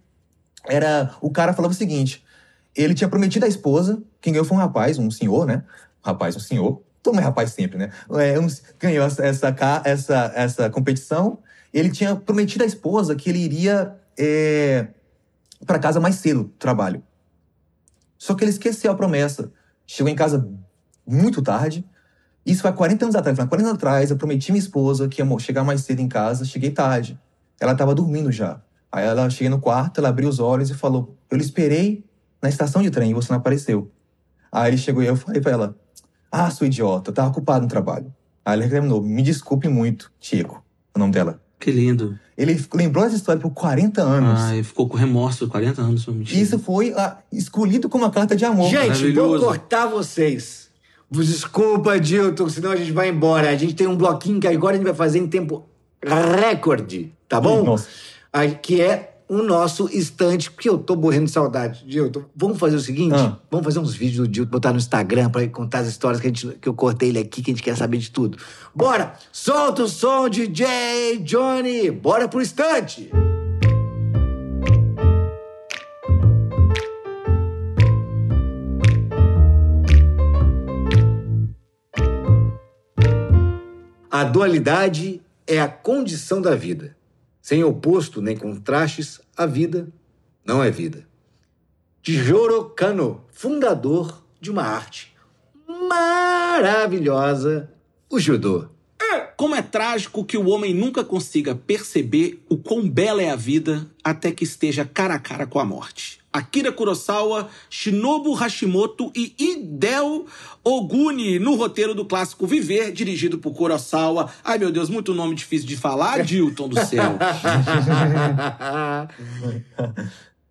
[0.68, 1.14] era.
[1.20, 2.24] O cara falava o seguinte:
[2.74, 5.62] ele tinha prometido à esposa, quem ganhou foi um rapaz, um senhor, né?
[6.04, 6.82] Um rapaz, um senhor.
[7.02, 7.90] Todo mundo é rapaz sempre, né?
[8.12, 8.46] É, um-
[8.78, 9.54] ganhou essa, essa,
[9.84, 11.38] essa, essa competição.
[11.72, 14.88] Ele tinha prometido à esposa que ele iria é,
[15.66, 17.02] para casa mais cedo do trabalho.
[18.18, 19.52] Só que ele esqueceu a promessa.
[19.86, 20.48] Chegou em casa
[21.06, 21.84] muito tarde.
[22.44, 23.38] Isso foi há 40 anos atrás.
[23.38, 26.44] Há 40 anos atrás, eu prometi minha esposa que ia chegar mais cedo em casa.
[26.44, 27.18] Cheguei tarde.
[27.60, 28.60] Ela estava dormindo já.
[28.92, 32.04] Aí ela cheguei no quarto, ela abriu os olhos e falou: Eu lhe esperei
[32.42, 33.90] na estação de trem e você não apareceu.
[34.52, 35.76] Aí ele chegou e eu falei pra ela:
[36.30, 38.14] Ah, sua idiota, eu tava ocupado no trabalho.
[38.44, 40.62] Aí ela reclamou: Me desculpe muito, Tico,
[40.94, 41.41] o nome dela.
[41.62, 42.18] Que lindo.
[42.36, 44.40] Ele lembrou essa história por 40 anos.
[44.40, 48.68] Ai, ficou com remorso 40 anos, isso foi ah, escolhido como uma carta de amor.
[48.68, 50.68] Gente, vou cortar vocês.
[51.08, 53.48] Vos Desculpa, Dilton, senão a gente vai embora.
[53.48, 55.64] A gente tem um bloquinho que agora a gente vai fazer em tempo
[56.04, 57.62] recorde, tá bom?
[57.62, 57.86] Nossa.
[58.32, 61.86] Ah, Que é o nosso estante, porque eu tô morrendo de saudade.
[61.86, 63.14] Dilton, vamos fazer o seguinte?
[63.16, 63.38] Ah.
[63.50, 66.26] Vamos fazer uns vídeos do Dilton, botar no Instagram pra ele contar as histórias que,
[66.26, 68.36] a gente, que eu cortei ele aqui, que a gente quer saber de tudo.
[68.74, 69.14] Bora!
[69.32, 71.90] Solta o som, DJ Johnny!
[71.90, 73.10] Bora pro estante!
[84.10, 86.94] A dualidade é a condição da vida.
[87.42, 89.88] Sem oposto nem contrastes, a vida
[90.44, 91.04] não é vida.
[92.00, 95.12] Jiro Kano, fundador de uma arte
[95.88, 97.68] maravilhosa,
[98.08, 98.68] o judô.
[99.36, 103.90] Como é trágico que o homem nunca consiga perceber o quão bela é a vida
[104.04, 106.21] até que esteja cara a cara com a morte.
[106.32, 110.24] Akira Kurosawa, Shinobu Hashimoto e Hideo
[110.64, 114.30] Oguni no roteiro do clássico Viver, dirigido por Kurosawa.
[114.42, 117.18] Ai meu Deus, muito nome difícil de falar, Dilton do céu.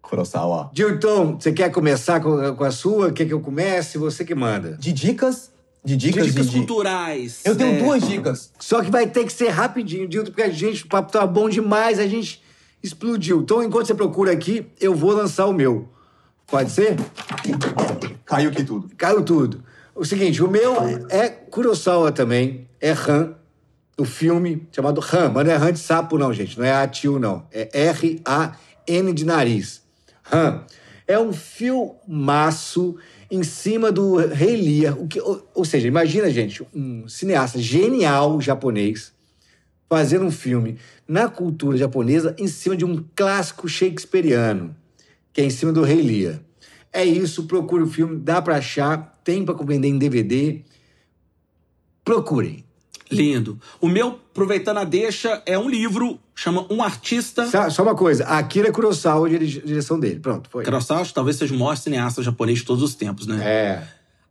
[0.01, 0.69] Kurosawa.
[0.73, 3.11] Dilton, você quer começar com com a sua?
[3.11, 3.97] Quer que eu comece?
[3.97, 4.77] Você que manda.
[4.77, 5.51] De dicas.
[5.83, 7.41] De dicas, Dicas de, de- culturais.
[7.43, 7.81] Eu tenho é.
[7.81, 8.53] duas dicas.
[8.59, 11.49] Só que vai ter que ser rapidinho, Dilton, porque a gente, o papo tá bom
[11.49, 12.39] demais, a gente
[12.83, 13.41] explodiu.
[13.41, 15.89] Então, enquanto você procura aqui, eu vou lançar o meu.
[16.47, 16.97] Pode ser?
[18.25, 18.89] Caiu aqui tudo.
[18.97, 19.63] Caiu tudo.
[19.93, 20.75] O seguinte, o meu
[21.09, 23.35] é Kurosawa também, é Han,
[23.97, 27.19] o filme chamado Han, mas não é Han de sapo não, gente, não é A-tio
[27.19, 29.81] não, é R-A-N de nariz.
[30.31, 30.63] Han.
[31.07, 32.95] É um filmaço
[33.29, 38.39] em cima do Rei Lear, o que, ou, ou seja, imagina, gente, um cineasta genial
[38.39, 39.13] japonês
[39.91, 44.73] fazendo um filme na cultura japonesa em cima de um clássico shakespeariano,
[45.33, 46.39] que é em cima do Rei Lear.
[46.93, 50.61] É isso, procure o filme, dá pra achar, tem pra vender em DVD.
[52.05, 52.63] Procurem.
[53.11, 53.59] Lindo.
[53.81, 57.45] O meu, aproveitando a deixa, é um livro, chama Um Artista.
[57.47, 60.21] Só, só uma coisa, Akira Kurosawa, dire- direção dele.
[60.21, 60.63] Pronto, foi.
[60.63, 63.43] Kurosawa talvez seja o maior cineasta japonês de todos os tempos, né?
[63.43, 63.83] É.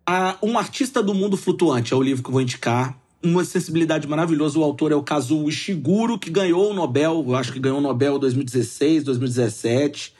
[0.06, 2.98] A- um Artista do Mundo Flutuante é o livro que eu vou indicar.
[3.22, 4.58] Uma sensibilidade maravilhosa.
[4.58, 7.82] O autor é o Kazuo Ishiguro, que ganhou o Nobel, eu acho que ganhou o
[7.82, 10.14] Nobel em 2016, 2017.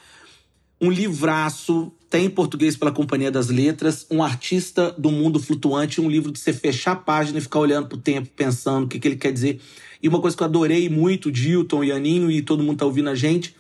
[0.81, 4.07] Um livraço, tem em português pela Companhia das Letras.
[4.11, 7.87] Um Artista do Mundo Flutuante, um livro de você fechar a página e ficar olhando
[7.89, 9.61] pro tempo, pensando o que, que ele quer dizer.
[10.03, 13.09] E uma coisa que eu adorei muito, Dilton e Aninho, e todo mundo tá ouvindo
[13.09, 13.55] a gente,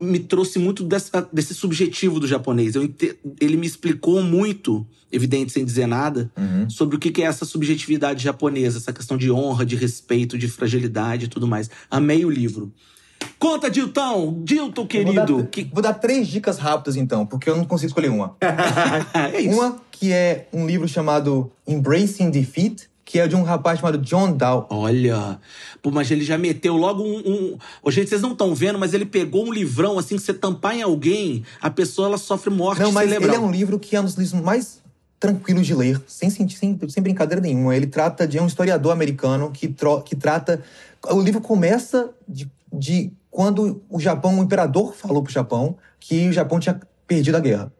[0.00, 2.74] me trouxe muito dessa- desse subjetivo do japonês.
[2.74, 2.88] Eu
[3.40, 6.30] ele me explicou muito, evidente sem dizer nada,
[6.68, 11.26] sobre o que é essa subjetividade japonesa, essa questão de honra, de respeito, de fragilidade
[11.26, 11.68] e tudo mais.
[11.90, 12.72] Amei o livro.
[13.38, 14.42] Conta, Dilton!
[14.44, 15.36] Dilton, Vou querido!
[15.42, 15.64] dar, Que...
[15.72, 18.34] vou dar três dicas rápidas, então, porque eu não consigo escolher uma.
[18.40, 19.54] é.
[19.54, 24.30] Uma que é um livro chamado Embracing Defeat, que é de um rapaz chamado John
[24.36, 24.68] Dow.
[24.70, 25.40] Olha,
[25.82, 27.18] pô, mas ele já meteu logo um.
[27.18, 27.58] um...
[27.82, 30.76] Ô, gente, vocês não estão vendo, mas ele pegou um livrão assim que você tampar
[30.76, 33.34] em alguém, a pessoa ela sofre morte Não, mas cerebral.
[33.34, 34.80] ele é um livro que é um dos livros mais
[35.18, 37.74] tranquilos de ler, sem, sem, sem brincadeira nenhuma.
[37.74, 40.62] Ele trata de um historiador americano que, tro- que trata.
[41.10, 46.32] O livro começa de, de quando o Japão, o imperador falou pro Japão que o
[46.32, 47.72] Japão tinha perdido a guerra.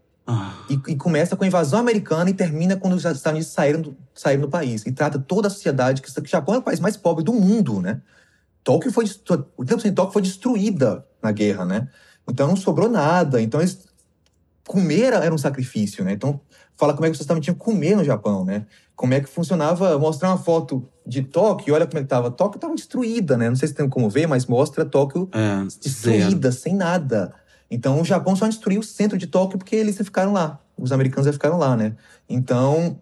[0.68, 3.96] E, e começa com a invasão americana e termina quando os Estados Unidos saíram do,
[4.14, 4.84] saíram do país.
[4.86, 7.80] E trata toda a sociedade, que o Japão é o país mais pobre do mundo,
[7.80, 8.00] né?
[8.62, 9.06] Tóquio foi,
[9.56, 11.88] o tempo de Tóquio foi destruída na guerra, né?
[12.28, 13.40] Então não sobrou nada.
[13.40, 13.86] Então eles,
[14.66, 16.12] comer era, um sacrifício, né?
[16.12, 16.40] Então
[16.76, 18.66] fala como é que vocês também tinham que comer no Japão, né?
[18.94, 22.30] Como é que funcionava, mostrar uma foto de Tóquio, olha como é que tava.
[22.30, 23.48] Tóquio tava destruída, né?
[23.48, 25.68] Não sei se tem como ver, mas mostra Tóquio é, zero.
[25.80, 27.34] destruída, sem nada.
[27.70, 30.60] Então o Japão só destruiu o centro de Tóquio porque eles ficaram lá.
[30.76, 31.94] Os americanos já ficaram lá, né?
[32.28, 32.98] Então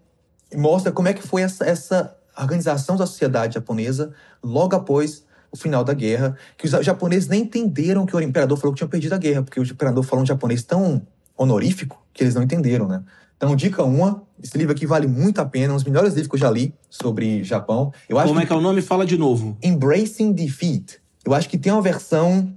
[0.55, 4.13] mostra como é que foi essa, essa organização da sociedade japonesa
[4.43, 8.73] logo após o final da guerra, que os japoneses nem entenderam que o imperador falou
[8.73, 11.01] que tinham perdido a guerra, porque o imperador falou um japonês tão
[11.35, 13.03] honorífico que eles não entenderam, né?
[13.35, 16.35] Então, dica uma, esse livro aqui vale muito a pena, um dos melhores livros que
[16.35, 17.93] eu já li sobre Japão.
[18.09, 18.81] Eu acho Como que é que é o nome?
[18.81, 19.57] Fala de novo.
[19.63, 20.99] Embracing Defeat.
[21.23, 22.53] Eu acho que tem uma versão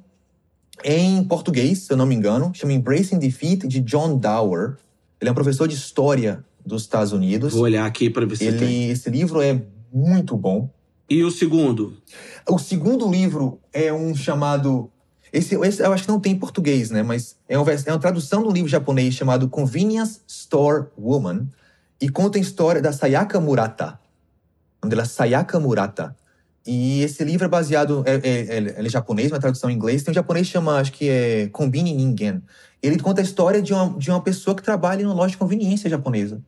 [0.84, 4.76] em português, se eu não me engano, chama Embracing Defeat, de John Dower.
[5.20, 7.52] Ele é um professor de história dos Estados Unidos.
[7.52, 8.84] Vou olhar aqui pra ver se tem.
[8.84, 9.62] Ele, esse livro é
[9.92, 10.68] muito bom.
[11.08, 11.96] E o segundo?
[12.48, 14.90] O segundo livro é um chamado.
[15.32, 17.02] Esse, esse eu acho que não tem em português, né?
[17.02, 21.46] Mas é uma, vers- é uma tradução de um livro japonês chamado Convenience Store Woman.
[22.00, 23.98] E conta a história da Sayaka Murata.
[24.80, 26.16] O nome dela é Sayaka Murata.
[26.66, 28.02] E esse livro é baseado.
[28.06, 30.02] É, é- é- é japonês, uma tradução em inglês.
[30.02, 32.40] Tem um japonês que chama, acho que é Kombini Ningen.
[32.82, 35.38] Ele conta a história de uma, de uma pessoa que trabalha em uma loja de
[35.38, 36.40] conveniência japonesa.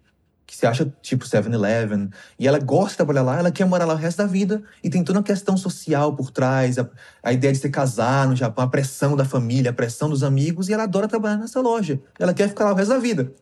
[0.47, 2.11] Que se acha tipo 7-Eleven.
[2.39, 4.63] E ela gosta de trabalhar lá, ela quer morar lá o resto da vida.
[4.85, 6.89] E tem toda uma questão social por trás, a,
[7.23, 10.69] a ideia de se casar no Japão, a pressão da família, a pressão dos amigos.
[10.69, 11.99] E ela adora trabalhar nessa loja.
[12.19, 13.33] Ela quer ficar lá o resto da vida.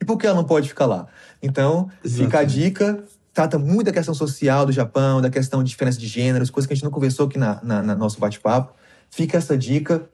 [0.00, 1.06] E por que ela não pode ficar lá?
[1.42, 2.52] Então, fica a Exatamente.
[2.54, 3.04] dica.
[3.40, 6.74] Trata muito da questão social do Japão, da questão de diferença de gêneros, coisas que
[6.74, 8.74] a gente não conversou aqui na, na, na nosso bate-papo.
[9.10, 10.06] Fica essa dica.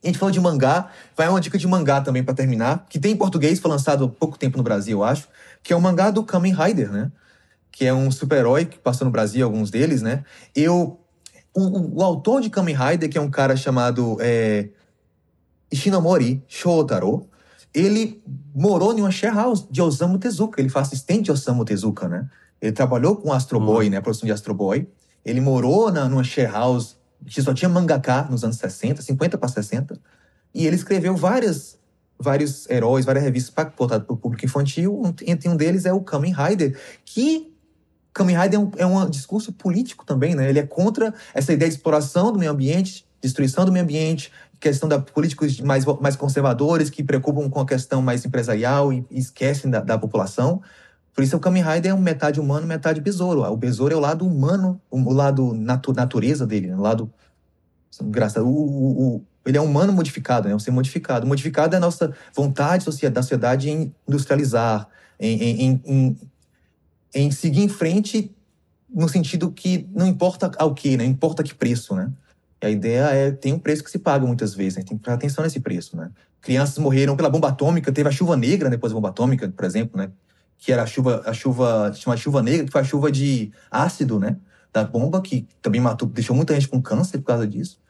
[0.00, 3.10] A gente falou de mangá, vai uma dica de mangá também pra terminar, que tem
[3.10, 5.26] em português, foi lançado há pouco tempo no Brasil, eu acho,
[5.60, 7.10] que é o mangá do Kamen Rider, né?
[7.72, 10.22] Que é um super-herói que passou no Brasil, alguns deles, né?
[10.54, 11.00] Eu.
[11.52, 14.68] O, o- o autor de Kamen Rider, que é um cara chamado é,
[15.72, 17.28] Ishinomori Shotaro,
[17.74, 18.22] ele
[18.54, 20.60] morou em uma share house de Osamu Tezuka.
[20.60, 22.30] Ele foi assistente de Osamu Tezuka, né?
[22.62, 23.96] Ele trabalhou com Astro Boy, né?
[23.96, 24.88] A produção de Astro Boy.
[25.24, 26.96] Ele morou na, numa share house
[27.26, 29.98] que só tinha mangaká nos anos 60, 50 para 60.
[30.54, 31.76] E ele escreveu várias,
[32.18, 35.00] vários heróis, várias revistas para para o público infantil.
[35.04, 37.52] Um- Entre um deles é o Kamen Rider, que
[38.12, 40.48] Kamen Rider é um, é um discurso político também, né?
[40.48, 44.88] Ele é contra essa ideia de exploração do meio ambiente, destruição do meio ambiente, questão
[44.88, 49.70] da políticos mais, mais conservadores que preocupam com a questão mais empresarial e, e esquecem
[49.70, 50.60] da, da população.
[51.14, 53.42] Por isso o Kamen Rider é metade humano, metade besouro.
[53.42, 56.76] O besouro é o lado humano, o, lado natu, natureza dele, né?
[56.76, 57.12] o lado
[58.00, 58.46] engraçado.
[58.46, 60.54] O, o- o- ele é um humano modificado, né?
[60.54, 61.26] Um ser modificado.
[61.26, 64.88] Modificado é a nossa vontade da sociedade em industrializar,
[65.18, 66.16] em, em, em,
[67.14, 68.30] em, seguir em frente
[68.88, 71.04] no sentido que não importa ao que, né?
[71.04, 72.10] Importa que preço, né?
[72.62, 74.84] E a ideia é tem um preço que se paga muitas vezes, né?
[74.84, 76.08] Tem que prestar atenção nesse preço, né?
[76.40, 79.98] Crianças morreram pela bomba atômica, teve a chuva negra depois da bomba atômica, por exemplo,
[80.00, 80.08] né?
[80.64, 84.20] Que era a chuva, a chuva, chama chuva negra, que foi a chuva de ácido,
[84.20, 84.36] né?
[84.72, 87.80] Da bomba, que também matou, deixou muita gente com câncer por causa disso.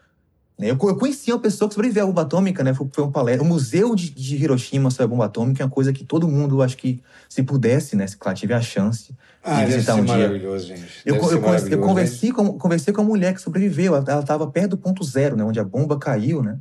[0.58, 0.70] né?
[0.70, 2.72] Eu, eu conheci uma pessoa que sobreviveu à bomba atômica, né?
[2.72, 3.44] Foi, foi um palestra.
[3.44, 6.62] O Museu de, de Hiroshima sobre a bomba atômica é uma coisa que todo mundo,
[6.62, 8.06] acho que, se pudesse, né?
[8.06, 10.16] Se claro, tiver a chance Ah, de visitar um dia.
[10.16, 11.02] maravilhoso, gente.
[11.04, 13.42] Eu, Deve co- ser eu, converse- eu maravilhoso, conversei, com, conversei com a mulher que
[13.42, 13.94] sobreviveu.
[13.94, 15.44] Ela estava perto do ponto zero, né?
[15.44, 16.58] Onde a bomba caiu, né?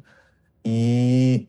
[0.65, 1.47] E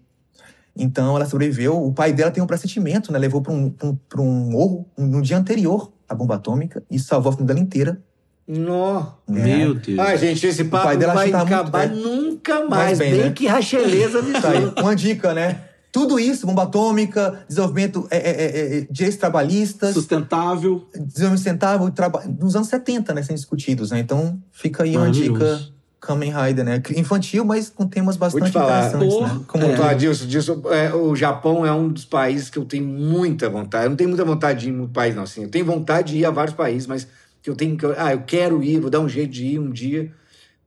[0.77, 1.83] então ela sobreviveu.
[1.85, 3.19] O pai dela tem um pressentimento, né?
[3.19, 6.99] Levou para um, pra um, pra um morro no dia anterior à bomba atômica e
[6.99, 8.01] salvou a família dela inteira.
[8.47, 9.13] Nó.
[9.29, 9.59] né?
[9.59, 9.99] Meu Deus.
[9.99, 11.89] Ah, gente, esse papo pai dela vai muito- acabar é.
[11.89, 12.99] nunca mais.
[12.99, 13.31] bem, bem né?
[13.31, 15.61] que Racheleza me Tá aí, uma dica, né?
[15.93, 20.87] Tudo isso, bomba atômica, desenvolvimento é, é, é, é, direitos trabalhistas, Sustentável.
[20.95, 23.23] desenvolvimento sustentável, traba- nos anos 70, né?
[23.23, 24.01] Sendo discutidos, né?
[24.01, 25.61] Então, fica aí uma dica.
[26.03, 26.83] Kamen Rider, né?
[26.97, 29.41] Infantil, mas com temas te bastante falar, interessantes, pô, né?
[29.47, 29.69] Como é.
[29.69, 33.85] Ponto Adilson, disso, é, o Japão é um dos países que eu tenho muita vontade.
[33.85, 35.23] Eu não tenho muita vontade de ir em muito país, não.
[35.23, 37.07] Assim, eu tenho vontade de ir a vários países, mas
[37.41, 37.85] que eu tenho que.
[37.87, 40.11] eu- Ah, eu quero ir, vou dar um jeito de ir um dia.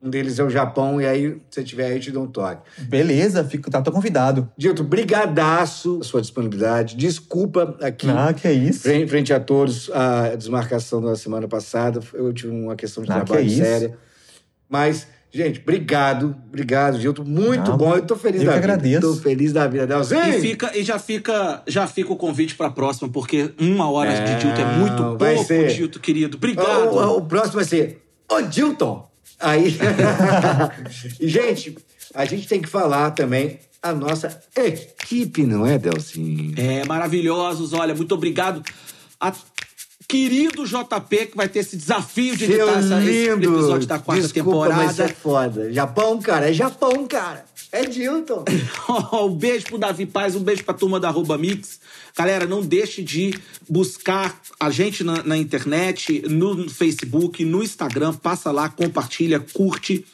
[0.01, 2.27] Um deles é o Japão, e aí, se você tiver aí, eu te dou um
[2.27, 2.61] toque.
[2.83, 4.47] Beleza, fico, tá, tô convidado.
[4.55, 6.95] Dito, brigadaço a sua disponibilidade.
[6.95, 8.07] Desculpa aqui.
[8.09, 8.81] Ah, que é isso.
[8.81, 13.19] Frente, frente a todos, a desmarcação da semana passada, eu tive uma questão de Ah,
[13.21, 13.57] que trabalho é isso.
[13.63, 13.97] séria.
[14.69, 17.23] Mas, gente, obrigado, obrigado, Gilton.
[17.23, 18.73] Muito Não, bom, eu tô feliz eu da que vida.
[18.73, 19.01] agradeço.
[19.01, 19.83] Tô feliz da vida.
[19.83, 20.41] E, Delzinho!
[20.41, 24.41] fica, e já, fica, já fica o convite pra próxima, porque uma hora É, de
[24.41, 25.67] Dilton é muito vai pouco, ser.
[25.73, 26.37] Dilton, querido.
[26.37, 26.87] Obrigado.
[26.93, 28.01] O, o- o próximo vai ser
[28.31, 29.07] o Dilton.
[29.39, 29.77] Aí.
[31.19, 31.77] e, gente,
[32.13, 36.53] a gente tem que falar também a nossa equipe, não é, Delcinho?
[36.57, 37.73] É, maravilhosos.
[37.73, 38.63] Olha, muito obrigado
[39.19, 39.31] a
[40.07, 44.69] querido JP, que vai ter esse desafio de editar essa, esse episódio da quarta Desculpa,
[44.69, 45.03] mas temporada.
[45.03, 45.73] é foda.
[45.73, 47.45] Japão, cara, é Japão, cara.
[47.71, 48.45] É Dilton.
[49.25, 51.79] um beijo pro Davi Paz, um beijo pra turma da Arroba Mix.
[52.17, 53.37] Galera, não deixe de
[53.67, 58.13] buscar a gente na, na internet, no Facebook, no Instagram.
[58.13, 60.05] Passa lá, compartilha, curte.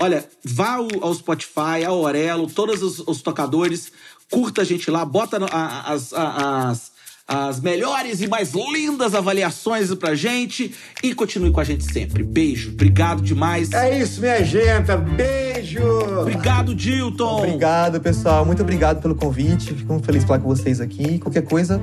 [0.00, 3.90] Olha, vá ao, Spotify, ao Orelo, todos os, os tocadores.
[4.30, 5.38] Curta a gente lá, bota
[5.86, 6.92] as, a- as,
[7.28, 10.74] as melhores e mais lindas avaliações pra gente.
[11.02, 12.22] E continue com a gente sempre.
[12.22, 13.70] Beijo, obrigado demais.
[13.72, 14.96] É isso, minha gente.
[15.14, 15.82] Beijo!
[16.22, 17.38] Obrigado, Dilton.
[17.38, 18.46] Obrigado, pessoal.
[18.46, 19.74] Muito obrigado pelo convite.
[19.74, 21.18] Fico muito feliz de falar com vocês aqui.
[21.18, 21.82] Qualquer coisa,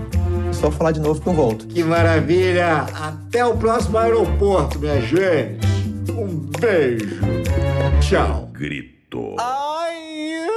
[0.50, 1.68] é só falar de novo que eu volto.
[1.68, 2.86] Que maravilha!
[2.94, 5.66] Até o próximo aeroporto, minha gente.
[6.12, 6.28] Um
[6.60, 7.20] beijo.
[8.02, 8.50] Tchau.
[8.54, 9.36] Grito.
[9.40, 10.48] Ai,